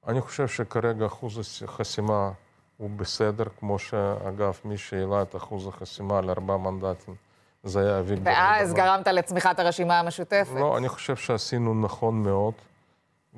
אני 0.08 0.22
חושב 0.22 0.48
שכרגע 0.48 1.06
אחוז 1.06 1.62
החסימה 1.64 2.32
הוא 2.78 2.90
בסדר, 2.90 3.44
כמו 3.60 3.80
שאגב, 3.80 4.60
מי 4.66 4.78
שהעלה 4.78 5.22
את 5.22 5.36
אחוז 5.36 5.68
החסימה 5.68 6.22
לארבעה 6.22 6.58
מנדטים, 6.58 7.16
זה 7.64 7.80
היה 7.80 8.00
אביגדור. 8.00 8.34
ואז 8.34 8.74
גרמת 8.74 9.08
לצמיחת 9.08 9.60
הרשימה 9.60 10.00
המשותפת. 10.00 10.56
לא, 10.56 10.78
אני 10.78 10.90
חושב 10.90 11.16
שעשינו 11.16 11.82
נכון 11.82 12.24
מאוד. 12.24 12.54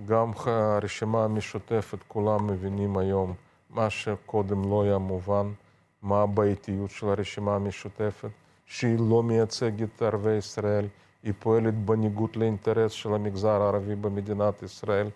גם 0.05 0.31
הרשימה 0.45 1.23
המשותפת, 1.23 1.97
כולם 2.07 2.47
מבינים 2.47 2.97
היום 2.97 3.33
מה 3.69 3.89
שקודם 3.89 4.69
לא 4.69 4.83
היה 4.83 4.97
מובן, 4.97 5.51
מה 6.01 6.21
הבעייתיות 6.21 6.91
של 6.91 7.09
הרשימה 7.09 7.55
המשותפת, 7.55 8.29
שהיא 8.65 8.97
לא 9.09 9.23
מייצגת 9.23 9.89
את 9.95 10.01
ערביי 10.01 10.37
ישראל, 10.37 10.87
היא 11.23 11.33
פועלת 11.39 11.73
בניגוד 11.73 12.35
לאינטרס 12.35 12.91
של 12.91 13.13
המגזר 13.13 13.61
הערבי 13.61 13.95
במדינת 13.95 14.63
ישראל. 14.63 15.09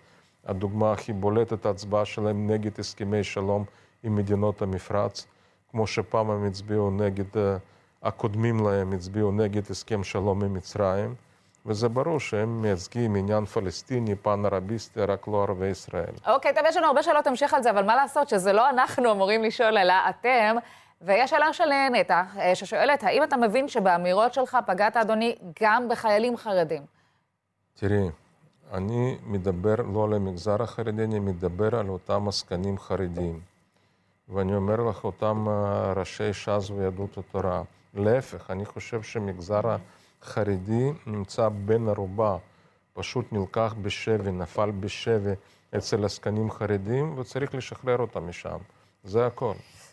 הדוגמה 0.46 0.92
הכי 0.92 1.12
בולטת, 1.12 1.66
ההצבעה 1.66 2.04
שלהם 2.04 2.50
נגד 2.50 2.80
הסכמי 2.80 3.24
שלום 3.24 3.64
עם 4.02 4.16
מדינות 4.16 4.62
המפרץ, 4.62 5.26
כמו 5.70 5.86
שפעם 5.86 6.30
הם 6.30 6.46
הצביעו 6.46 6.90
נגד, 6.90 7.36
אה, 7.36 7.56
הקודמים 8.02 8.66
להם 8.66 8.92
הצביעו 8.92 9.32
נגד 9.32 9.70
הסכם 9.70 10.04
שלום 10.04 10.44
עם 10.44 10.54
מצרים, 10.54 11.14
וזה 11.66 11.88
ברור 11.88 12.20
שהם 12.20 12.62
מייצגים 12.62 13.16
עניין 13.16 13.44
פלסטיני, 13.44 14.14
פן 14.14 14.42
ערביסטי, 14.44 15.00
רק 15.00 15.28
לא 15.28 15.42
ערבי 15.42 15.66
ישראל. 15.66 16.14
אוקיי, 16.26 16.54
טוב, 16.54 16.62
יש 16.68 16.76
לנו 16.76 16.86
הרבה 16.86 17.02
שאלות 17.02 17.26
המשך 17.26 17.54
על 17.54 17.62
זה, 17.62 17.70
אבל 17.70 17.84
מה 17.84 17.96
לעשות 17.96 18.28
שזה 18.28 18.52
לא 18.52 18.70
אנחנו 18.70 19.12
אמורים 19.12 19.42
לשאול, 19.42 19.78
אלא 19.78 19.94
אתם. 20.10 20.56
ויש 21.02 21.30
שאלה 21.30 21.52
של 21.52 21.68
נטע, 21.92 22.22
אה, 22.38 22.54
ששואלת, 22.54 23.02
האם 23.04 23.22
אתה 23.22 23.36
מבין 23.36 23.68
שבאמירות 23.68 24.34
שלך 24.34 24.58
פגעת, 24.66 24.96
אדוני, 24.96 25.36
גם 25.62 25.88
בחיילים 25.88 26.36
חרדים? 26.36 26.82
תראי, 27.74 28.08
אני 28.72 29.16
מדבר 29.26 29.74
לא 29.94 30.04
על 30.04 30.12
המגזר 30.12 30.62
החרדי, 30.62 31.04
אני 31.04 31.18
מדבר 31.18 31.76
על 31.76 31.88
אותם 31.88 32.28
עסקנים 32.28 32.78
חרדים. 32.78 33.40
ואני 34.28 34.54
אומר 34.54 34.76
לך, 34.76 35.04
אותם 35.04 35.46
אה, 35.48 35.92
ראשי 35.96 36.32
ש"ס 36.32 36.70
ויהדות 36.70 37.18
התורה. 37.18 37.62
להפך, 37.94 38.50
אני 38.50 38.64
חושב 38.64 39.02
שהמגזר 39.02 39.60
החרדי 40.22 40.92
נמצא 41.06 41.48
בן 41.48 41.88
ערובה, 41.88 42.36
פשוט 42.92 43.32
נלקח 43.32 43.74
בשבי, 43.82 44.30
נפל 44.30 44.70
בשבי 44.70 45.32
אצל 45.76 46.04
עסקנים 46.04 46.50
חרדים, 46.50 47.18
וצריך 47.18 47.54
לשחרר 47.54 47.98
אותם 47.98 48.28
משם. 48.28 48.58
זה 49.04 49.26
הכל. 49.26 49.52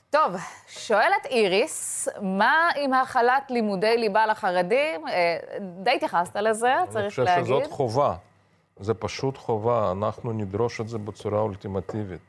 טוב, 0.09 0.35
שואלת 0.67 1.25
איריס, 1.25 2.07
מה 2.21 2.69
עם 2.75 2.93
החלת 2.93 3.51
לימודי 3.51 3.97
ליבה 3.97 4.25
לחרדים? 4.25 5.07
אה, 5.07 5.37
די 5.83 5.91
התייחסת 5.91 6.35
לזה, 6.35 6.73
צריך 6.89 7.19
להגיד. 7.19 7.33
אני 7.33 7.43
חושב 7.43 7.45
שזאת 7.45 7.71
חובה. 7.71 8.15
זה 8.79 8.93
פשוט 8.93 9.37
חובה, 9.37 9.91
אנחנו 9.91 10.33
נדרוש 10.33 10.81
את 10.81 10.89
זה 10.89 10.97
בצורה 10.97 11.39
אולטימטיבית. 11.39 12.21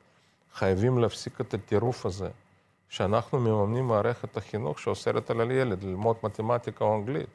חייבים 0.54 0.98
להפסיק 0.98 1.40
את 1.40 1.54
הטירוף 1.54 2.06
הזה, 2.06 2.28
שאנחנו 2.88 3.38
מממנים 3.38 3.86
מערכת 3.86 4.36
החינוך 4.36 4.78
שאוסרת 4.78 5.30
על 5.30 5.40
הילד 5.40 5.82
ללמוד 5.82 6.16
מתמטיקה 6.22 6.84
או 6.84 6.96
אנגלית. 6.96 7.26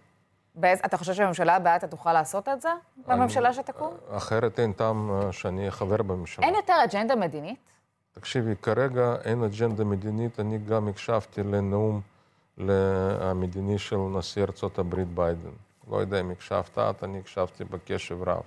באיז, 0.55 0.79
אתה 0.85 0.97
חושב 0.97 1.13
שהממשלה 1.13 1.55
הבאה 1.55 1.75
אתה 1.75 1.87
תוכל 1.87 2.13
לעשות 2.13 2.49
את 2.49 2.61
זה? 2.61 2.69
בממשלה 3.07 3.53
שתקום? 3.53 3.93
אחרת 4.09 4.59
אין 4.59 4.73
טעם 4.73 5.11
אה, 5.11 5.31
שאני 5.31 5.59
אהיה 5.59 5.71
חבר 5.71 6.01
בממשלה. 6.01 6.45
אין 6.45 6.55
יותר 6.55 6.73
אג'נדה 6.83 7.15
מדינית? 7.15 7.59
תקשיבי, 8.13 8.55
כרגע 8.61 9.15
אין 9.23 9.43
אג'נדה 9.43 9.83
מדינית. 9.83 10.39
אני 10.39 10.57
גם 10.57 10.87
הקשבתי 10.87 11.43
לנאום 11.43 12.01
המדיני 13.21 13.79
של 13.79 13.97
נשיא 13.97 14.41
ארצות 14.43 14.79
הברית 14.79 15.07
ביידן. 15.07 15.49
לא 15.91 15.97
יודע 15.97 16.19
אם 16.19 16.31
הקשבת 16.31 16.77
את, 16.77 17.03
אני 17.03 17.19
הקשבתי 17.19 17.63
בקשב 17.63 18.23
רב. 18.23 18.41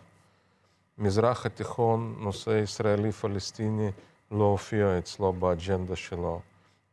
מזרח 0.98 1.46
התיכון, 1.46 2.16
נושא 2.18 2.50
ישראלי-פלסטיני, 2.50 3.90
לא 4.30 4.44
הופיע 4.44 4.98
אצלו 4.98 5.32
באג'נדה 5.32 5.96
שלו. 5.96 6.40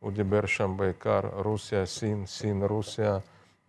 הוא 0.00 0.12
דיבר 0.12 0.46
שם 0.46 0.76
בעיקר 0.76 1.20
רוסיה, 1.32 1.86
סין, 1.86 2.26
סין, 2.26 2.62
רוסיה, 2.62 3.18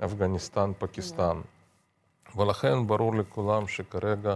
אפגניסטן, 0.05 0.71
פקיסטן. 0.77 1.41
ולכן 2.35 2.87
ברור 2.87 3.15
לכולם 3.15 3.67
שכרגע 3.67 4.35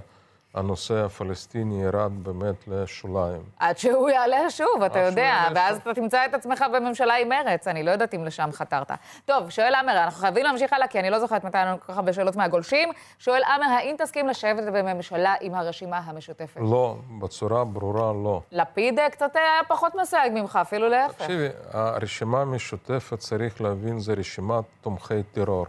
הנושא 0.53 1.05
הפלסטיני 1.05 1.83
ירד 1.83 2.23
באמת 2.23 2.67
לשוליים. 2.67 3.41
עד 3.59 3.77
שהוא 3.77 4.09
יעלה 4.09 4.49
שוב, 4.49 4.83
אתה 4.85 4.99
יודע, 4.99 5.47
ואז 5.55 5.77
אתה 5.77 5.93
תמצא 5.93 6.25
את 6.25 6.33
עצמך 6.33 6.65
בממשלה 6.73 7.15
עם 7.15 7.29
מרץ, 7.29 7.67
אני 7.67 7.83
לא 7.83 7.91
יודעת 7.91 8.13
אם 8.13 8.25
לשם 8.25 8.49
חתרת. 8.51 8.91
טוב, 9.25 9.49
שואל 9.49 9.75
עמר, 9.75 10.03
אנחנו 10.03 10.21
חייבים 10.21 10.43
להמשיך 10.43 10.73
הלאה, 10.73 10.87
כי 10.87 10.99
אני 10.99 11.09
לא 11.09 11.19
זוכרת 11.19 11.43
מתי 11.43 11.57
לנו 11.57 11.77
כל 11.79 11.93
כך 11.93 11.97
הרבה 11.97 12.13
שאלות 12.13 12.35
מהגולשים. 12.35 12.89
שואל 13.19 13.41
עמר, 13.43 13.65
האם 13.65 13.95
תסכים 13.97 14.27
לשבת 14.27 14.63
בממשלה 14.73 15.35
עם 15.41 15.55
הרשימה 15.55 15.97
המשותפת? 15.97 16.61
לא, 16.61 16.95
בצורה 17.19 17.65
ברורה 17.65 18.13
לא. 18.13 18.41
לפיד 18.51 18.99
קצת 19.11 19.35
היה 19.35 19.61
פחות 19.67 19.95
מסייג 19.95 20.33
ממך, 20.33 20.59
אפילו 20.61 20.89
להפך. 20.89 21.15
תקשיבי, 21.15 21.47
הרשימה 21.71 22.41
המשותפת, 22.41 23.19
צריך 23.19 23.61
להבין, 23.61 23.99
זה 23.99 24.13
רשימת 24.13 24.63
תומכי 24.81 25.23
טרור. 25.23 25.65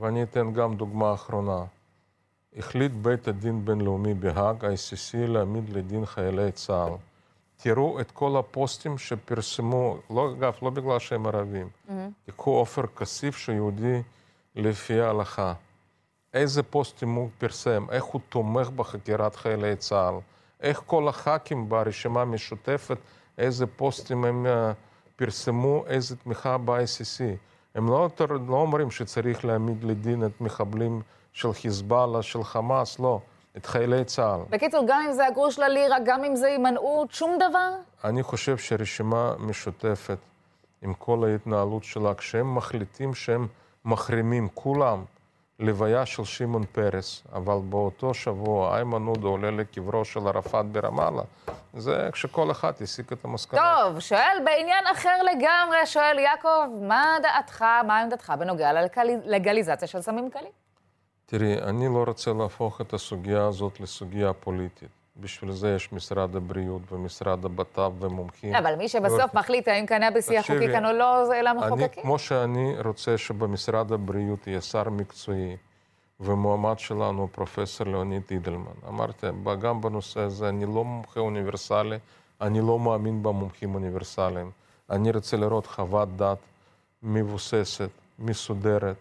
ואני 0.00 0.22
אתן 0.22 0.52
גם 0.52 0.74
דוגמה 0.74 1.14
אחרונה. 1.14 1.64
החליט 2.56 2.92
בית 2.92 3.28
הדין 3.28 3.64
בינלאומי 3.64 4.14
בהאג, 4.14 4.64
ICC, 4.64 5.16
להעמיד 5.28 5.70
לדין 5.70 6.06
חיילי 6.06 6.52
צה"ל. 6.52 6.92
תראו 7.56 8.00
את 8.00 8.10
כל 8.10 8.36
הפוסטים 8.36 8.98
שפרסמו, 8.98 9.96
לא, 10.10 10.32
אגב, 10.32 10.56
לא 10.62 10.70
בגלל 10.70 10.98
שהם 10.98 11.26
ערבים. 11.26 11.68
Mm-hmm. 11.68 11.92
תיקחו 12.24 12.50
עופר 12.50 12.86
כסיף 12.86 13.36
שהוא 13.36 13.54
יהודי 13.54 14.02
לפי 14.54 15.00
ההלכה. 15.00 15.52
איזה 16.34 16.62
פוסטים 16.62 17.14
הוא 17.14 17.28
פרסם, 17.38 17.86
איך 17.90 18.04
הוא 18.04 18.20
תומך 18.28 18.68
בחקירת 18.68 19.36
חיילי 19.36 19.76
צה"ל, 19.76 20.14
איך 20.60 20.82
כל 20.86 21.08
הח"כים 21.08 21.68
ברשימה 21.68 22.22
המשותפת, 22.22 22.98
איזה 23.38 23.66
פוסטים 23.66 24.24
הם 24.24 24.46
uh, 24.46 24.74
פרסמו, 25.16 25.84
איזה 25.86 26.16
תמיכה 26.16 26.58
ב-ICC. 26.58 27.22
הם 27.74 27.88
לא, 27.88 28.08
לא 28.48 28.56
אומרים 28.56 28.90
שצריך 28.90 29.44
להעמיד 29.44 29.84
לדין 29.84 30.26
את 30.26 30.40
מחבלים 30.40 31.02
של 31.36 31.52
חיזבאללה, 31.52 32.22
של 32.22 32.44
חמאס, 32.44 32.98
לא. 32.98 33.20
את 33.56 33.66
חיילי 33.66 34.04
צה"ל. 34.04 34.40
בקיצור, 34.50 34.84
גם 34.88 35.02
אם 35.06 35.12
זה 35.12 35.26
הגרוש 35.26 35.58
ללירה, 35.58 35.96
גם 36.04 36.24
אם 36.24 36.36
זה 36.36 36.46
הימנעות, 36.46 37.12
שום 37.12 37.38
דבר? 37.38 37.70
אני 38.04 38.22
חושב 38.22 38.58
שרשימה 38.58 39.32
משותפת, 39.38 40.18
עם 40.82 40.94
כל 40.94 41.24
ההתנהלות 41.24 41.84
שלה, 41.84 42.14
כשהם 42.14 42.54
מחליטים 42.54 43.14
שהם 43.14 43.46
מחרימים, 43.84 44.48
כולם, 44.54 45.04
לוויה 45.58 46.06
של 46.06 46.24
שמעון 46.24 46.64
פרס, 46.72 47.22
אבל 47.32 47.58
באותו 47.68 48.14
שבוע 48.14 48.76
איימן 48.76 49.06
עודה 49.06 49.28
עולה 49.28 49.50
לקברו 49.50 50.04
של 50.04 50.26
ערפאת 50.26 50.66
ברמאללה, 50.66 51.22
זה 51.74 52.08
כשכל 52.12 52.50
אחד 52.50 52.72
הסיק 52.80 53.12
את 53.12 53.24
המסקנות. 53.24 53.62
טוב, 53.82 54.00
שואל 54.00 54.38
בעניין 54.44 54.86
אחר 54.92 55.22
לגמרי, 55.22 55.86
שואל 55.86 56.18
יעקב, 56.18 56.66
מה 56.80 57.16
דעתך, 57.22 57.62
מה 57.62 58.00
עמדתך 58.00 58.32
בנוגע 58.38 58.70
ללגליזציה 59.24 59.88
של 59.88 60.00
סמים 60.00 60.30
קלים? 60.30 60.65
תראי, 61.26 61.62
אני 61.62 61.88
לא 61.88 62.04
רוצה 62.06 62.32
להפוך 62.32 62.80
את 62.80 62.92
הסוגיה 62.92 63.46
הזאת 63.46 63.80
לסוגיה 63.80 64.32
פוליטית. 64.32 64.88
בשביל 65.20 65.52
זה 65.52 65.74
יש 65.74 65.92
משרד 65.92 66.36
הבריאות 66.36 66.92
ומשרד 66.92 67.44
הבט"פ 67.44 67.90
ומומחים. 68.00 68.54
אבל 68.54 68.74
מי 68.74 68.88
שבסוף 68.88 69.34
ו... 69.34 69.38
מחליט 69.38 69.68
האם 69.68 69.86
קנאביס 69.86 70.30
יהיה 70.30 70.42
חוקי 70.42 70.68
כאן 70.72 70.86
או 70.86 70.92
לא, 70.92 71.24
זה 71.26 71.40
אלה 71.40 71.50
המחוקקים. 71.50 71.78
אני, 71.78 72.02
כמו 72.02 72.18
שאני 72.18 72.74
רוצה 72.84 73.18
שבמשרד 73.18 73.92
הבריאות 73.92 74.46
יהיה 74.46 74.60
שר 74.60 74.90
מקצועי, 74.90 75.56
ומועמד 76.20 76.78
שלנו 76.78 77.28
פרופסור 77.32 77.86
ליאוניד 77.86 78.22
אידלמן. 78.30 78.76
אמרתי, 78.88 79.26
גם 79.60 79.80
בנושא 79.80 80.20
הזה 80.20 80.48
אני 80.48 80.66
לא 80.66 80.84
מומחה 80.84 81.20
אוניברסלי, 81.20 81.98
אני 82.40 82.60
לא 82.60 82.78
מאמין 82.78 83.22
במומחים 83.22 83.74
אוניברסליים. 83.74 84.50
אני 84.90 85.10
רוצה 85.10 85.36
לראות 85.36 85.66
חוות 85.66 86.16
דעת 86.16 86.38
מבוססת, 87.02 87.90
מסודרת, 88.18 88.96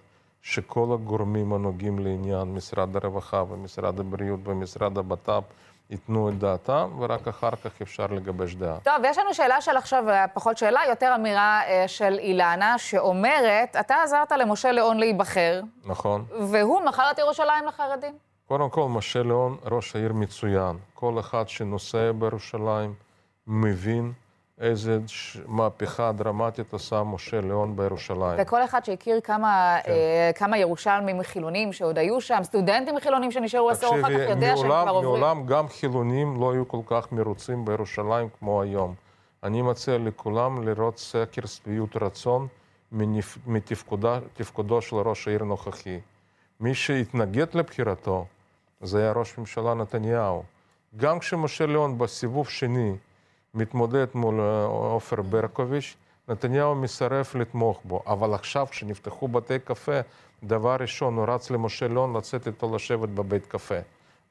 שכל 0.45 0.87
הגורמים 0.93 1.53
הנוגעים 1.53 1.99
לעניין, 1.99 2.53
משרד 2.53 2.95
הרווחה 2.95 3.43
ומשרד 3.49 3.99
הבריאות 3.99 4.39
ומשרד 4.43 4.97
הבט"פ, 4.97 5.43
ייתנו 5.89 6.29
את 6.29 6.39
דעתם, 6.39 6.91
ורק 6.99 7.27
אחר 7.27 7.49
כך 7.51 7.81
אפשר 7.81 8.05
לגבש 8.07 8.55
דעה. 8.55 8.77
טוב, 8.83 8.93
יש 9.03 9.17
לנו 9.17 9.33
שאלה 9.33 9.61
של 9.61 9.77
עכשיו, 9.77 10.09
אה, 10.09 10.27
פחות 10.27 10.57
שאלה, 10.57 10.79
יותר 10.89 11.15
אמירה 11.15 11.61
אה, 11.67 11.87
של 11.87 12.19
אילנה, 12.19 12.77
שאומרת, 12.77 13.75
אתה 13.79 13.95
עזרת 14.03 14.31
למשה 14.31 14.71
ליאון 14.71 14.97
להיבחר. 14.97 15.61
נכון. 15.85 16.25
והוא 16.39 16.81
מכר 16.81 17.11
את 17.11 17.19
ירושלים 17.19 17.65
לחרדים. 17.67 18.13
קודם 18.47 18.69
כל, 18.69 18.87
משה 18.89 19.23
ליאון 19.23 19.57
ראש 19.71 19.95
העיר 19.95 20.13
מצוין. 20.13 20.77
כל 20.93 21.19
אחד 21.19 21.49
שנוסע 21.49 22.11
בירושלים 22.11 22.93
מבין 23.47 24.11
איזה 24.61 24.99
מהפכה 25.47 26.11
דרמטית 26.11 26.73
עשה 26.73 27.03
משה 27.03 27.41
ליאון 27.41 27.75
בירושלים. 27.75 28.35
וכל 28.37 28.63
אחד 28.63 28.85
שהכיר 28.85 29.19
כמה, 29.23 29.77
כן. 29.83 29.91
אה, 29.91 30.31
כמה 30.35 30.57
ירושלמים 30.57 31.23
חילונים 31.23 31.73
שעוד 31.73 31.97
היו 31.97 32.21
שם, 32.21 32.39
סטודנטים 32.43 32.99
חילונים 32.99 33.31
שנשארו 33.31 33.69
עשור 33.69 33.99
אחר 33.99 34.25
כך, 34.25 34.29
יודע 34.29 34.57
שהם 34.57 34.65
כבר 34.65 34.85
עוברים. 34.89 35.03
מעולם 35.03 35.45
גם 35.45 35.67
חילונים 35.67 36.41
לא 36.41 36.51
היו 36.51 36.67
כל 36.67 36.79
כך 36.85 37.11
מרוצים 37.11 37.65
בירושלים 37.65 38.27
כמו 38.39 38.61
היום. 38.61 38.95
אני 39.43 39.61
מציע 39.61 39.97
לכולם 39.97 40.67
לראות 40.67 40.97
סקר 40.97 41.45
שביעות 41.45 41.95
רצון 41.95 42.47
מתפקודו 43.47 44.81
של 44.81 44.95
ראש 44.95 45.27
העיר 45.27 45.41
הנוכחי. 45.43 45.99
מי 46.59 46.75
שהתנגד 46.75 47.55
לבחירתו 47.55 48.25
זה 48.81 48.99
היה 48.99 49.11
ראש 49.11 49.37
ממשלה 49.37 49.73
נתניהו. 49.73 50.43
גם 50.97 51.19
כשמשה 51.19 51.65
ליאון 51.65 51.97
בסיבוב 51.97 52.49
שני 52.49 52.93
מתמודד 53.55 54.05
מול 54.13 54.39
אה, 54.39 54.65
עופר 54.65 55.21
ברקוביץ', 55.21 55.95
נתניהו 56.29 56.75
מסרב 56.75 57.27
לתמוך 57.35 57.81
בו. 57.83 58.01
אבל 58.07 58.33
עכשיו, 58.33 58.67
כשנפתחו 58.69 59.27
בתי 59.27 59.59
קפה, 59.59 59.99
דבר 60.43 60.75
ראשון 60.79 61.15
הוא 61.15 61.25
רץ 61.27 61.51
למשה 61.51 61.87
ליאון 61.87 62.17
לצאת 62.17 62.47
איתו 62.47 62.75
לשבת 62.75 63.09
בבית 63.09 63.45
קפה 63.45 63.79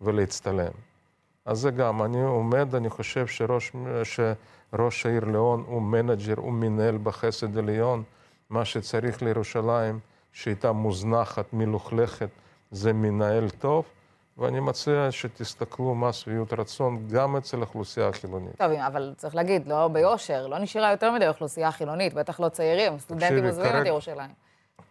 ולהצטלם. 0.01 0.72
אז 1.45 1.59
זה 1.59 1.70
גם, 1.70 2.03
אני 2.03 2.22
עומד, 2.22 2.75
אני 2.75 2.91
חושב 2.91 3.27
שראש, 3.27 3.72
שראש 4.05 5.07
העיר 5.07 5.25
ליאון 5.25 5.64
הוא 5.66 5.83
manager, 5.82 6.35
הוא 6.37 6.53
מנהל 6.53 6.99
בחסד 7.03 7.59
עליון, 7.59 8.03
מה 8.51 8.64
שצריך 8.64 9.22
לירושלים, 9.22 9.99
שהייתה 10.33 10.72
מוזנחת, 10.72 11.53
מלוכלכת, 11.53 12.29
זה 12.70 12.93
מנהל 12.93 13.51
טוב, 13.51 13.85
ואני 14.39 14.61
מציע 14.61 15.09
שתסתכלו 15.11 15.95
מה 15.95 16.12
שביעות 16.12 16.53
רצון 16.53 17.09
גם 17.12 17.37
אצל 17.37 17.57
האוכלוסייה 17.57 18.09
החילונית. 18.09 18.57
טוב, 18.59 18.72
אבל 18.72 19.14
צריך 19.16 19.35
להגיד, 19.35 19.68
לא 19.68 19.89
ביושר, 19.89 20.47
לא 20.47 20.59
נשארה 20.59 20.91
יותר 20.91 21.12
מדי 21.12 21.28
אוכלוסייה 21.28 21.72
חילונית, 21.72 22.14
בטח 22.14 22.41
לא 22.41 22.49
צעירים, 22.49 22.99
סטודנטים 22.99 23.45
עוזבים 23.45 23.80
את 23.80 23.87
ירושלים. 23.87 24.30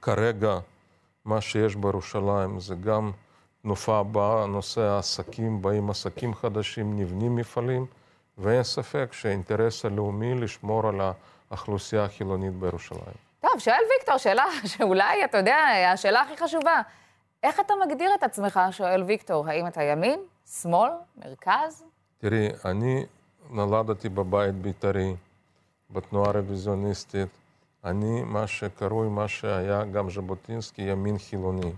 כרגע, 0.02 0.58
מה 1.26 1.42
שיש 1.42 1.76
בירושלים 1.76 2.60
זה 2.60 2.76
גם 2.76 3.12
תנופה 3.62 4.04
בנושא 4.04 4.82
העסקים, 4.82 5.62
באים 5.62 5.90
עסקים 5.90 6.34
חדשים, 6.34 7.00
נבנים 7.00 7.36
מפעלים, 7.36 7.86
ואין 8.38 8.64
ספק 8.64 9.10
שהאינטרס 9.12 9.86
הלאומי 9.86 10.36
לשמור 10.36 10.88
על 10.88 11.02
האוכלוסייה 11.50 12.04
החילונית 12.04 12.54
בירושלים. 12.54 13.16
טוב, 13.42 13.52
שואל 13.60 13.76
ויקטור, 13.92 14.18
שאלה 14.18 14.46
שאולי, 14.78 15.26
אתה 15.26 15.38
יודע, 15.38 15.58
השאלה 15.94 16.22
הכי 16.22 16.38
חשובה. 16.44 16.82
איך 17.44 17.60
אתה 17.60 17.74
מגדיר 17.86 18.16
את 18.16 18.24
עצמך, 18.24 18.60
שואל 18.72 19.04
ויקטור, 19.04 19.48
האם 19.48 19.68
אתה 19.68 19.84
ימין, 19.84 20.20
שמאל, 20.62 20.90
מרכז? 21.18 21.84
תראי, 22.18 22.48
אני 22.66 23.06
נולדתי 23.50 24.10
בבית 24.10 24.56
בית"רי, 24.56 25.16
בתנועה 25.90 26.30
הרוויזיוניסטית. 26.30 27.30
אני, 27.84 28.24
מה 28.24 28.48
שקרוי, 28.48 29.08
מה 29.08 29.28
שהיה 29.28 29.84
גם 29.86 30.10
ז'בוטינסקי, 30.10 30.82
ימין 30.82 31.18
חילוני. 31.18 31.72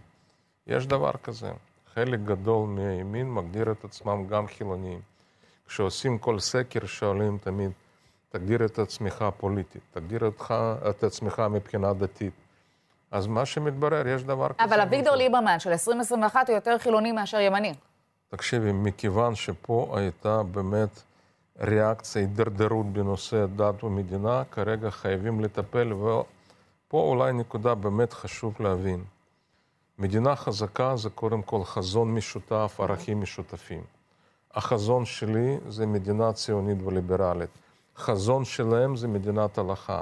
יש 0.68 0.88
דבר 0.88 1.12
כזה. 1.24 1.52
חלק 1.94 2.20
גדול 2.20 2.68
מהימין 2.70 3.34
מגדיר 3.34 3.72
את 3.72 3.84
עצמם 3.86 4.28
גם 4.28 4.48
חילוניים. 4.48 5.00
כשעושים 5.68 6.18
כל 6.18 6.40
סקר, 6.40 6.86
שואלים 6.86 7.38
תמיד, 7.38 7.72
תגדיר 8.30 8.66
את 8.66 8.80
עצמך 8.80 9.26
פוליטית, 9.38 9.82
תגדיר 9.92 10.26
אותך, 10.26 10.54
את 10.90 11.04
עצמך 11.04 11.44
מבחינה 11.52 11.94
דתית. 11.94 12.34
אז 13.16 13.28
מה 13.28 13.46
שמתברר, 13.46 14.08
יש 14.08 14.24
דבר 14.24 14.48
כזה. 14.48 14.64
אבל 14.64 14.82
אביגדור 14.82 15.16
ליברמן 15.16 15.60
של 15.60 15.70
2021 15.70 16.50
הוא 16.50 16.56
יותר 16.56 16.78
חילוני 16.78 17.12
מאשר 17.12 17.40
ימני. 17.40 17.74
תקשיבי, 18.30 18.72
מכיוון 18.72 19.36
שפה 19.36 19.94
הייתה 19.98 20.44
באמת 20.44 21.02
ריאקציה, 21.60 22.22
הידרדרות 22.22 22.86
בנושא 22.86 23.46
דת 23.56 23.84
ומדינה, 23.84 24.44
כרגע 24.52 24.90
חייבים 24.90 25.40
לטפל, 25.40 25.94
ופה 25.94 27.02
אולי 27.02 27.34
נקודה 27.34 27.76
באמת 27.76 28.14
חשוב 28.14 28.56
להבין. 28.60 29.04
מדינה 30.00 30.36
חזקה 30.36 30.96
זה 30.96 31.10
קודם 31.10 31.42
כל 31.42 31.64
חזון 31.64 32.14
משותף, 32.14 32.80
ערכים 32.80 33.22
משותפים. 33.22 33.82
החזון 34.54 35.06
שלי 35.06 35.58
זה 35.68 35.86
מדינה 35.86 36.34
ציונית 36.34 36.78
וליברלית. 36.86 37.50
חזון 37.98 38.46
שלהם 38.46 38.96
זה 38.96 39.08
מדינת 39.08 39.58
הלכה. 39.58 40.02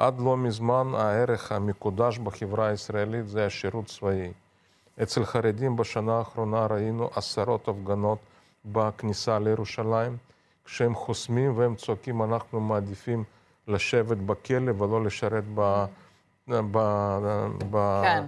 עד 0.00 0.20
לא 0.20 0.36
מזמן 0.36 0.92
הערך 0.94 1.52
המקודש 1.52 2.18
בחברה 2.18 2.66
הישראלית 2.66 3.28
זה 3.28 3.46
השירות 3.46 3.86
צבאי. 3.86 4.32
אצל 5.02 5.24
חרדים 5.24 5.76
בשנה 5.76 6.18
האחרונה 6.18 6.66
ראינו 6.66 7.10
עשרות 7.14 7.68
הפגנות 7.68 8.18
בכניסה 8.64 9.38
לירושלים, 9.38 10.16
כשהם 10.64 10.94
חוסמים 10.94 11.58
והם 11.58 11.74
צועקים, 11.74 12.22
אנחנו 12.22 12.60
מעדיפים 12.60 13.24
לשבת 13.68 14.16
בכלא 14.16 14.72
ולא 14.78 15.04
לשרת 15.04 15.44
ב... 15.54 15.84
ב, 16.48 16.78
ב 17.70 18.02
כן. 18.02 18.24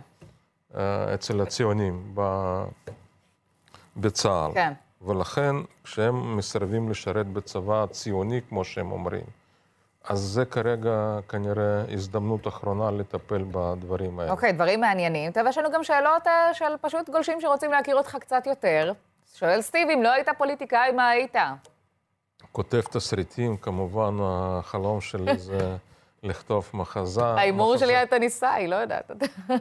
אצל 1.14 1.40
הציונים, 1.40 2.12
ב, 2.14 2.22
בצה"ל. 3.96 4.54
כן. 4.54 4.72
ולכן, 5.02 5.56
כשהם 5.84 6.36
מסרבים 6.36 6.90
לשרת 6.90 7.26
בצבא 7.26 7.82
הציוני, 7.82 8.40
כמו 8.48 8.64
שהם 8.64 8.92
אומרים, 8.92 9.24
אז 10.05 10.18
זה 10.18 10.44
כרגע 10.44 11.18
כנראה 11.28 11.82
הזדמנות 11.92 12.46
אחרונה 12.48 12.90
לטפל 12.90 13.44
בדברים 13.50 14.18
האלה. 14.18 14.30
אוקיי, 14.30 14.50
okay, 14.50 14.53
דברים 14.53 14.80
מעניינים. 14.80 15.32
טוב, 15.32 15.46
יש 15.48 15.59
לנו 15.59 15.70
גם 15.70 15.84
שאלות 15.84 16.26
uh, 16.26 16.30
של 16.53 16.76
פשוט 16.80 17.11
גולשים 17.11 17.40
שרוצים 17.40 17.70
להכיר 17.70 17.96
אותך 17.96 18.16
קצת 18.20 18.46
יותר. 18.46 18.92
שואל 19.34 19.62
סטיב, 19.62 19.88
אם 19.88 20.03
לא 20.03 20.12
היית 20.12 20.28
פוליטיקאי, 20.38 20.92
מה 20.92 21.09
היית? 21.09 21.36
כותב 22.53 22.80
תסריטים, 22.80 23.57
כמובן, 23.57 24.16
החלום 24.20 25.00
שלי 25.00 25.38
זה 25.48 25.76
לכתוב 26.22 26.70
מחזה. 26.74 27.24
ההימור 27.24 27.76
שלי 27.76 27.96
היה 27.96 28.07
טניסאי, 28.07 28.68
לא 28.68 28.76
יודעת. 28.76 29.11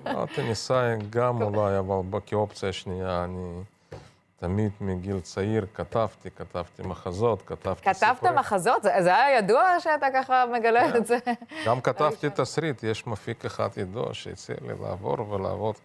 לא, 0.06 0.26
טניסאי 0.36 0.96
גם 1.10 1.42
אולי, 1.42 1.80
אבל 1.80 2.20
כאופציה 2.26 2.74
שנייה 2.74 3.24
אני... 3.24 3.64
תמיד 4.42 4.72
מגיל 4.82 5.20
צעיר 5.20 5.66
כתבתי, 5.74 6.30
כתבתי 6.32 6.84
מחזות, 6.84 7.42
כתבתי 7.42 7.82
כתבת 7.82 7.94
סיפורים. 7.94 8.16
כתבת 8.16 8.32
מחזות? 8.32 8.84
זה, 8.84 8.92
זה 9.00 9.16
היה 9.16 9.38
ידוע 9.38 9.80
שאתה 9.80 10.08
ככה 10.14 10.46
מגלה 10.54 10.92
כן. 10.92 10.98
את 10.98 11.06
זה? 11.08 11.18
גם 11.66 11.82
כתבתי 11.82 12.28
תסריט, 12.30 12.84
יש 12.84 13.08
מפיק 13.08 13.46
אחד 13.46 13.70
ידוע 13.78 14.14
שהציע 14.14 14.56
לי 14.62 14.74
לעבור 14.82 15.32
ולעבוד 15.32 15.76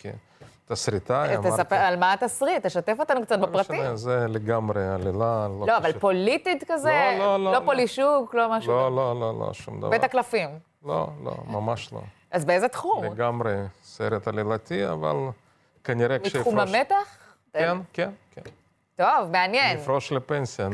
כתסריטאי. 0.66 1.36
תספר 1.42 1.76
על 1.76 1.96
מה 1.96 2.12
התסריט, 2.12 2.66
תשתף 2.66 2.96
אותנו 2.98 3.22
קצת 3.22 3.38
לא 3.38 3.46
בפרטים. 3.46 3.80
משנה, 3.80 3.96
זה 3.96 4.26
לגמרי 4.28 4.88
עלילה. 4.88 5.48
לא, 5.48 5.66
לא 5.66 5.76
אבל 5.76 5.92
פוליטית 5.92 6.64
כזה? 6.68 7.16
לא, 7.18 7.38
לא, 7.38 7.44
לא. 7.44 7.52
לא 7.52 7.60
פולישוק, 7.64 8.34
לא 8.34 8.50
משהו? 8.50 8.72
לא, 8.72 8.96
לא, 8.96 9.20
לא, 9.20 9.38
לא, 9.40 9.52
שום 9.52 9.80
דבר. 9.80 9.90
בית 9.90 10.04
הקלפים? 10.04 10.48
לא, 10.84 11.08
לא, 11.24 11.34
ממש 11.46 11.92
לא. 11.92 12.00
אז 12.30 12.44
באיזה 12.44 12.68
תחום? 12.68 13.04
לגמרי 13.04 13.54
סרט 13.82 14.28
עלילתי, 14.28 14.88
אבל 14.88 15.16
כנראה 15.84 16.18
כשיפרוש... 16.18 16.54
מתחום 16.54 16.58
המתח? 16.58 17.18
כן, 17.52 17.60
כן, 17.60 17.76
כן. 17.92 18.10
טוב, 18.96 19.30
מעניין. 19.32 19.76
נפרוש 19.76 20.12
לפנסיה, 20.12 20.68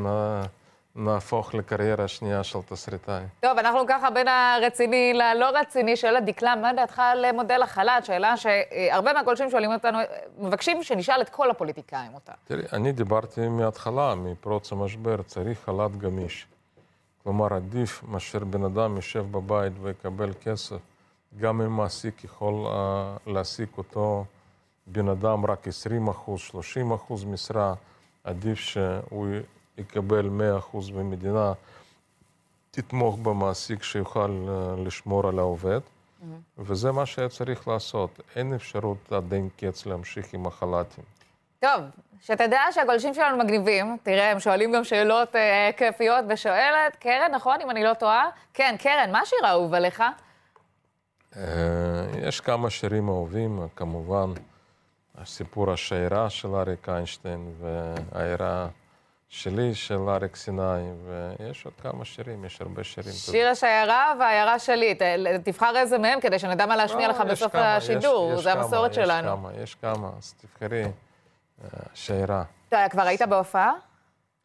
נהפוך 0.97 1.55
לקריירה 1.55 2.09
שנייה 2.09 2.45
של 2.45 2.59
תסריטאי. 2.69 3.23
טוב, 3.41 3.59
אנחנו 3.59 3.81
ככה 3.89 4.11
בין 4.11 4.29
הרציני 4.29 5.13
ללא 5.15 5.51
רציני. 5.55 5.97
שואלת 5.97 6.25
דקלה, 6.25 6.57
מה 6.57 6.73
דעתך 6.73 6.99
על 6.99 7.33
מודל 7.33 7.63
החל"ת? 7.63 8.05
שאלה 8.05 8.37
שהרבה 8.37 9.13
מהגולשים 9.13 9.51
שואלים 9.51 9.73
אותנו, 9.73 9.99
מבקשים 10.39 10.83
שנשאל 10.83 11.21
את 11.21 11.29
כל 11.29 11.51
הפוליטיקאים 11.51 12.15
אותה. 12.15 12.33
תראי, 12.45 12.63
אני 12.73 12.93
דיברתי 12.93 13.49
מההתחלה, 13.49 14.15
מפרוץ 14.15 14.73
המשבר, 14.73 15.23
צריך 15.23 15.59
חל"ת 15.65 15.97
גמיש. 15.97 16.47
כלומר, 17.23 17.55
עדיף 17.55 18.03
מאשר 18.03 18.39
בן 18.39 18.65
אדם 18.65 18.97
יושב 18.97 19.27
בבית 19.31 19.73
ויקבל 19.83 20.33
כסף, 20.45 20.77
גם 21.39 21.61
אם 21.61 21.77
מעסיק 21.77 22.25
יכול 22.25 22.55
uh, 22.67 23.31
להעסיק 23.31 23.79
אותו 23.79 24.25
בן 24.87 25.09
אדם 25.09 25.47
רק 25.47 25.69
20 25.69 26.09
אחוז, 26.09 26.41
30 26.41 26.93
אחוז 26.93 27.25
משרה. 27.25 27.75
עדיף 28.25 28.59
שהוא 28.59 29.27
יקבל 29.79 30.31
100% 30.73 30.93
במדינה, 30.93 31.53
תתמוך 32.71 33.19
במעסיק 33.23 33.83
שיוכל 33.83 34.47
אה, 34.49 34.85
לשמור 34.85 35.29
על 35.29 35.39
העובד, 35.39 35.81
mm-hmm. 35.81 36.25
וזה 36.59 36.93
מה 36.93 37.07
שהיה 37.07 37.29
צריך 37.29 37.69
לעשות. 37.69 38.21
אין 38.37 38.55
אפשרות 38.55 39.13
עד 39.13 39.33
אין 39.33 39.49
קץ 39.57 39.87
להמשיך 39.87 40.35
עם 40.35 40.47
החל"תים. 40.47 41.05
טוב, 41.61 41.83
שתדע 42.21 42.61
שהגולשים 42.71 43.15
שלנו 43.15 43.39
מגניבים. 43.39 43.97
תראה, 44.03 44.31
הם 44.31 44.41
שואלים 44.41 44.73
גם 44.73 44.85
שאלות 44.85 45.37
אה, 45.37 45.71
כיפיות, 45.77 46.25
ושואלת, 46.29 46.97
קרן, 46.97 47.31
נכון, 47.35 47.61
אם 47.61 47.71
אני 47.71 47.85
לא 47.85 47.95
טועה? 47.95 48.29
כן, 48.55 48.75
קרן, 48.79 49.13
מה 49.13 49.21
השיר 49.21 49.39
האהוב 49.47 49.75
עליך? 49.75 50.03
אה, 51.37 51.43
יש 52.23 52.41
כמה 52.41 52.71
שירים 52.71 53.09
אהובים, 53.09 53.61
כמובן. 53.77 54.33
הסיפור 55.23 55.73
השיירה 55.73 56.31
של 56.31 56.55
אריק 56.55 56.89
איינשטיין 56.89 57.53
והעיירה 57.61 58.69
שלי 59.29 59.75
של 59.75 60.09
אריק 60.09 60.37
סיני, 60.37 60.93
ויש 61.07 61.65
עוד 61.65 61.75
כמה 61.83 62.05
שירים, 62.05 62.45
יש 62.45 62.61
הרבה 62.61 62.85
שירים. 62.85 63.13
שיר 63.13 63.49
השיירה 63.49 64.15
והעיירה 64.19 64.59
שלי, 64.59 64.95
תבחר 65.45 65.77
איזה 65.77 65.99
מהם 65.99 66.21
כדי 66.21 66.39
שנדע 66.39 66.67
מה 66.67 66.77
להשמיע 66.77 67.09
לך 67.09 67.21
בסוף 67.21 67.55
השידור, 67.55 68.37
זה 68.37 68.53
המסורת 68.53 68.95
שלנו. 68.95 69.29
יש 69.29 69.35
כמה, 69.35 69.51
יש 69.63 69.75
כמה, 69.75 70.11
אז 70.19 70.35
תבחרי 70.35 70.85
אה, 70.85 71.69
שיירה. 71.95 72.45
כבר 72.91 73.03
היית 73.03 73.23
בהופעה? 73.23 73.73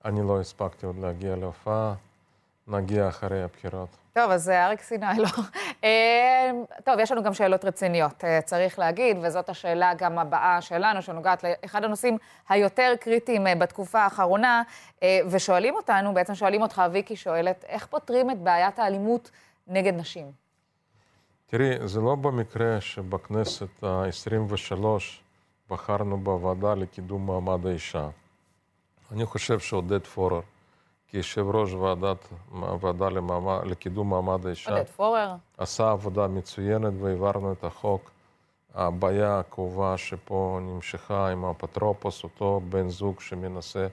אני 0.05 0.27
לא 0.27 0.39
הספקתי 0.39 0.85
עוד 0.85 0.97
להגיע 0.97 1.35
להופעה, 1.35 1.93
נגיע 2.67 3.07
אחרי 3.07 3.43
הבחירות. 3.43 3.89
טוב, 4.13 4.31
אז 4.31 4.49
אריק 4.49 4.81
סיני 4.81 5.05
לא. 5.17 5.27
אה, 5.83 6.51
טוב, 6.83 6.99
יש 6.99 7.11
לנו 7.11 7.23
גם 7.23 7.33
שאלות 7.33 7.65
רציניות, 7.65 8.23
אה, 8.23 8.41
צריך 8.41 8.79
להגיד, 8.79 9.17
וזאת 9.21 9.49
השאלה 9.49 9.93
גם 9.97 10.19
הבאה 10.19 10.61
שלנו, 10.61 11.01
שנוגעת 11.01 11.43
לאחד 11.43 11.83
הנושאים 11.83 12.17
היותר 12.49 12.93
קריטיים 12.99 13.47
אה, 13.47 13.55
בתקופה 13.55 13.99
האחרונה, 13.99 14.63
ושואלים 15.29 15.75
אותנו, 15.75 16.13
בעצם 16.13 16.35
שואלים 16.35 16.61
אותך, 16.61 16.81
ויקי 16.91 17.15
שואלת, 17.15 17.65
איך 17.67 17.85
פותרים 17.85 18.31
את 18.31 18.37
בעיית 18.37 18.79
האלימות 18.79 19.31
נגד 19.67 19.93
נשים? 19.93 20.31
תראי, 21.47 21.87
זה 21.87 22.01
לא 22.01 22.15
במקרה 22.15 22.81
שבכנסת 22.81 23.83
ה-23 23.83 24.85
בחרנו 25.69 26.17
בוועדה 26.17 26.73
לקידום 26.73 27.25
מעמד 27.25 27.65
האישה. 27.65 28.09
אני 29.11 29.25
חושב 29.25 29.59
שעודד 29.59 30.05
פורר, 30.05 30.41
כיושב 31.07 31.45
ראש 31.49 31.73
ועדת, 31.73 32.27
הוועדה 32.51 33.09
למעמד, 33.09 33.59
לקידום 33.65 34.09
מעמד 34.09 34.45
האישה. 34.45 34.71
עודד 34.71 34.85
פורר. 34.85 35.35
עשה 35.57 35.91
עבודה 35.91 36.27
מצוינת 36.27 36.93
והעברנו 37.01 37.51
את 37.51 37.63
החוק. 37.63 38.11
הבעיה 38.75 39.39
הכאובה 39.39 39.97
שפה 39.97 40.59
נמשכה 40.61 41.29
עם 41.29 41.45
האפוטרופוס, 41.45 42.23
אותו 42.23 42.61
בן 42.69 42.89
זוג 42.89 43.21
שמנסה 43.21 43.87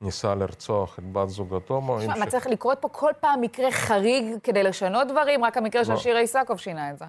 ניסה 0.00 0.34
לרצוח 0.34 0.98
את 0.98 1.12
בת 1.12 1.28
זוגתו. 1.28 1.82
תשמע, 2.00 2.16
מה 2.16 2.26
צריך 2.26 2.46
לקרות 2.46 2.78
פה 2.80 2.88
כל 2.88 3.10
פעם 3.20 3.40
מקרה 3.40 3.70
חריג 3.70 4.24
כדי 4.42 4.62
לשנות 4.62 5.08
דברים? 5.08 5.44
רק 5.44 5.56
המקרה 5.56 5.84
של 5.84 5.92
לא. 5.92 5.98
שירה 5.98 6.20
איסקוב 6.20 6.58
שינה 6.58 6.90
את 6.90 6.98
זה. 6.98 7.04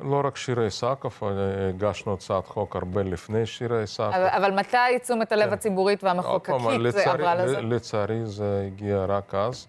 לא 0.00 0.20
רק 0.24 0.36
שירה 0.36 0.64
איסקוב, 0.64 1.18
אה, 1.22 1.28
הגשנו 1.68 2.12
הצעת 2.14 2.46
חוק 2.46 2.76
הרבה 2.76 3.02
לפני 3.02 3.46
שירה 3.46 3.80
איסקוב. 3.80 4.06
אבל, 4.06 4.26
אבל 4.28 4.50
מתי 4.50 4.76
תשומת 5.02 5.32
הלב 5.32 5.52
הציבורית 5.52 6.04
עוד 6.04 6.16
פעם, 6.16 6.16
והמחוקקית 6.26 6.80
לצערי- 6.80 7.10
עברה 7.10 7.34
לזה? 7.34 7.60
לצערי 7.60 8.26
זה 8.26 8.64
הגיע 8.66 9.04
רק 9.08 9.34
אז, 9.34 9.66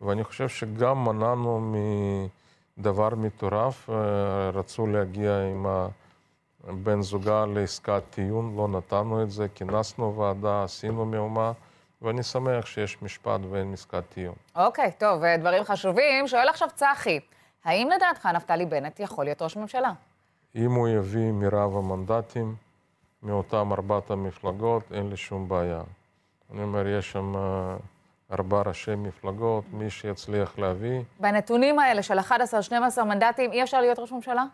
ואני 0.00 0.24
חושב 0.24 0.48
שגם 0.48 1.04
מנענו 1.04 1.72
מדבר 2.78 3.08
מטורף, 3.16 3.90
אה, 3.90 3.94
רצו 4.54 4.86
להגיע 4.86 5.38
עם 5.40 5.66
בן 6.82 7.02
זוגה 7.02 7.44
לעסקת 7.54 8.02
טיעון, 8.10 8.54
לא 8.56 8.68
נתנו 8.68 9.22
את 9.22 9.30
זה, 9.30 9.46
כינסנו 9.54 10.16
ועדה, 10.16 10.64
עשינו 10.64 11.04
מהומה, 11.04 11.52
ואני 12.02 12.22
שמח 12.22 12.66
שיש 12.66 13.02
משפט 13.02 13.40
ואין 13.50 13.72
עסקת 13.72 14.02
טיעון. 14.14 14.34
אוקיי, 14.56 14.90
טוב, 14.98 15.24
אה, 15.24 15.36
דברים 15.36 15.64
חשובים. 15.64 16.28
שואל 16.28 16.48
עכשיו 16.48 16.68
צחי, 16.74 17.20
האם 17.64 17.90
לדעתך 17.96 18.26
נפתלי 18.26 18.66
בנט 18.66 19.00
יכול 19.00 19.24
להיות 19.24 19.42
ראש 19.42 19.56
ממשלה? 19.56 19.92
אם 20.56 20.72
הוא 20.72 20.88
יביא 20.88 21.32
מרב 21.32 21.76
המנדטים 21.76 22.54
מאותם 23.22 23.72
ארבעת 23.72 24.10
המפלגות, 24.10 24.82
אין 24.92 25.10
לי 25.10 25.16
שום 25.16 25.48
בעיה. 25.48 25.82
אני 26.52 26.62
אומר, 26.62 26.86
יש 26.86 27.12
שם 27.12 27.36
אה, 27.36 27.76
ארבעה 28.32 28.62
ראשי 28.62 28.94
מפלגות, 28.94 29.64
מי 29.72 29.90
שיצליח 29.90 30.58
להביא, 30.58 31.00
בנתונים 31.20 31.78
האלה 31.78 32.02
של 32.02 32.18
11-12 32.18 33.04
מנדטים, 33.04 33.52
אי 33.52 33.62
אפשר 33.62 33.80
להיות 33.80 33.98
ראש 33.98 34.12
ממשלה? 34.12 34.44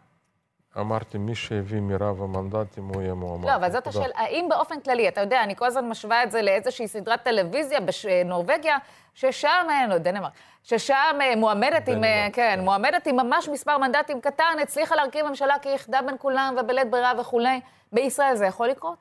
אמרתי, 0.79 1.18
מי 1.18 1.35
שהביא 1.35 1.81
מרב 1.81 2.22
המנדטים, 2.22 2.89
הוא 2.89 3.03
יהיה 3.03 3.14
מועמד. 3.14 3.49
לא, 3.49 3.55
אבל 3.57 3.70
זאת. 3.70 3.87
השאלה, 3.87 4.14
האם 4.14 4.47
באופן 4.49 4.81
כללי, 4.81 5.09
אתה 5.09 5.20
יודע, 5.20 5.43
אני 5.43 5.57
כל 5.57 5.66
הזמן 5.66 5.89
משווה 5.89 6.22
את 6.22 6.31
זה 6.31 6.43
לאיזושהי 6.43 6.89
סדרת 6.89 7.22
טלוויזיה 7.22 7.79
בנורבגיה, 7.81 8.79
ששם, 9.14 9.66
אה, 9.70 9.87
לא, 9.87 9.99
דנמרק, 9.99 10.33
ששם 10.62 11.18
אה, 11.20 11.37
מועמדת 11.37 11.89
עם, 11.89 12.05
אה, 12.05 12.29
כן, 12.33 12.57
כן. 12.57 12.64
מועמדת 12.64 13.07
עם 13.07 13.16
ממש 13.16 13.49
מספר 13.49 13.79
מנדטים 13.79 14.20
קטן, 14.20 14.57
הצליחה 14.62 14.97
להרכיב 14.97 15.26
ממשלה 15.26 15.55
כיחידה 15.62 16.03
בין 16.07 16.14
כולם 16.18 16.55
ובלית 16.61 16.91
ברירה 16.91 17.12
וכולי. 17.20 17.61
בישראל 17.93 18.37
זה 18.37 18.47
יכול 18.47 18.68
לקרות? 18.68 18.99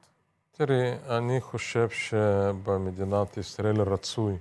תראי, 0.51 0.93
אני 1.09 1.41
חושב 1.41 1.89
שבמדינת 1.89 3.37
ישראל 3.37 3.81
רצוי 3.81 4.35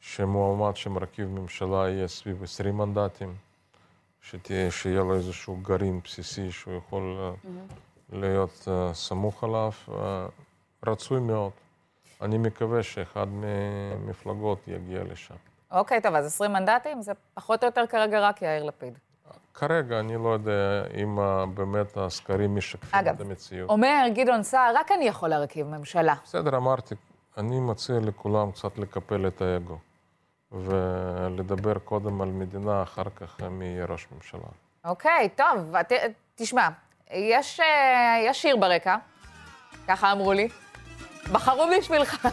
שמועמד 0.00 0.76
שמרכיב 0.76 1.28
ממשלה 1.28 1.88
יהיה 1.88 2.08
סביב 2.08 2.42
20 2.42 2.78
מנדטים, 2.78 3.34
שתהיה, 4.30 4.70
שיהיה 4.70 5.00
לו 5.00 5.14
איזשהו 5.14 5.56
גרעין 5.62 6.00
בסיסי 6.04 6.52
שהוא 6.52 6.74
יכול 6.74 7.16
אה, 7.18 7.32
להיות 8.12 8.68
אה, 8.68 8.94
סמוך 8.94 9.44
עליו. 9.44 9.70
אה, 9.88 10.26
רצוי 10.86 11.20
מאוד. 11.20 11.50
אני 12.22 12.38
מקווה 12.38 12.82
שאחד 12.82 13.26
מהמפלגות 13.28 14.58
יגיע 14.68 15.04
לשם. 15.04 15.34
אוקיי, 15.70 16.00
טוב, 16.00 16.14
אז 16.14 16.26
20 16.26 16.52
מנדטים 16.52 17.02
זה 17.02 17.12
פחות 17.34 17.64
או 17.64 17.68
יותר 17.68 17.86
כרגע 17.86 18.20
רק 18.20 18.42
יאיר 18.42 18.64
לפיד. 18.64 18.98
כרגע 19.54 20.00
אני 20.00 20.14
לא 20.16 20.28
יודע 20.28 20.84
אם 21.02 21.18
באמת 21.54 21.96
הסקרים 21.96 22.56
משקפים 22.56 23.00
אגב, 23.00 23.14
את 23.14 23.20
המציאות. 23.20 23.70
אומר 23.70 24.04
גדעון 24.14 24.42
סער, 24.42 24.72
רק 24.74 24.92
אני 24.92 25.04
יכול 25.04 25.28
להרכיב 25.28 25.66
ממשלה. 25.66 26.14
בסדר, 26.24 26.56
אמרתי, 26.56 26.94
אני 27.36 27.60
מציע 27.60 27.96
לכולם 28.00 28.50
קצת 28.50 28.78
לקפל 28.78 29.26
את 29.26 29.42
האגו, 29.42 29.78
ולדבר 30.52 31.78
קודם 31.78 32.20
על 32.20 32.28
מדינה, 32.28 32.82
אחר 32.82 33.10
כך 33.16 33.40
מי 33.40 33.64
יהיה 33.64 33.84
ראש 33.84 34.06
ממשלה. 34.14 34.40
אוקיי, 34.84 35.28
טוב, 35.36 35.82
ת, 35.82 35.92
תשמע, 36.34 36.68
יש, 37.10 37.60
אה, 37.60 38.18
יש 38.26 38.42
שיר 38.42 38.56
ברקע, 38.56 38.96
ככה 39.88 40.12
אמרו 40.12 40.32
לי. 40.32 40.48
בחרו 41.32 41.64
בשבילך. 41.78 42.28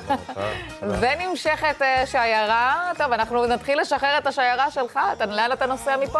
ונמשכת 0.81 1.81
אה, 1.81 2.05
שיירה. 2.05 2.91
טוב, 2.97 3.11
אנחנו 3.11 3.45
נתחיל 3.45 3.81
לשחרר 3.81 4.17
את 4.17 4.27
השיירה 4.27 4.71
שלך. 4.71 4.99
אתה, 5.13 5.25
לאן 5.25 5.51
אתה 5.51 5.65
נוסע 5.65 5.97
מפה? 5.97 6.19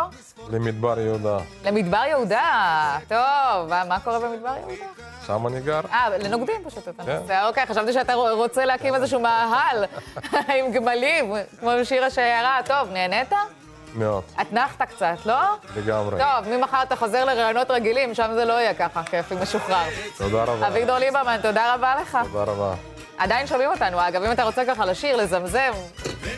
למדבר 0.50 1.00
יהודה, 1.00 1.38
למדבר 1.66 2.04
יהודה. 2.08 2.98
טוב, 3.08 3.70
מה, 3.70 3.84
מה 3.88 4.00
קורה 4.00 4.20
במדבר 4.20 4.56
יהודה? 4.60 4.86
שם 5.28 5.48
אני 5.48 5.60
גר. 5.62 5.82
אה, 5.92 6.18
לנוקדים 6.18 6.56
פשוט 6.66 6.88
אתה 6.88 7.04
כן. 7.04 7.18
נוסע. 7.22 7.48
אוקיי, 7.48 7.66
חשבתי 7.66 7.94
שאתה 7.94 8.14
רוצה 8.14 8.66
להקים 8.66 8.96
איזשהו 8.96 9.20
מאהל 9.20 9.86
עם 10.58 10.72
גמלים, 10.72 11.34
כמו 11.60 11.70
בשיר 11.82 12.06
השיירה. 12.06 12.60
טוב, 12.66 12.90
נהנית? 12.92 13.34
מאוד, 13.96 14.24
אתנחת 14.42 14.82
קצת, 14.82 15.26
לא? 15.26 15.42
לגמרי. 15.76 16.20
טוב, 16.20 16.56
ממחר 16.58 16.84
אתה 16.84 16.96
חוזר 16.96 17.26
לראיונות 17.26 17.72
רגילים, 17.72 18.14
שם 18.14 18.32
זה 18.36 18.46
לא 18.46 18.54
יהיה 18.54 18.74
ככה 18.74 19.04
כיפי 19.04 19.36
משוחרר. 19.42 19.84
תודה 20.18 20.44
רבה. 20.44 20.68
אביגדור 20.68 20.98
ליברמן, 20.98 21.38
תודה 21.42 21.74
רבה 21.74 21.96
לך. 22.02 22.18
תודה 22.32 22.52
רבה. 22.52 22.74
עדיין 23.18 23.48
שומעים 23.48 23.70
אותנו, 23.70 24.08
אגב, 24.08 24.24
אם 24.24 24.32
אתה 24.32 24.44
רוצה 24.44 24.66
ככה 24.66 24.86
לשיר, 24.86 25.16
לזמזם, 25.16 25.72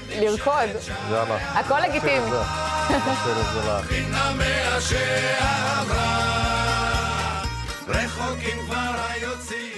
לרקוד, 0.10 0.70
יאללה. 1.12 1.36
הכל 1.36 1.80
לגיטימי. 1.80 2.30
מהשערה 4.38 6.18
רחוקים 7.88 8.66
כבר 8.66 8.95
היוצאים 9.10 9.76